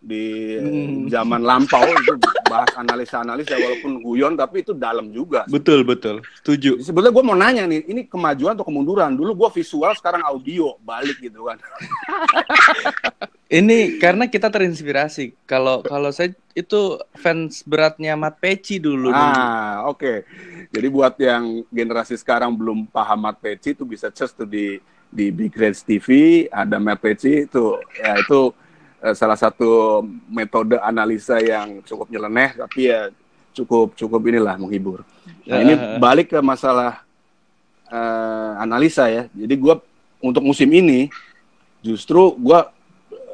di 0.01 0.25
hmm. 0.57 1.13
zaman 1.13 1.45
lampau 1.45 1.85
itu 1.85 2.17
bahas 2.51 2.71
analisa-analisa 2.75 3.55
walaupun 3.55 4.03
guyon 4.03 4.35
tapi 4.35 4.59
itu 4.59 4.75
dalam 4.75 5.07
juga. 5.15 5.47
Betul 5.47 5.87
betul, 5.87 6.19
setuju. 6.43 6.83
Sebetulnya 6.83 7.15
gue 7.15 7.23
mau 7.23 7.37
nanya 7.39 7.63
nih, 7.63 7.87
ini 7.87 8.01
kemajuan 8.03 8.59
atau 8.59 8.67
kemunduran? 8.67 9.15
Dulu 9.15 9.31
gue 9.47 9.63
visual, 9.63 9.95
sekarang 9.95 10.19
audio, 10.27 10.75
balik 10.83 11.23
gitu 11.23 11.47
kan. 11.47 11.55
ini 13.63 13.95
karena 14.03 14.27
kita 14.27 14.51
terinspirasi. 14.51 15.47
Kalau 15.47 15.79
kalau 15.87 16.11
saya 16.11 16.35
itu 16.51 16.99
fans 17.15 17.63
beratnya 17.63 18.19
Mat 18.19 18.35
Peci 18.43 18.83
dulu. 18.83 19.15
Ah, 19.15 19.87
oke. 19.87 19.95
Okay. 19.95 20.17
Jadi 20.75 20.87
buat 20.91 21.15
yang 21.15 21.63
generasi 21.71 22.19
sekarang 22.19 22.51
belum 22.51 22.91
paham 22.91 23.23
Mat 23.23 23.39
Peci 23.39 23.71
itu 23.71 23.87
bisa 23.87 24.11
search 24.11 24.35
tuh 24.35 24.47
di 24.47 24.83
di 25.11 25.27
Big 25.29 25.51
Reds 25.51 25.83
TV 25.83 26.07
ada 26.47 26.79
Matt 26.79 27.03
Peci 27.03 27.45
itu 27.45 27.75
ya 27.99 28.15
itu 28.15 28.55
eh, 29.01 29.15
salah 29.17 29.35
satu 29.35 30.01
metode 30.29 30.77
analisa 30.79 31.41
yang 31.41 31.81
cukup 31.83 32.07
nyeleneh 32.07 32.53
tapi 32.55 32.87
ya 32.87 33.09
cukup 33.51 33.97
cukup 33.97 34.21
inilah 34.31 34.55
menghibur. 34.55 35.03
Nah 35.43 35.59
ini 35.59 35.73
Ya. 35.75 35.97
balik 35.99 36.31
ke 36.31 36.39
masalah 36.39 37.03
eh, 37.89 38.51
analisa 38.61 39.09
ya. 39.09 39.27
Jadi 39.33 39.53
gua 39.59 39.81
untuk 40.21 40.45
musim 40.45 40.69
ini 40.71 41.09
justru 41.81 42.31
gua 42.37 42.69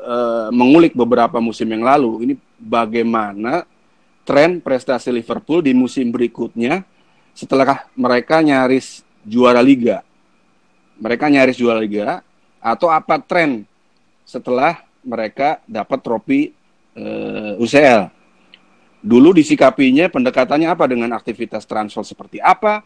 eh, 0.02 0.50
mengulik 0.56 0.96
beberapa 0.96 1.38
musim 1.38 1.68
yang 1.68 1.84
lalu 1.84 2.12
ini 2.24 2.34
bagaimana 2.58 3.68
tren 4.24 4.60
prestasi 4.60 5.12
Liverpool 5.12 5.62
di 5.62 5.72
musim 5.76 6.10
berikutnya 6.10 6.82
setelah 7.38 7.86
mereka 7.94 8.42
nyaris 8.42 9.06
juara 9.22 9.62
liga. 9.62 10.02
Mereka 10.98 11.30
nyaris 11.30 11.60
juara 11.60 11.78
liga 11.78 12.26
atau 12.58 12.90
apa 12.90 13.22
tren 13.22 13.62
setelah 14.26 14.82
mereka 15.08 15.64
dapat 15.64 16.00
trofi 16.04 16.52
eh, 16.92 17.56
UCL. 17.56 18.12
Dulu 19.00 19.32
disikapinya 19.32 20.12
pendekatannya 20.12 20.68
apa 20.68 20.84
dengan 20.92 21.16
aktivitas 21.16 21.64
transfer 21.64 22.04
seperti 22.04 22.44
apa 22.44 22.84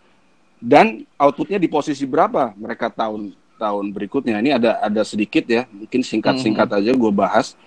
dan 0.62 1.02
outputnya 1.18 1.58
di 1.58 1.66
posisi 1.66 2.06
berapa 2.06 2.54
mereka 2.54 2.94
tahun 2.94 3.34
tahun 3.58 3.90
berikutnya. 3.90 4.38
Ini 4.38 4.62
ada 4.62 4.78
ada 4.78 5.02
sedikit 5.02 5.42
ya, 5.50 5.66
mungkin 5.74 6.06
singkat-singkat 6.06 6.70
aja 6.70 6.92
gue 6.94 7.12
bahas. 7.14 7.58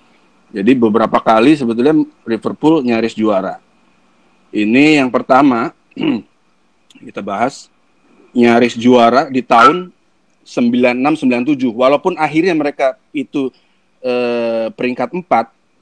Jadi 0.55 0.71
beberapa 0.79 1.19
kali 1.19 1.59
sebetulnya 1.59 1.99
Liverpool 2.23 2.87
nyaris 2.87 3.19
juara. 3.19 3.59
Ini 4.55 5.03
yang 5.03 5.11
pertama 5.11 5.75
kita 7.11 7.19
bahas 7.19 7.67
nyaris 8.31 8.79
juara 8.79 9.27
di 9.27 9.43
tahun 9.43 9.91
96 10.47 11.25
97 11.25 11.73
walaupun 11.73 12.15
akhirnya 12.21 12.53
mereka 12.53 13.01
itu 13.11 13.49
eh, 14.05 14.67
peringkat 14.77 15.11
4 15.17 15.25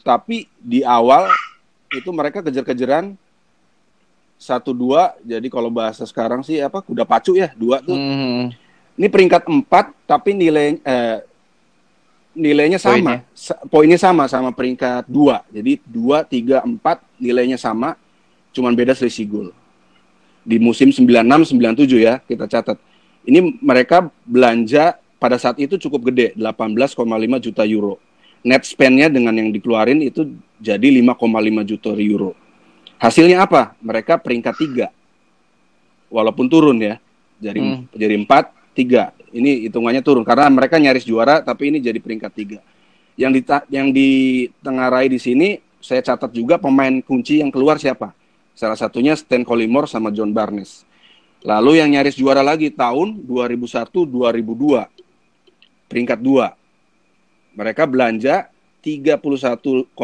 tapi 0.02 0.46
di 0.58 0.86
awal 0.86 1.26
itu 1.90 2.08
mereka 2.10 2.40
kejar-kejaran 2.40 3.14
satu 4.38 4.74
dua 4.74 5.14
jadi 5.22 5.44
kalau 5.46 5.70
bahasa 5.70 6.02
sekarang 6.02 6.42
sih 6.42 6.58
apa 6.58 6.82
kuda 6.82 7.06
pacu 7.06 7.38
ya 7.38 7.54
dua 7.54 7.78
tuh. 7.78 7.94
Hmm. 7.94 8.50
ini 8.98 9.06
peringkat 9.06 9.46
4 9.46 9.66
tapi 10.06 10.34
nilai 10.34 10.78
eh, 10.82 11.18
nilainya 12.32 12.80
Poinnya. 12.80 13.22
sama 13.22 13.36
Sa- 13.36 13.60
poinnya 13.68 13.98
sama 14.00 14.24
sama 14.26 14.50
peringkat 14.50 15.06
2 15.06 15.52
jadi 15.52 15.72
2 15.84 16.62
3 16.62 16.64
4 16.80 17.22
nilainya 17.22 17.58
sama 17.58 17.94
cuman 18.52 18.76
beda 18.76 18.92
selisih 18.92 19.26
gol. 19.28 19.48
Di 20.42 20.58
musim 20.58 20.90
96 20.92 21.54
97 21.54 22.02
ya 22.02 22.18
kita 22.20 22.44
catat. 22.50 22.76
Ini 23.22 23.38
mereka 23.62 24.10
belanja 24.26 24.98
pada 25.16 25.38
saat 25.38 25.54
itu 25.62 25.78
cukup 25.78 26.10
gede 26.10 26.34
18,5 26.34 26.98
juta 27.38 27.62
euro 27.62 27.96
net 28.42 28.62
spendnya 28.66 29.06
dengan 29.06 29.34
yang 29.34 29.50
dikeluarin 29.54 30.02
itu 30.02 30.34
jadi 30.58 30.90
5,5 31.02 31.62
juta 31.66 31.90
euro. 31.94 32.34
Hasilnya 32.98 33.42
apa? 33.46 33.74
Mereka 33.82 34.18
peringkat 34.22 34.54
3 34.54 34.86
walaupun 36.10 36.46
turun 36.46 36.78
ya. 36.78 36.98
Jadi 37.42 37.58
Hmm. 37.58 37.82
jadi 37.90 38.14
4 38.14 38.54
3 38.74 39.10
ini 39.34 39.66
hitungannya 39.66 40.02
turun. 40.02 40.22
Karena 40.22 40.46
mereka 40.50 40.78
nyaris 40.78 41.02
juara 41.02 41.42
tapi 41.42 41.74
ini 41.74 41.82
jadi 41.82 41.98
peringkat 41.98 42.32
3 42.34 42.58
yang 43.18 43.34
di 43.34 43.42
yang 43.68 43.88
ditengarai 43.90 45.10
di 45.10 45.18
sini 45.18 45.58
saya 45.82 45.98
catat 46.00 46.30
juga 46.30 46.62
pemain 46.62 47.02
kunci 47.02 47.42
yang 47.42 47.50
keluar 47.50 47.76
siapa? 47.76 48.14
Salah 48.54 48.78
satunya 48.78 49.18
Stan 49.18 49.42
Collymore 49.42 49.90
sama 49.90 50.14
John 50.14 50.30
Barnes. 50.30 50.86
Lalu 51.42 51.82
yang 51.82 51.90
nyaris 51.90 52.14
juara 52.14 52.38
lagi 52.38 52.70
tahun 52.70 53.18
2001 53.26 54.06
2002 54.06 54.86
peringkat 55.90 56.18
2 56.22 56.61
mereka 57.52 57.84
belanja 57.84 58.48
31,5 58.82 59.94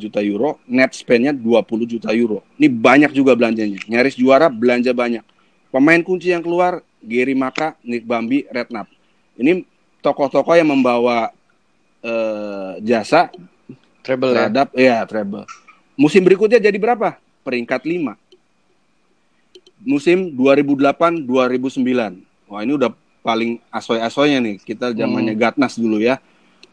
juta 0.00 0.20
euro, 0.24 0.56
net 0.64 0.96
spendnya 0.96 1.36
20 1.36 1.84
juta 1.84 2.08
euro. 2.16 2.40
Ini 2.56 2.72
banyak 2.72 3.12
juga 3.12 3.36
belanjanya. 3.36 3.84
Nyaris 3.84 4.16
juara, 4.16 4.48
belanja 4.48 4.96
banyak. 4.96 5.20
Pemain 5.68 6.00
kunci 6.00 6.32
yang 6.32 6.40
keluar, 6.40 6.80
Gary 7.04 7.36
Maka, 7.36 7.76
Nick 7.84 8.08
Bambi, 8.08 8.48
Redknapp. 8.48 8.88
Ini 9.36 9.68
tokoh-tokoh 10.00 10.56
yang 10.56 10.72
membawa 10.72 11.28
eh, 12.00 12.80
jasa 12.80 13.28
Treble 14.02 14.34
ya. 14.34 14.50
terhadap 14.50 14.68
ya 14.74 14.96
treble. 15.06 15.46
Musim 15.94 16.26
berikutnya 16.26 16.58
jadi 16.58 16.74
berapa? 16.74 17.22
Peringkat 17.46 17.86
5. 17.86 18.18
Musim 19.86 20.34
2008 20.34 21.22
2009. 21.22 22.50
Wah, 22.50 22.60
ini 22.66 22.72
udah 22.74 22.90
paling 23.22 23.62
asoy-asoynya 23.70 24.42
nih. 24.42 24.56
Kita 24.58 24.90
zamannya 24.90 25.38
Gatnas 25.38 25.78
dulu 25.78 26.02
ya. 26.02 26.18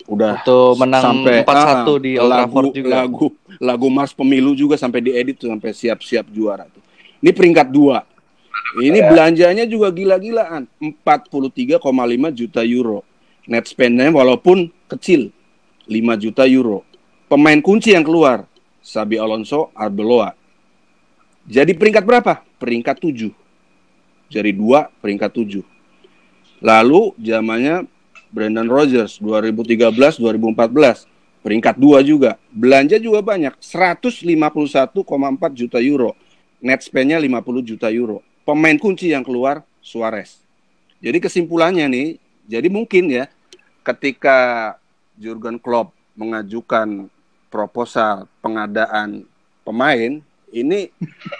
Udah 0.10 0.42
Waktu 0.42 0.58
menang 0.82 1.22
4-1 1.22 1.46
ah, 1.54 1.98
di 2.02 2.12
Old 2.18 2.26
lagu, 2.34 2.34
Trafford 2.34 2.70
juga. 2.74 2.90
Lagu 2.90 3.26
lagu 3.62 3.88
Mars 3.94 4.12
pemilu 4.18 4.58
juga 4.58 4.74
sampai 4.74 5.06
diedit 5.06 5.38
tuh 5.38 5.54
sampai 5.54 5.70
siap-siap 5.70 6.26
juara 6.34 6.66
tuh. 6.66 6.82
Ini 7.22 7.30
peringkat 7.30 7.70
2. 7.70 8.82
Ini 8.90 9.00
belanjanya 9.06 9.70
juga 9.70 9.94
gila-gilaan. 9.94 10.66
43,5 10.82 11.78
juta 12.34 12.62
euro. 12.66 13.06
Net 13.46 13.70
spendnya 13.70 14.10
walaupun 14.10 14.74
kecil 14.90 15.30
5 15.86 15.94
juta 16.18 16.50
euro. 16.50 16.82
Pemain 17.30 17.62
kunci 17.62 17.94
yang 17.94 18.02
keluar 18.02 18.50
Sabi 18.82 19.22
Alonso, 19.22 19.70
Arbeloa. 19.78 20.34
Jadi 21.46 21.78
peringkat 21.78 22.02
berapa? 22.02 22.42
Peringkat 22.58 22.98
7. 22.98 23.30
Jadi 24.34 24.52
2 24.58 24.90
peringkat 25.02 25.32
7. 25.38 25.62
Lalu 26.66 27.14
zamannya 27.22 27.86
Brandon 28.30 28.70
Rodgers 28.70 29.18
2013 29.18 30.22
2014 30.22 31.10
peringkat 31.42 31.76
2 31.80 32.04
juga. 32.06 32.38
Belanja 32.52 33.00
juga 33.02 33.24
banyak 33.24 33.58
151,4 33.58 34.94
juta 35.56 35.80
euro. 35.82 36.14
Net 36.60 36.84
spendnya 36.84 37.18
50 37.18 37.64
juta 37.64 37.88
euro. 37.90 38.22
Pemain 38.44 38.76
kunci 38.76 39.12
yang 39.14 39.24
keluar 39.24 39.64
Suarez. 39.80 40.44
Jadi 41.00 41.18
kesimpulannya 41.24 41.88
nih, 41.88 42.08
jadi 42.44 42.68
mungkin 42.68 43.08
ya 43.08 43.32
ketika 43.88 44.76
Jurgen 45.16 45.56
Klopp 45.58 45.96
mengajukan 46.20 47.08
proposal 47.48 48.28
pengadaan 48.44 49.24
pemain, 49.64 50.20
ini 50.52 50.92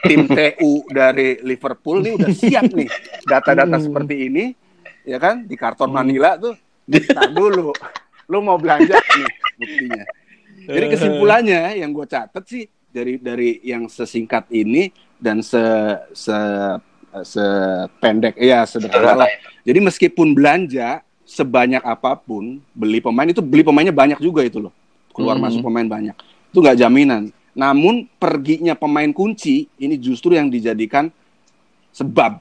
tim 0.08 0.30
TU 0.38 0.88
dari 0.88 1.44
Liverpool 1.44 2.00
nih 2.00 2.14
udah 2.16 2.32
siap 2.32 2.72
nih 2.72 2.88
data-data 3.28 3.78
seperti 3.84 4.32
ini, 4.32 4.56
ya 5.04 5.20
kan 5.20 5.44
di 5.44 5.60
karton 5.60 5.92
Manila 5.92 6.40
tuh. 6.40 6.56
Tar 6.90 7.30
dulu, 7.30 7.70
lu 8.26 8.38
mau 8.40 8.58
belanja 8.58 8.98
nih 8.98 9.30
buktinya. 9.56 10.04
Jadi 10.66 10.86
kesimpulannya 10.90 11.62
yang 11.78 11.90
gue 11.90 12.06
catat 12.06 12.44
sih 12.46 12.66
dari 12.90 13.18
dari 13.18 13.62
yang 13.62 13.86
sesingkat 13.86 14.50
ini 14.50 14.90
dan 15.18 15.42
se 15.42 15.62
se 16.14 16.38
sependek 17.24 18.38
ya 18.38 18.66
sederhana 18.66 19.26
lah. 19.26 19.30
Jadi 19.66 19.80
meskipun 19.82 20.34
belanja 20.34 21.02
sebanyak 21.26 21.82
apa 21.82 22.18
pun 22.18 22.58
beli 22.74 23.02
pemain 23.02 23.26
itu 23.26 23.42
beli 23.42 23.62
pemainnya 23.62 23.94
banyak 23.94 24.18
juga 24.18 24.42
itu 24.42 24.58
loh 24.58 24.74
keluar 25.14 25.38
Hmm. 25.38 25.46
masuk 25.46 25.62
pemain 25.62 25.86
banyak 25.86 26.16
itu 26.50 26.58
nggak 26.58 26.78
jaminan. 26.78 27.30
Namun 27.54 28.06
perginya 28.18 28.74
pemain 28.74 29.10
kunci 29.10 29.70
ini 29.78 29.98
justru 29.98 30.38
yang 30.38 30.50
dijadikan 30.50 31.10
sebab 31.92 32.38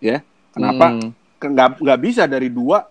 ya 0.00 0.24
kenapa 0.52 0.96
Hmm. 0.96 1.12
nggak 1.40 1.68
nggak 1.80 1.98
bisa 2.00 2.24
dari 2.24 2.48
dua 2.48 2.88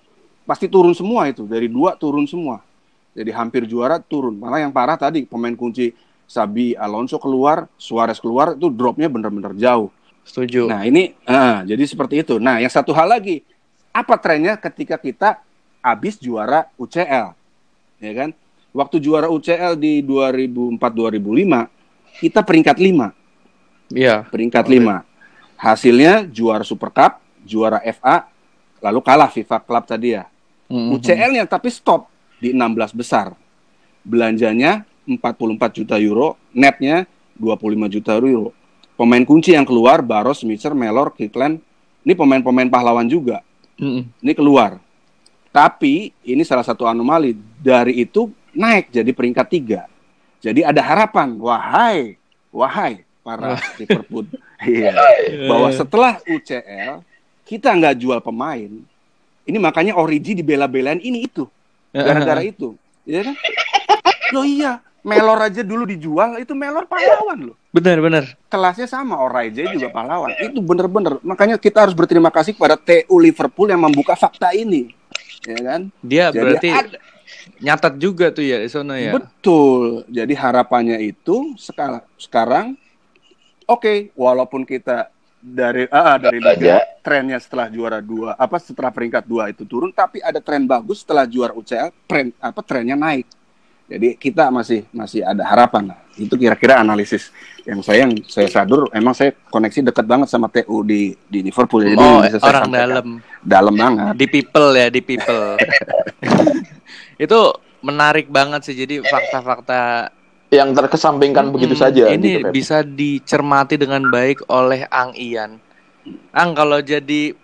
pasti 0.49 0.65
turun 0.65 0.97
semua 0.97 1.29
itu 1.29 1.45
dari 1.45 1.69
dua 1.69 1.93
turun 1.93 2.25
semua 2.25 2.65
jadi 3.13 3.29
hampir 3.37 3.69
juara 3.69 4.01
turun 4.01 4.33
malah 4.33 4.65
yang 4.65 4.73
parah 4.73 4.97
tadi 4.97 5.29
pemain 5.29 5.53
kunci 5.53 5.93
Sabi 6.29 6.73
Alonso 6.73 7.21
keluar 7.21 7.69
Suarez 7.77 8.17
keluar 8.17 8.57
itu 8.57 8.69
dropnya 8.73 9.05
benar-benar 9.09 9.53
jauh 9.53 9.93
Setuju. 10.29 10.69
Nah 10.69 10.85
ini, 10.85 11.17
ah, 11.25 11.65
jadi 11.65 11.81
seperti 11.89 12.21
itu. 12.21 12.37
Nah 12.37 12.61
yang 12.61 12.69
satu 12.69 12.93
hal 12.93 13.09
lagi, 13.09 13.41
apa 13.89 14.13
trennya 14.21 14.53
ketika 14.61 15.01
kita 15.01 15.41
habis 15.81 16.21
juara 16.21 16.69
UCL, 16.77 17.33
ya 17.97 18.11
kan? 18.13 18.29
Waktu 18.69 19.01
juara 19.01 19.25
UCL 19.33 19.73
di 19.73 20.05
2004-2005, 20.05 21.65
kita 22.21 22.45
peringkat 22.45 22.77
5, 22.77 23.09
Iya. 23.89 24.29
peringkat 24.29 24.69
Oke. 24.69 24.77
5. 24.77 25.01
Hasilnya 25.57 26.29
juara 26.29 26.61
Super 26.61 26.93
Cup, 26.93 27.17
juara 27.41 27.81
FA, 27.81 28.29
lalu 28.85 29.01
kalah 29.01 29.33
FIFA 29.33 29.57
Club 29.65 29.83
tadi 29.89 30.13
ya. 30.13 30.29
Hmm. 30.69 30.93
UCL-nya 30.95 31.49
tapi 31.49 31.73
stop 31.73 32.07
di 32.37 32.53
16 32.53 32.93
besar. 32.93 33.33
Belanjanya 34.05 34.85
44 35.03 35.81
juta 35.81 35.95
euro, 35.97 36.37
netnya 36.53 37.09
25 37.41 37.89
juta 37.89 38.13
euro. 38.21 38.53
Pemain 38.93 39.23
kunci 39.25 39.57
yang 39.57 39.65
keluar 39.65 40.05
Baros, 40.05 40.45
Mitcher, 40.45 40.77
Melor, 40.77 41.11
Kirkland, 41.15 41.59
ini 42.05 42.13
pemain-pemain 42.13 42.69
pahlawan 42.69 43.07
juga. 43.09 43.41
Hmm. 43.79 44.07
Ini 44.21 44.33
keluar. 44.37 44.77
Tapi 45.49 46.13
ini 46.21 46.45
salah 46.45 46.61
satu 46.61 46.85
anomali 46.85 47.33
dari 47.57 48.05
itu 48.05 48.29
naik 48.53 48.93
jadi 48.93 49.09
peringkat 49.09 49.47
tiga. 49.49 49.81
Jadi 50.39 50.63
ada 50.63 50.79
harapan, 50.79 51.35
wahai, 51.35 52.15
wahai 52.53 53.03
para 53.19 53.59
Liverpool, 53.75 54.23
iya, 54.63 54.95
bahwa 55.51 55.67
setelah 55.75 56.15
UCL 56.23 57.03
kita 57.43 57.75
nggak 57.75 57.99
jual 57.99 58.19
pemain, 58.23 58.71
Ini 59.45 59.57
makanya 59.57 59.95
Origi 59.95 60.35
dibela-belain 60.35 60.99
ini 60.99 61.25
itu. 61.25 61.47
Gara-gara 61.93 62.43
itu. 62.43 62.75
Ya 63.07 63.25
kan? 63.25 63.35
Loh 64.35 64.45
iya, 64.45 64.83
Melor 64.99 65.39
aja 65.39 65.63
dulu 65.63 65.87
dijual, 65.87 66.37
itu 66.43 66.51
Melor 66.51 66.83
pahlawan 66.85 67.51
loh. 67.51 67.57
Benar, 67.71 68.03
benar. 68.03 68.23
Kelasnya 68.51 68.85
sama, 68.85 69.15
Origi 69.17 69.63
juga 69.71 69.89
pahlawan. 69.89 70.35
Itu 70.37 70.59
bener-bener. 70.59 71.17
Makanya 71.23 71.55
kita 71.55 71.87
harus 71.87 71.95
berterima 71.95 72.29
kasih 72.29 72.53
kepada 72.53 72.75
TU 72.75 73.15
Liverpool 73.17 73.71
yang 73.71 73.79
membuka 73.79 74.13
fakta 74.19 74.51
ini. 74.51 74.91
Ya 75.47 75.57
kan? 75.63 75.81
Dia 76.03 76.29
Jadi 76.29 76.37
berarti 76.37 76.69
ada- 76.69 77.01
nyatat 77.59 77.93
juga 77.99 78.31
tuh 78.31 78.43
ya 78.43 78.59
di 78.59 78.67
sono 78.67 78.95
ya. 78.95 79.15
Betul. 79.15 80.03
Jadi 80.11 80.33
harapannya 80.35 80.99
itu 80.99 81.55
sekarang 81.55 82.03
sekarang 82.19 82.65
oke, 83.65 84.11
walaupun 84.15 84.67
kita 84.67 85.11
dari 85.39 85.87
ah, 85.87 86.19
dari 86.19 86.43
liga 86.43 86.83
trennya 86.99 87.39
setelah 87.39 87.71
juara 87.71 88.03
dua 88.03 88.35
apa 88.35 88.59
setelah 88.59 88.91
peringkat 88.91 89.23
dua 89.23 89.47
itu 89.47 89.63
turun, 89.63 89.89
tapi 89.95 90.19
ada 90.19 90.43
tren 90.43 90.67
bagus 90.67 91.01
setelah 91.01 91.23
juara 91.23 91.55
UCL, 91.55 91.89
tren 92.05 92.35
apa 92.43 92.59
trennya 92.59 92.99
naik. 92.99 93.25
Jadi 93.89 94.13
kita 94.21 94.53
masih 94.53 94.85
masih 94.93 95.25
ada 95.25 95.41
harapan 95.41 95.89
lah. 95.89 95.99
Itu 96.13 96.37
kira-kira 96.37 96.77
analisis 96.77 97.33
yang 97.65 97.81
saya 97.81 98.05
yang 98.05 98.13
saya 98.29 98.45
sadur. 98.45 98.85
Emang 98.93 99.17
saya 99.17 99.33
koneksi 99.49 99.89
dekat 99.89 100.05
banget 100.05 100.29
sama 100.29 100.45
TU 100.45 100.85
di 100.85 101.17
di 101.25 101.41
Liverpool. 101.41 101.89
Jadi 101.89 101.97
oh, 101.97 102.21
bisa 102.21 102.37
saya 102.37 102.49
orang 102.53 102.63
sampaikan. 102.69 102.85
dalam. 102.85 103.07
dalam 103.41 103.73
banget. 103.73 104.13
Di 104.13 104.27
people 104.29 104.69
ya, 104.77 104.87
di 104.93 105.01
people. 105.01 105.57
itu 107.25 107.39
menarik 107.81 108.29
banget 108.29 108.61
sih. 108.69 108.77
Jadi 108.77 109.01
fakta-fakta 109.01 110.13
yang 110.49 110.73
terkesampingkan 110.73 111.53
begitu 111.53 111.77
Mm, 111.77 111.81
saja 111.81 112.03
Ini 112.09 112.29
gitu, 112.41 112.49
bisa 112.49 112.81
dicermati 112.81 113.77
dengan 113.77 114.01
baik 114.09 114.49
oleh 114.49 114.89
Ang 114.89 115.13
Ian. 115.13 115.61
Ang 116.33 116.49
kalau 116.53 116.81
jadi 116.81 117.37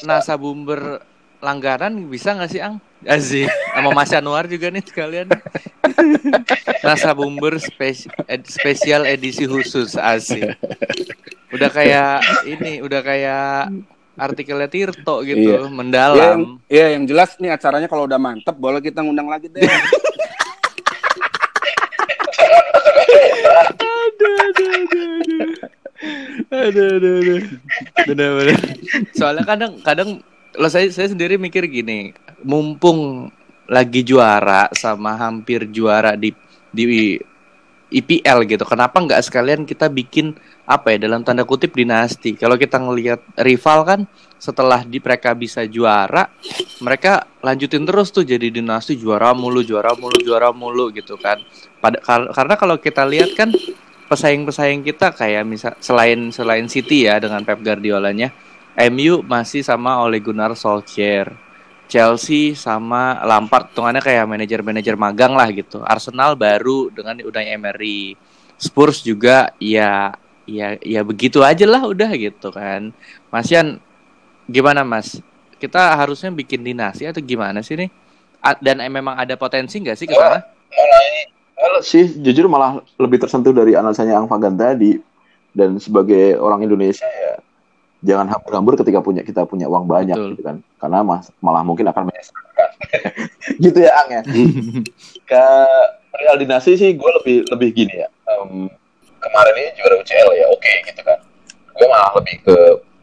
nasa 0.00 0.34
bumber 0.34 1.04
langganan 1.38 2.08
bisa 2.08 2.32
nggak 2.32 2.50
sih 2.50 2.60
Ang? 2.60 2.80
Aziz 3.02 3.50
sama 3.74 3.90
Mas 3.90 4.14
Anwar 4.14 4.46
juga 4.46 4.70
nih 4.70 4.80
sekalian. 4.80 5.26
nasa 6.86 7.10
bumber 7.12 7.58
spes- 7.58 8.06
ed- 8.24 8.46
spesial 8.46 9.04
edisi 9.04 9.44
khusus 9.44 9.98
asik. 9.98 10.54
Udah 11.50 11.68
kayak 11.68 12.22
ini, 12.46 12.78
udah 12.78 13.02
kayak 13.02 13.74
artikelnya 14.14 14.70
Tirto 14.70 15.20
gitu, 15.20 15.50
Iya. 15.50 15.58
Ya, 15.58 15.68
mendalam. 15.68 16.16
yang, 16.16 16.40
ya, 16.70 16.86
yang 16.94 17.04
jelas 17.04 17.34
nih 17.36 17.50
acaranya 17.50 17.88
kalau 17.88 18.06
udah 18.06 18.16
mantep, 18.16 18.54
boleh 18.54 18.78
kita 18.78 19.02
ngundang 19.02 19.26
lagi 19.26 19.50
deh. 19.50 19.60
aduh, 23.70 24.34
aduh, 24.42 24.70
aduh, 26.50 26.88
aduh, 26.98 27.14
aduh. 27.22 27.42
Bener-bener. 28.08 28.58
Soalnya 29.14 29.44
kadang, 29.46 29.72
kadang, 29.86 30.10
lo 30.58 30.68
saya, 30.68 30.90
saya 30.90 31.08
sendiri 31.10 31.38
mikir 31.38 31.64
gini, 31.70 32.12
mumpung 32.42 33.30
lagi 33.70 34.02
juara 34.04 34.68
sama 34.74 35.16
hampir 35.16 35.64
juara 35.70 36.18
di 36.18 36.34
di 36.72 37.16
IPL 37.92 38.48
gitu, 38.48 38.64
kenapa 38.64 39.04
nggak 39.04 39.20
sekalian 39.20 39.68
kita 39.68 39.92
bikin 39.92 40.32
apa 40.62 40.94
ya 40.94 41.06
dalam 41.08 41.26
tanda 41.26 41.42
kutip 41.42 41.74
dinasti? 41.74 42.38
Kalau 42.38 42.54
kita 42.54 42.78
ngelihat 42.78 43.20
rival 43.42 43.78
kan 43.82 44.00
setelah 44.38 44.86
di 44.86 45.02
mereka 45.02 45.34
bisa 45.34 45.66
juara, 45.66 46.30
mereka 46.82 47.26
lanjutin 47.42 47.82
terus 47.82 48.14
tuh 48.14 48.22
jadi 48.22 48.50
dinasti 48.50 48.94
juara 48.98 49.34
mulu, 49.34 49.62
juara 49.62 49.94
mulu, 49.98 50.18
juara 50.22 50.50
mulu 50.54 50.90
gitu 50.94 51.18
kan. 51.18 51.42
Pada 51.82 51.98
kar- 51.98 52.30
karena 52.30 52.54
kalau 52.54 52.76
kita 52.78 53.02
lihat 53.06 53.34
kan 53.34 53.50
pesaing-pesaing 54.06 54.82
kita 54.86 55.14
kayak 55.14 55.42
misal 55.46 55.74
selain 55.82 56.30
selain 56.30 56.66
City 56.70 57.10
ya 57.10 57.18
dengan 57.18 57.42
Pep 57.42 57.58
Guardiolanya, 57.62 58.30
MU 58.90 59.22
masih 59.26 59.66
sama 59.66 59.98
Ole 60.02 60.22
Gunnar 60.22 60.54
Solskjaer. 60.54 61.52
Chelsea 61.92 62.56
sama 62.56 63.20
Lampard 63.20 63.68
hitungannya 63.68 64.00
kayak 64.00 64.24
manajer-manajer 64.24 64.96
magang 64.96 65.36
lah 65.36 65.52
gitu. 65.52 65.84
Arsenal 65.84 66.40
baru 66.40 66.88
dengan 66.88 67.20
Unai 67.20 67.52
Emery. 67.52 68.16
Spurs 68.56 69.04
juga 69.04 69.52
ya 69.60 70.16
ya 70.46 70.74
ya 70.82 71.00
begitu 71.06 71.40
aja 71.42 71.64
lah 71.66 71.86
udah 71.86 72.10
gitu 72.14 72.50
kan. 72.50 72.90
Mas 73.30 73.48
Yan 73.50 73.78
gimana 74.46 74.82
Mas? 74.82 75.18
Kita 75.58 75.94
harusnya 75.94 76.34
bikin 76.34 76.66
dinasti 76.66 77.06
atau 77.06 77.22
gimana 77.22 77.62
sih 77.62 77.78
nih? 77.78 77.90
A- 78.42 78.58
Dan 78.58 78.82
eh, 78.82 78.90
memang 78.90 79.14
ada 79.14 79.38
potensi 79.38 79.78
nggak 79.78 79.94
sih 79.94 80.06
ke 80.10 80.14
sana? 80.18 80.42
Kalau 81.54 81.78
sih 81.78 82.10
jujur 82.18 82.50
malah 82.50 82.82
lebih 82.98 83.22
tersentuh 83.22 83.54
dari 83.54 83.78
analisanya 83.78 84.18
Ang 84.18 84.26
Fagan 84.26 84.58
tadi 84.58 84.98
dan 85.54 85.78
sebagai 85.78 86.34
orang 86.42 86.66
Indonesia 86.66 87.06
ya 87.06 87.38
jangan 88.02 88.26
hambur-hambur 88.34 88.74
ketika 88.74 88.98
punya 88.98 89.22
kita 89.22 89.46
punya 89.46 89.70
uang 89.70 89.86
banyak 89.86 90.18
Betul. 90.18 90.34
gitu 90.34 90.42
kan 90.42 90.56
karena 90.82 91.06
mas, 91.06 91.30
malah 91.38 91.62
mungkin 91.62 91.86
akan 91.86 92.10
menyesalkan 92.10 92.70
gitu 93.64 93.78
ya 93.78 93.92
Ang 94.02 94.08
ya 94.10 94.22
ke 95.30 95.44
perihal 96.10 96.36
dinasti 96.42 96.74
sih 96.74 96.98
gue 96.98 97.10
lebih 97.22 97.46
lebih 97.46 97.68
gini 97.70 97.94
ya 98.02 98.08
Em, 98.26 98.66
kemarin 99.22 99.54
ini 99.54 99.70
juara 99.78 99.94
UCL 100.02 100.28
ya 100.34 100.46
oke 100.50 100.72
gitu 100.90 101.00
kan. 101.06 101.18
Gue 101.72 101.86
malah 101.88 102.12
lebih 102.18 102.42
ke 102.42 102.56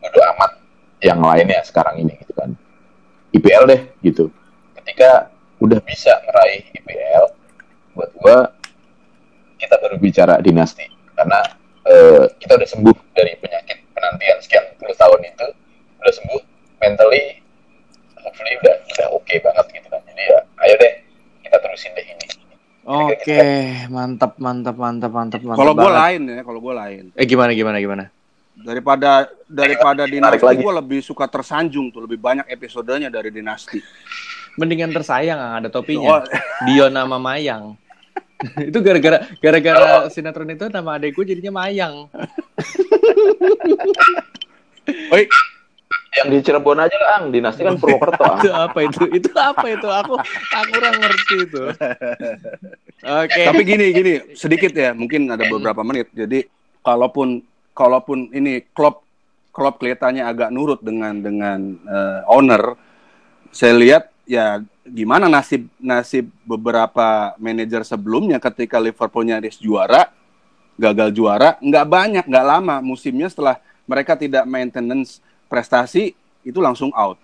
bodo 0.03 0.19
amat 0.35 0.51
yang 0.99 1.23
lainnya 1.23 1.63
sekarang 1.63 2.03
ini 2.03 2.13
gitu 2.19 2.35
kan. 2.35 2.51
IPL 3.31 3.63
deh 3.71 3.81
gitu. 4.03 4.27
Ketika 4.75 5.31
udah 5.63 5.79
bisa 5.87 6.11
meraih 6.27 6.67
IPL 6.75 7.25
buat 7.95 8.11
gue 8.11 8.37
kita 9.59 9.75
baru 9.79 9.95
bicara 9.97 10.37
dinasti. 10.43 10.85
Karena 11.15 11.39
eh, 11.87 12.23
kita 12.39 12.59
udah 12.59 12.67
sembuh 12.67 12.95
dari 13.15 13.35
penyakit 13.39 13.91
penantian 13.95 14.37
sekian 14.43 14.65
puluh 14.79 14.95
tahun 14.95 15.19
itu 15.23 15.47
udah 15.99 16.13
sembuh 16.15 16.41
mentally 16.79 17.43
hopefully 18.23 18.53
udah 18.63 18.75
udah 18.95 19.07
oke 19.15 19.35
banget 19.39 19.65
gitu 19.71 19.87
kan. 19.87 20.01
Jadi 20.03 20.23
ya 20.27 20.39
ayo 20.67 20.75
deh 20.79 20.93
kita 21.47 21.57
terusin 21.59 21.91
deh 21.95 22.05
ini 22.05 22.25
Oke, 22.89 23.37
mantap, 23.93 24.41
mantap, 24.41 24.73
mantap, 24.73 25.11
mantap, 25.13 25.41
mantap. 25.45 25.61
Kalau 25.61 25.73
gue 25.77 25.91
lain 25.93 26.21
ya, 26.25 26.41
kalau 26.41 26.57
gue 26.57 26.73
lain. 26.73 27.03
Eh 27.13 27.25
gimana, 27.29 27.53
gimana, 27.53 27.77
gimana? 27.77 28.03
Daripada 28.59 29.29
daripada 29.45 30.03
Tarik 30.03 30.13
dinasti, 30.17 30.41
lagi. 30.41 30.61
gue 30.65 30.73
lebih 30.73 30.99
suka 31.05 31.29
tersanjung 31.29 31.93
tuh, 31.93 32.09
lebih 32.09 32.17
banyak 32.17 32.49
episodenya 32.49 33.13
dari 33.13 33.29
dinasti. 33.29 33.77
Mendingan 34.57 34.89
tersayang, 34.89 35.37
Ang, 35.37 35.53
ada 35.63 35.69
Oh, 35.69 35.73
topinya. 35.79 36.25
Dion 36.65 36.89
nama 36.89 37.21
Mayang. 37.21 37.77
itu 38.71 38.79
gara-gara 38.79 39.27
gara-gara 39.37 40.07
sinetron 40.07 40.49
itu 40.49 40.65
nama 40.71 40.97
adek 40.97 41.13
gue 41.13 41.35
jadinya 41.35 41.61
Mayang. 41.61 42.07
Oi, 45.13 45.23
yang 46.17 46.27
di 46.33 46.37
Cirebon 46.41 46.81
aja 46.81 46.95
lah 46.97 47.09
Ang. 47.21 47.29
dinasti 47.29 47.61
kan 47.61 47.77
Purwokerto 47.77 48.23
itu 48.41 48.49
apa 48.49 48.79
itu? 48.81 49.01
Itu 49.13 49.31
apa 49.37 49.65
itu? 49.69 49.87
Aku 49.87 50.13
aku 50.17 50.69
kurang 50.73 50.95
ngerti 50.97 51.35
itu. 51.45 51.63
Oke. 53.05 53.41
tapi 53.45 53.61
gini 53.63 53.85
gini 53.93 54.13
sedikit 54.33 54.73
ya, 54.73 54.91
mungkin 54.97 55.29
ada 55.29 55.45
beberapa 55.45 55.85
menit. 55.85 56.09
Jadi 56.11 56.49
kalaupun 56.81 57.45
kalaupun 57.77 58.33
ini 58.33 58.65
klub 58.73 59.05
klub 59.53 59.77
kelihatannya 59.77 60.25
agak 60.25 60.49
nurut 60.49 60.81
dengan 60.81 61.13
dengan 61.21 61.59
eh, 61.77 62.19
owner, 62.25 62.73
saya 63.53 63.73
lihat 63.77 64.03
ya 64.29 64.61
gimana 64.89 65.29
nasib 65.29 65.69
nasib 65.77 66.29
beberapa 66.45 67.37
manajer 67.37 67.85
sebelumnya 67.85 68.41
ketika 68.41 68.81
Liverpool 68.81 69.25
nyaris 69.25 69.61
juara 69.61 70.09
gagal 70.79 71.13
juara 71.13 71.57
nggak 71.61 71.85
banyak 71.85 72.25
nggak 72.25 72.45
lama 72.45 72.81
musimnya 72.81 73.29
setelah 73.29 73.57
mereka 73.89 74.13
tidak 74.13 74.45
maintenance 74.45 75.21
prestasi 75.49 76.13
itu 76.45 76.59
langsung 76.61 76.93
out. 76.93 77.17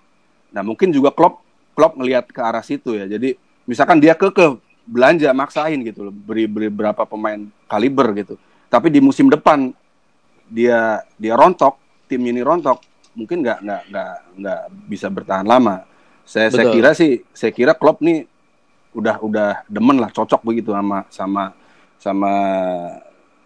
Nah 0.51 0.65
mungkin 0.65 0.89
juga 0.89 1.13
Klopp 1.13 1.45
Klopp 1.77 1.95
ngelihat 1.95 2.27
ke 2.33 2.41
arah 2.41 2.65
situ 2.65 2.97
ya. 2.97 3.05
Jadi 3.05 3.37
misalkan 3.69 4.01
dia 4.01 4.17
ke 4.17 4.33
ke 4.33 4.57
belanja 4.85 5.29
maksain 5.33 5.81
gitu 5.81 6.09
loh, 6.09 6.13
beri 6.13 6.45
beri 6.45 6.69
berapa 6.69 7.05
pemain 7.05 7.45
kaliber 7.69 8.11
gitu. 8.17 8.35
Tapi 8.69 8.89
di 8.89 8.99
musim 9.01 9.29
depan 9.29 9.73
dia 10.49 11.01
dia 11.17 11.33
rontok, 11.33 11.77
tim 12.05 12.21
ini 12.21 12.41
rontok, 12.45 12.81
mungkin 13.17 13.41
nggak 13.41 13.59
nggak 13.65 13.81
nggak 13.89 14.13
nggak 14.41 14.61
bisa 14.89 15.07
bertahan 15.09 15.45
lama. 15.45 15.85
Saya 16.25 16.49
saya 16.49 16.69
kira 16.73 16.93
sih, 16.97 17.21
saya 17.33 17.53
kira 17.53 17.73
Klopp 17.77 18.01
nih 18.01 18.25
udah 18.93 19.21
udah 19.21 19.49
demen 19.69 19.97
lah, 20.01 20.09
cocok 20.09 20.41
begitu 20.45 20.73
sama 20.73 21.05
sama 21.09 21.43
sama 21.97 22.33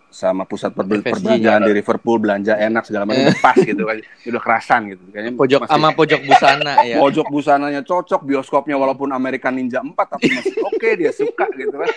sama 0.10 0.42
pusat 0.42 0.70
perbe- 0.70 1.00
perbelanjaan 1.00 1.62
di 1.62 1.72
Liverpool 1.72 2.18
belanja 2.18 2.54
enak 2.54 2.82
segala 2.82 3.06
macam 3.06 3.30
pas 3.38 3.54
gitu 3.54 3.78
kan 3.80 3.98
udah 4.02 4.42
kerasan 4.42 4.82
gitu 4.90 5.04
kayaknya 5.08 5.32
Pojok 5.34 5.60
masih- 5.62 5.72
sama 5.72 5.88
pojok 5.92 6.22
busana 6.28 6.74
ya. 6.82 6.98
pojok 6.98 7.28
busananya 7.28 7.82
cocok 7.82 8.22
bioskopnya 8.24 8.74
walaupun 8.76 9.10
American 9.10 9.54
Ninja 9.54 9.80
4 9.80 9.94
tapi 9.94 10.28
masih 10.28 10.54
oke 10.60 10.90
dia 10.96 11.12
suka 11.12 11.46
gitu 11.52 11.76
kan 11.76 11.90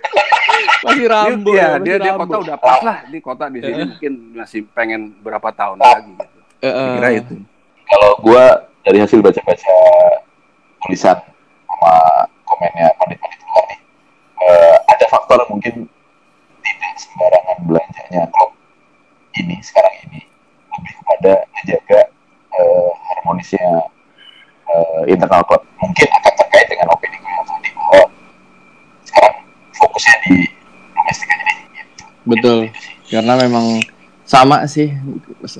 Masih 0.85 1.07
rambo. 1.07 1.51
dia, 1.51 1.59
ya, 1.59 1.69
dia, 1.79 1.97
dia 1.99 2.13
kota 2.15 2.37
udah 2.39 2.57
pas 2.57 2.81
lah 2.81 2.99
di 3.05 3.19
kota 3.19 3.49
di 3.49 3.59
sini 3.59 3.73
Eh. 3.75 3.89
mungkin 3.89 4.13
masih 4.37 4.61
pengen 4.69 5.01
berapa 5.17 5.49
tahun 5.51 5.79
lagi 5.79 6.13
gitu. 6.13 6.39
Eh, 6.61 6.69
eh. 6.69 6.91
kira 6.95 7.11
itu 7.17 7.35
kalau 7.87 8.11
gue 8.21 8.45
dari 8.83 8.99
hasil 8.99 9.19
baca-baca 9.19 9.75
tulisan 10.81 11.17
sama 11.65 11.95
komennya 12.45 12.93
pandit-pandit 12.95 13.41
luar 13.43 13.65
nih 13.65 13.79
eh, 14.39 14.77
ada 14.87 15.05
faktor 15.09 15.39
mungkin 15.47 15.89
sembarangan 16.97 17.59
belanjanya 17.66 18.22
klub 18.32 18.53
ini 19.38 19.57
sekarang 19.64 19.95
ini 20.09 20.20
lebih 20.72 20.93
kepada 21.01 21.32
menjaga 21.53 22.01
eh, 22.53 22.90
harmonisnya 23.12 23.68
eh, 24.68 25.01
internal 25.12 25.43
klub. 25.49 25.62
Mungkin 25.80 26.09
akan 26.09 26.32
terkait 26.45 26.66
dengan 26.68 26.93
opini 26.93 27.16
gue 27.18 27.32
yang 27.32 27.47
tadi 27.49 27.68
bahwa 27.76 28.03
sekarang 29.05 29.36
fokusnya 29.76 30.16
di 30.28 30.36
domestik 30.93 31.28
aja 31.28 31.43
deh. 31.45 31.57
Gitu. 31.59 32.03
Betul. 32.28 32.59
Karena 33.12 33.34
memang 33.36 33.66
sama 34.22 34.64
sih 34.64 34.88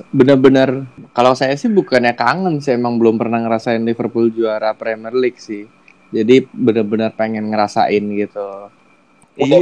benar-benar 0.09 0.89
kalau 1.13 1.37
saya 1.37 1.53
sih 1.53 1.69
bukannya 1.69 2.17
kangen 2.17 2.57
sih 2.57 2.73
emang 2.73 2.97
belum 2.97 3.21
pernah 3.21 3.37
ngerasain 3.45 3.85
Liverpool 3.85 4.33
juara 4.33 4.73
Premier 4.73 5.13
League 5.13 5.37
sih 5.37 5.69
jadi 6.09 6.41
benar-benar 6.49 7.13
pengen 7.13 7.53
ngerasain 7.53 8.01
gitu 8.01 8.73
iya 9.35 9.57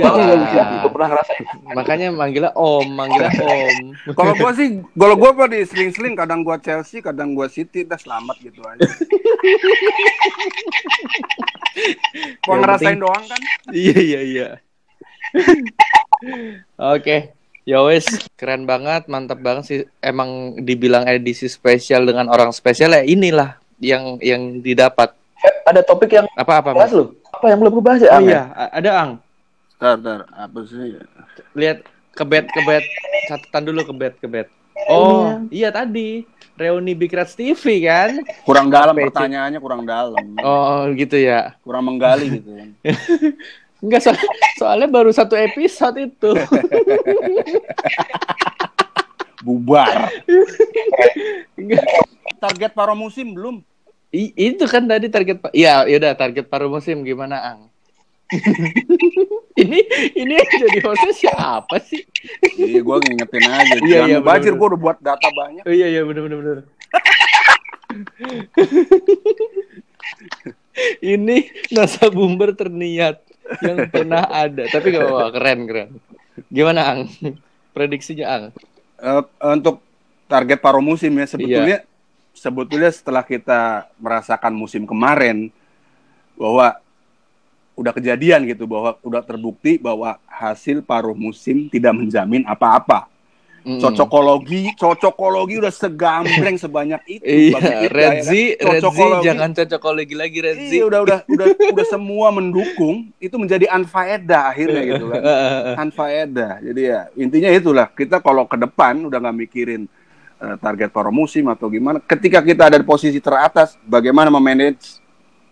siap, 0.45 0.67
belum 0.77 0.91
pernah 0.91 1.07
ngerasain. 1.09 1.43
makanya 1.71 2.07
manggilnya 2.09 2.51
om 2.53 2.87
manggilnya 2.89 3.31
om 3.37 3.95
Kalau 4.17 4.33
gua 4.33 4.51
sih, 4.51 4.67
kalau 4.91 5.15
gua 5.15 5.31
apa 5.31 5.45
di 5.47 5.63
seling-seling 5.63 6.13
kadang 6.13 6.41
gua 6.41 6.57
Chelsea, 6.57 6.99
kadang 6.99 7.31
gua 7.31 7.47
City, 7.47 7.81
udah 7.81 7.95
selamat 7.95 8.35
gitu 8.41 8.59
aja. 8.61 8.83
Gua 12.41 12.51
Yang 12.51 12.61
ngerasain 12.61 12.87
penting- 12.89 13.01
doang 13.01 13.23
kan. 13.25 13.41
iya 13.73 13.95
iya 13.97 14.19
iya 14.21 14.47
oke 16.77 17.17
ya 17.63 17.79
wes 17.81 18.03
keren 18.35 18.65
banget 18.65 19.07
mantap 19.07 19.39
banget 19.39 19.63
sih 19.63 19.79
emang 19.99 20.29
dibilang 20.57 21.07
edisi 21.07 21.47
spesial 21.47 22.03
dengan 22.03 22.27
orang 22.27 22.51
spesial 22.51 22.91
ya 22.91 23.01
inilah 23.01 23.55
yang 23.77 24.19
yang 24.19 24.59
didapat 24.59 25.15
Eh, 25.39 25.53
Ada 25.65 25.81
topik 25.81 26.11
yang 26.11 26.29
apa 26.31 26.53
apa 26.55 26.69
bahas 26.71 26.85
mas 26.85 26.93
lu. 26.93 27.17
Apa 27.31 27.49
yang 27.49 27.57
belum 27.57 27.71
gue 27.71 27.81
bahas 27.81 27.97
ya? 27.99 28.11
oh 28.11 28.19
ya? 28.19 28.27
iya 28.27 28.41
a- 28.53 28.71
ada 28.75 28.91
ang 28.93 29.11
Ntar, 29.81 29.97
ntar, 29.97 30.19
apa 30.29 30.59
sih? 30.63 30.93
lihat 31.51 31.81
ke 32.11 32.21
bed 32.21 32.45
ke 32.45 32.61
bed 32.61 32.83
catatan 33.25 33.61
dulu 33.65 33.81
ke 33.81 33.93
bed 33.95 34.13
ke 34.15 34.27
bed 34.29 34.47
oh 34.85 35.41
iya 35.49 35.67
tadi 35.67 36.21
reuni 36.53 36.93
Big 36.93 37.09
Reds 37.09 37.33
TV 37.33 37.81
kan 37.81 38.21
Kurang 38.43 38.69
dalam 38.69 38.93
PC. 38.93 39.09
pertanyaannya, 39.09 39.57
kurang 39.57 39.81
dalam. 39.83 40.21
oh 40.37 40.85
gitu 40.93 41.17
ya 41.17 41.57
Kurang 41.59 41.87
menggali 41.87 42.29
gitu 42.31 42.49
kan. 42.51 42.69
enggak 43.81 44.01
so- 44.03 44.29
soalnya 44.55 44.85
baru 44.85 45.09
satu 45.09 45.33
episode 45.33 45.97
itu 45.99 46.29
Bubar. 49.41 50.13
Enggak. 51.55 51.81
Target 52.37 52.71
paruh 52.71 52.93
musim 52.93 53.33
belum? 53.33 53.65
I- 54.11 54.35
itu 54.35 54.61
kan 54.67 54.85
tadi 54.85 55.07
target 55.07 55.39
pak 55.39 55.49
ya 55.51 55.87
yaudah 55.87 56.13
target 56.13 56.45
paruh 56.45 56.69
musim 56.69 57.01
gimana 57.01 57.39
ang 57.41 57.70
ini 59.57 59.79
ini 60.13 60.33
yang 60.33 60.51
jadi 60.61 60.79
hostnya 60.81 61.13
siapa 61.13 61.75
sih 61.81 62.01
Iya, 62.53 62.79
gua 62.79 62.97
ngingetin 62.97 63.43
aja. 63.43 63.75
Iya, 63.77 63.99
iya, 64.07 64.17
bener-bener. 64.19 64.53
gua 64.55 64.67
udah 64.71 64.81
buat 64.81 64.97
data 64.99 65.27
banyak. 65.29 65.63
oh 65.63 65.73
iya 65.73 65.87
iya 65.89 66.01
bener 66.01 66.21
bener 66.23 66.37
bener 66.39 66.57
ini 71.01 71.37
nasa 71.69 72.07
bumber 72.07 72.51
terniat 72.51 73.19
yang 73.59 73.87
pernah 73.87 74.23
ada 74.25 74.63
tapi 74.65 74.91
gak 74.91 75.03
apa 75.03 75.27
keren 75.33 75.59
keren 75.65 75.89
gimana 76.47 76.81
ang 76.87 76.99
prediksinya 77.71 78.27
ang 78.27 78.43
Eh, 78.95 79.17
untuk 79.49 79.81
target 80.25 80.57
paruh 80.57 80.77
musim 80.79 81.09
ya 81.11 81.25
sebetulnya 81.25 81.81
Iya. 81.81 81.89
sebetulnya 82.31 82.87
setelah 82.87 83.25
kita 83.25 83.61
merasakan 83.97 84.53
musim 84.53 84.85
kemarin 84.85 85.49
bahwa 86.37 86.77
udah 87.75 87.91
kejadian 87.95 88.43
gitu 88.45 88.67
bahwa 88.67 88.99
udah 89.01 89.21
terbukti 89.23 89.79
bahwa 89.79 90.19
hasil 90.27 90.83
paruh 90.83 91.15
musim 91.15 91.71
tidak 91.71 91.95
menjamin 91.95 92.43
apa-apa. 92.43 93.07
Mm. 93.61 93.77
Cocokologi, 93.77 94.73
cocokologi 94.73 95.61
udah 95.61 95.69
segambreng 95.69 96.57
sebanyak 96.65 96.97
itu 97.05 97.21
iya 97.21 97.53
Redzi 97.53 97.61
ya 97.61 97.77
kan? 97.77 97.93
Redzi 97.93 98.43
Cocokologi- 98.57 99.25
jangan 99.29 99.49
cocokologi 99.53 100.15
lagi 100.17 100.37
Redzi 100.41 100.75
Iya, 100.81 100.85
udah 100.89 100.99
udah 101.05 101.19
udah 101.29 101.47
udah 101.69 101.85
semua 101.85 102.33
mendukung 102.33 103.13
itu 103.21 103.35
menjadi 103.37 103.69
anfaedah 103.69 104.49
akhirnya 104.49 104.81
gitu 104.81 105.05
kan. 105.13 105.21
Anfaedah. 105.85 106.53
Jadi 106.57 106.81
ya 106.89 106.99
intinya 107.13 107.49
itulah 107.53 107.85
kita 107.93 108.17
kalau 108.17 108.49
ke 108.49 108.57
depan 108.57 108.97
udah 109.05 109.29
nggak 109.29 109.37
mikirin 109.45 109.85
eh, 110.41 110.55
target 110.57 110.89
paruh 110.89 111.13
musim 111.13 111.45
atau 111.45 111.69
gimana. 111.69 112.01
Ketika 112.01 112.41
kita 112.41 112.65
ada 112.65 112.81
di 112.81 112.85
posisi 112.85 113.21
teratas, 113.21 113.77
bagaimana 113.85 114.33
memanage 114.33 114.97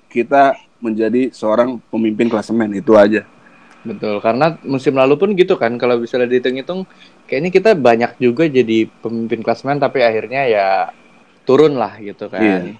kita 0.09 0.57
menjadi 0.79 1.31
seorang 1.31 1.79
pemimpin 1.91 2.31
klasemen 2.31 2.71
itu 2.75 2.95
aja. 2.95 3.27
Betul, 3.79 4.19
karena 4.19 4.59
musim 4.67 4.91
lalu 4.99 5.15
pun 5.15 5.29
gitu 5.39 5.55
kan, 5.55 5.79
kalau 5.79 5.95
bisa 6.03 6.19
dihitung-hitung, 6.19 6.83
kayaknya 7.27 7.51
kita 7.51 7.69
banyak 7.79 8.11
juga 8.19 8.43
jadi 8.43 8.91
pemimpin 8.99 9.39
klasemen, 9.39 9.79
tapi 9.79 10.03
akhirnya 10.03 10.43
ya 10.51 10.67
turun 11.47 11.79
lah 11.79 11.95
gitu 12.03 12.27
kan. 12.27 12.43
Iya. 12.43 12.75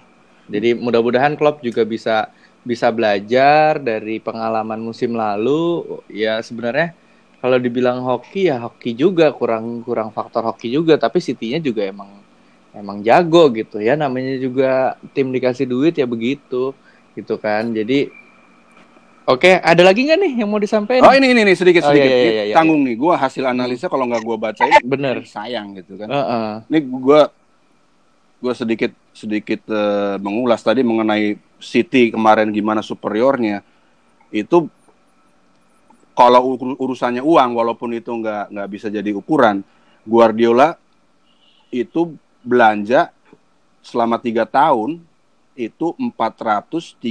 Jadi 0.50 0.70
mudah-mudahan 0.76 1.38
Klopp 1.38 1.62
juga 1.62 1.86
bisa 1.86 2.34
bisa 2.66 2.92
belajar 2.92 3.80
dari 3.80 4.20
pengalaman 4.20 4.82
musim 4.82 5.16
lalu. 5.16 5.86
Ya 6.10 6.42
sebenarnya 6.42 6.98
kalau 7.40 7.56
dibilang 7.62 8.04
hoki 8.04 8.52
ya 8.52 8.60
hoki 8.60 8.98
juga 8.98 9.32
kurang 9.32 9.86
kurang 9.86 10.12
faktor 10.12 10.44
hoki 10.50 10.74
juga, 10.74 10.98
tapi 11.00 11.22
City-nya 11.24 11.62
juga 11.64 11.86
emang 11.88 12.12
emang 12.76 13.00
jago 13.06 13.48
gitu 13.54 13.80
ya. 13.80 13.94
Namanya 13.96 14.36
juga 14.42 14.98
tim 15.14 15.32
dikasih 15.32 15.70
duit 15.70 15.96
ya 15.96 16.10
begitu 16.10 16.74
gitu 17.20 17.36
kan. 17.36 17.70
Jadi 17.70 18.10
Oke, 19.30 19.62
ada 19.62 19.86
lagi 19.86 20.10
nggak 20.10 20.20
nih 20.26 20.34
yang 20.42 20.50
mau 20.50 20.58
disampaikan? 20.58 21.06
Oh 21.06 21.14
ini 21.14 21.30
ini, 21.30 21.46
ini 21.46 21.54
sedikit 21.54 21.86
Oh, 21.86 21.94
sedikit. 21.94 22.10
iya, 22.10 22.18
iya, 22.18 22.32
iya, 22.34 22.44
iya. 22.50 22.56
tanggung 22.58 22.82
nih. 22.82 22.98
Gua 22.98 23.14
hasil 23.14 23.46
analisa 23.46 23.86
kalau 23.86 24.10
nggak 24.10 24.26
gua 24.26 24.38
bacain 24.42 24.82
Bener. 24.98 25.22
sayang 25.22 25.78
gitu 25.78 26.02
kan. 26.02 26.10
Heeh. 26.10 26.50
Ini 26.66 26.80
gua 26.90 27.30
gua 28.42 28.54
sedikit 28.58 28.90
sedikit 29.14 29.62
eh, 29.70 30.18
mengulas 30.18 30.66
tadi 30.66 30.82
mengenai 30.82 31.38
City 31.62 32.10
kemarin 32.10 32.50
gimana 32.50 32.82
superiornya. 32.82 33.62
Itu 34.34 34.66
kalau 36.18 36.58
ur- 36.58 36.80
urusannya 36.82 37.22
uang 37.22 37.54
walaupun 37.54 37.94
itu 37.94 38.10
nggak 38.10 38.50
nggak 38.50 38.70
bisa 38.74 38.90
jadi 38.90 39.14
ukuran, 39.14 39.62
Guardiola 40.04 40.74
itu 41.70 42.18
belanja 42.42 43.14
selama 43.86 44.18
tiga 44.18 44.42
tahun 44.44 45.06
itu 45.60 45.92
437 46.00 47.04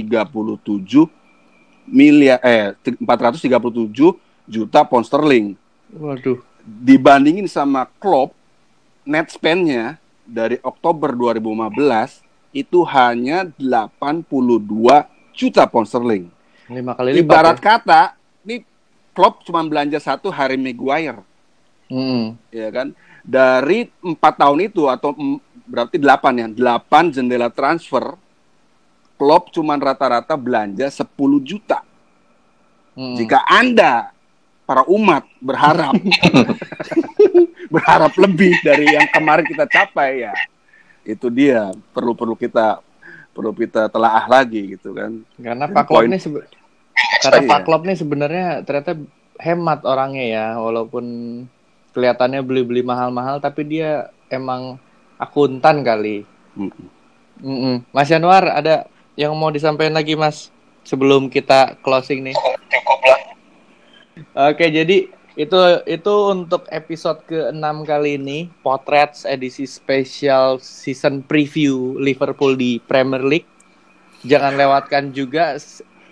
miliar 1.85 2.41
eh 2.41 2.73
437 2.81 4.49
juta 4.49 4.81
pound 4.81 5.05
sterling 5.05 5.53
Waduh. 5.93 6.41
dibandingin 6.65 7.45
sama 7.45 7.85
Klopp 8.01 8.33
net 9.05 9.29
spend-nya 9.29 10.01
dari 10.25 10.57
Oktober 10.65 11.13
2015 11.13 12.25
itu 12.53 12.81
hanya 12.89 13.45
82 13.57 15.09
juta 15.33 15.65
pound 15.69 15.89
sterling. 15.89 16.29
Lima 16.69 16.93
kali 16.93 17.17
lipat. 17.17 17.25
Ibarat 17.25 17.57
kata, 17.57 18.01
ini 18.45 18.61
Klopp 19.13 19.45
cuma 19.45 19.65
belanja 19.65 19.97
satu 19.97 20.29
Harry 20.29 20.57
Maguire, 20.57 21.21
ya? 21.21 21.25
Hmm. 21.89 22.37
ya 22.53 22.69
kan? 22.69 22.93
Dari 23.25 23.89
empat 24.01 24.33
tahun 24.37 24.69
itu 24.69 24.85
atau 24.85 25.13
berarti 25.65 25.97
delapan 25.97 26.33
ya, 26.45 26.47
delapan 26.49 27.03
jendela 27.09 27.49
transfer, 27.49 28.13
Klopp 29.19 29.51
cuma 29.51 29.75
rata-rata 29.75 30.33
belanja 30.33 30.87
10 30.87 31.03
juta. 31.43 31.83
Hmm. 32.95 33.19
Jika 33.19 33.43
Anda 33.43 34.15
para 34.63 34.87
umat 34.87 35.27
berharap 35.39 35.91
berharap 37.73 38.13
lebih 38.15 38.55
dari 38.61 38.85
yang 38.87 39.09
kemarin 39.09 39.43
kita 39.43 39.65
capai 39.65 40.23
ya 40.23 40.33
itu 41.01 41.25
dia 41.27 41.73
perlu 41.89 42.13
perlu 42.13 42.37
kita 42.37 42.77
perlu 43.33 43.49
kita 43.51 43.87
telaah 43.87 44.25
lagi 44.27 44.77
gitu 44.77 44.93
kan. 44.93 45.25
Karena 45.35 45.65
Pak 45.65 45.83
Klopp 45.85 46.05
nih 46.05 46.21
sebe- 46.21 46.45
karena 47.23 47.39
Iya. 47.39 47.49
Pak 47.49 47.59
Klopp 47.63 47.83
nih 47.87 47.97
sebenarnya 47.97 48.47
ternyata 48.61 48.91
hemat 49.39 49.79
orangnya 49.87 50.25
ya, 50.27 50.45
walaupun 50.59 51.05
kelihatannya 51.89 52.43
beli-beli 52.43 52.83
mahal-mahal, 52.83 53.39
tapi 53.39 53.63
dia 53.63 54.11
emang 54.27 54.75
akuntan 55.15 55.81
kali. 55.81 56.27
Mm-mm. 56.53 56.87
Mm-mm. 57.39 57.75
Mas 57.89 58.11
Januar 58.11 58.43
ada 58.51 58.83
yang 59.19 59.35
mau 59.35 59.51
disampaikan 59.51 59.99
lagi 59.99 60.15
Mas 60.15 60.47
sebelum 60.87 61.27
kita 61.27 61.75
closing 61.83 62.23
nih? 62.23 62.35
Cukup 62.71 62.99
lah. 63.03 63.21
Oke, 64.47 64.71
jadi 64.71 65.11
itu 65.35 65.59
itu 65.83 66.15
untuk 66.31 66.63
episode 66.71 67.19
ke-6 67.27 67.83
kali 67.83 68.15
ini, 68.15 68.47
Potrets 68.63 69.27
edisi 69.27 69.67
spesial 69.67 70.63
season 70.63 71.19
preview 71.19 71.99
Liverpool 71.99 72.55
di 72.55 72.79
Premier 72.79 73.19
League. 73.27 73.47
Jangan 74.23 74.55
lewatkan 74.55 75.11
juga 75.11 75.59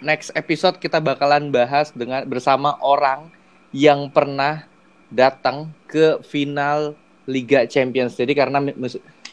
next 0.03 0.35
episode 0.35 0.75
kita 0.75 0.99
bakalan 0.99 1.47
bahas 1.47 1.95
dengan 1.95 2.27
bersama 2.27 2.75
orang 2.83 3.31
yang 3.71 4.11
pernah 4.11 4.67
datang 5.07 5.71
ke 5.87 6.19
final 6.27 6.91
Liga 7.23 7.63
Champions. 7.67 8.15
Jadi 8.15 8.35
karena 8.35 8.63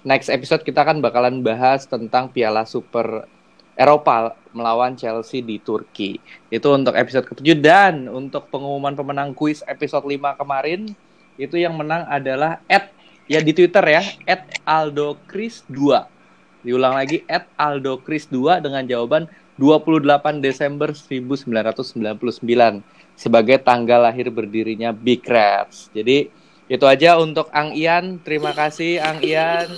next 0.07 0.31
episode 0.31 0.63
kita 0.63 0.83
kan 0.83 0.99
bakalan 0.99 1.43
bahas 1.43 1.87
tentang 1.87 2.31
Piala 2.31 2.67
Super 2.67 3.27
Eropa 3.75 4.39
melawan 4.55 4.95
Chelsea 4.95 5.43
di 5.43 5.59
Turki. 5.59 6.19
Itu 6.49 6.75
untuk 6.75 6.95
episode 6.95 7.27
ke-7 7.27 7.59
dan 7.59 8.07
untuk 8.07 8.47
pengumuman 8.49 8.95
pemenang 8.95 9.35
kuis 9.35 9.67
episode 9.67 10.07
5 10.07 10.39
kemarin 10.39 10.95
itu 11.35 11.59
yang 11.59 11.75
menang 11.75 12.07
adalah 12.07 12.63
at 12.71 12.95
ya 13.27 13.43
di 13.43 13.51
Twitter 13.51 13.83
ya 13.83 14.03
at 14.31 14.47
Aldo 14.63 15.19
Chris 15.27 15.67
2. 15.67 16.65
Diulang 16.65 16.95
lagi 16.95 17.27
at 17.27 17.51
Aldo 17.59 18.01
Chris 18.01 18.31
2 18.31 18.63
dengan 18.63 18.87
jawaban 18.87 19.27
28 19.59 20.43
Desember 20.43 20.91
1999 20.95 22.83
sebagai 23.15 23.59
tanggal 23.63 24.07
lahir 24.07 24.31
berdirinya 24.31 24.91
Big 24.91 25.23
Rats. 25.27 25.91
Jadi 25.95 26.31
itu 26.65 26.85
aja 26.89 27.21
untuk 27.21 27.53
Ang 27.53 27.77
Ian, 27.77 28.19
terima 28.23 28.55
kasih 28.57 28.99
Ang 29.03 29.19
Ian. 29.23 29.69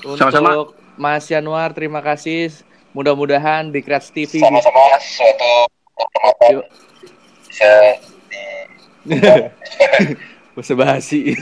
Untuk 0.00 0.32
Sama-sama. 0.32 0.72
Mas 0.96 1.28
Januar, 1.28 1.72
terima 1.76 2.00
kasih. 2.00 2.52
Mudah-mudahan 2.90 3.70
Big 3.70 3.86
Rats 3.86 4.10
TV 4.10 4.42
Sama-sama 4.42 4.98
suatu 4.98 5.54
Yuk. 6.50 6.66
bisa 7.46 7.70
Bahasa 10.56 10.74
basi. 10.74 11.30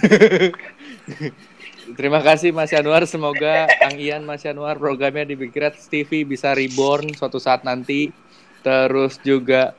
Terima 1.99 2.21
kasih 2.21 2.53
Mas 2.53 2.69
Januar. 2.69 3.09
Semoga 3.09 3.65
Ang 3.81 3.97
Ian 3.97 4.23
Mas 4.29 4.45
Januar 4.45 4.77
programnya 4.77 5.25
di 5.25 5.35
Big 5.35 5.57
Rats 5.57 5.89
TV 5.89 6.29
bisa 6.29 6.53
reborn 6.53 7.17
suatu 7.17 7.41
saat 7.41 7.65
nanti. 7.65 8.13
Terus 8.61 9.17
juga 9.25 9.73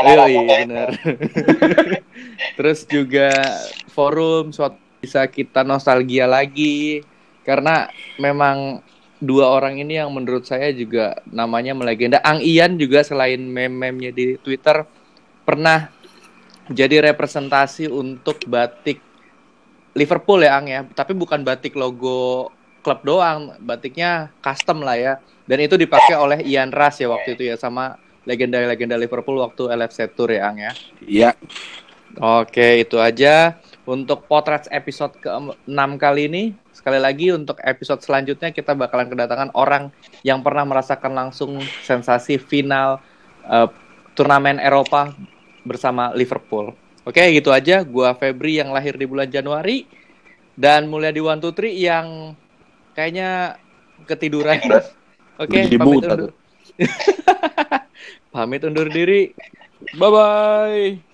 anak 0.00 0.32
iya 0.32 0.64
benar. 0.64 0.88
Terus 2.56 2.88
juga 2.88 3.28
forum 3.92 4.50
suatu 4.50 4.80
bisa 5.04 5.28
kita 5.28 5.60
nostalgia 5.60 6.24
lagi 6.24 7.04
karena 7.44 7.92
memang 8.16 8.80
dua 9.24 9.50
orang 9.50 9.80
ini 9.80 9.98
yang 9.98 10.12
menurut 10.12 10.44
saya 10.44 10.70
juga 10.70 11.18
namanya 11.28 11.72
melegenda. 11.72 12.20
Ang 12.22 12.44
Ian 12.44 12.76
juga 12.76 13.02
selain 13.02 13.40
meme-memnya 13.40 14.12
di 14.12 14.36
Twitter 14.40 14.84
pernah 15.44 15.92
jadi 16.72 17.12
representasi 17.12 17.92
untuk 17.92 18.40
batik 18.48 19.00
Liverpool 19.94 20.42
ya 20.42 20.58
Ang 20.58 20.66
ya, 20.68 20.80
tapi 20.90 21.14
bukan 21.14 21.46
batik 21.46 21.76
logo 21.78 22.50
klub 22.84 23.00
doang, 23.06 23.56
batiknya 23.62 24.32
custom 24.44 24.84
lah 24.84 24.96
ya. 24.98 25.14
Dan 25.48 25.64
itu 25.64 25.76
dipakai 25.76 26.16
oleh 26.16 26.38
Ian 26.44 26.72
Rush 26.72 27.04
ya 27.04 27.08
waktu 27.12 27.36
itu 27.36 27.48
ya 27.52 27.56
sama 27.56 27.96
legenda-legenda 28.24 28.96
Liverpool 28.96 29.40
waktu 29.40 29.72
LFC 29.72 30.08
Tour 30.12 30.32
ya 30.32 30.48
Ang 30.48 30.56
ya. 30.64 30.72
Iya. 31.04 31.30
Oke, 32.14 32.86
itu 32.86 32.96
aja 33.02 33.58
untuk 33.84 34.24
potret 34.30 34.70
episode 34.70 35.12
ke-6 35.18 35.90
kali 35.98 36.22
ini. 36.30 36.44
Sekali 36.74 36.98
lagi 36.98 37.30
untuk 37.30 37.62
episode 37.62 38.02
selanjutnya 38.02 38.50
kita 38.50 38.74
bakalan 38.74 39.06
kedatangan 39.06 39.54
orang 39.54 39.94
yang 40.26 40.42
pernah 40.42 40.66
merasakan 40.66 41.14
langsung 41.14 41.62
sensasi 41.86 42.36
final 42.42 42.98
eh, 43.46 43.70
turnamen 44.18 44.58
Eropa 44.58 45.14
bersama 45.62 46.10
Liverpool. 46.12 46.74
Oke, 47.06 47.22
gitu 47.30 47.54
aja. 47.54 47.86
Gua 47.86 48.18
Febri 48.18 48.58
yang 48.58 48.74
lahir 48.74 48.98
di 48.98 49.06
bulan 49.06 49.30
Januari 49.30 49.86
dan 50.58 50.90
Two 50.90 51.54
Three 51.54 51.78
yang 51.78 52.34
kayaknya 52.98 53.60
ketiduran. 54.10 54.58
Oke, 55.38 55.66
Di 55.70 55.78
pamit 55.78 56.02
undur. 56.02 56.30
pamit 58.34 58.62
undur 58.66 58.88
diri. 58.90 59.30
Bye 59.94 60.10
bye. 60.10 61.13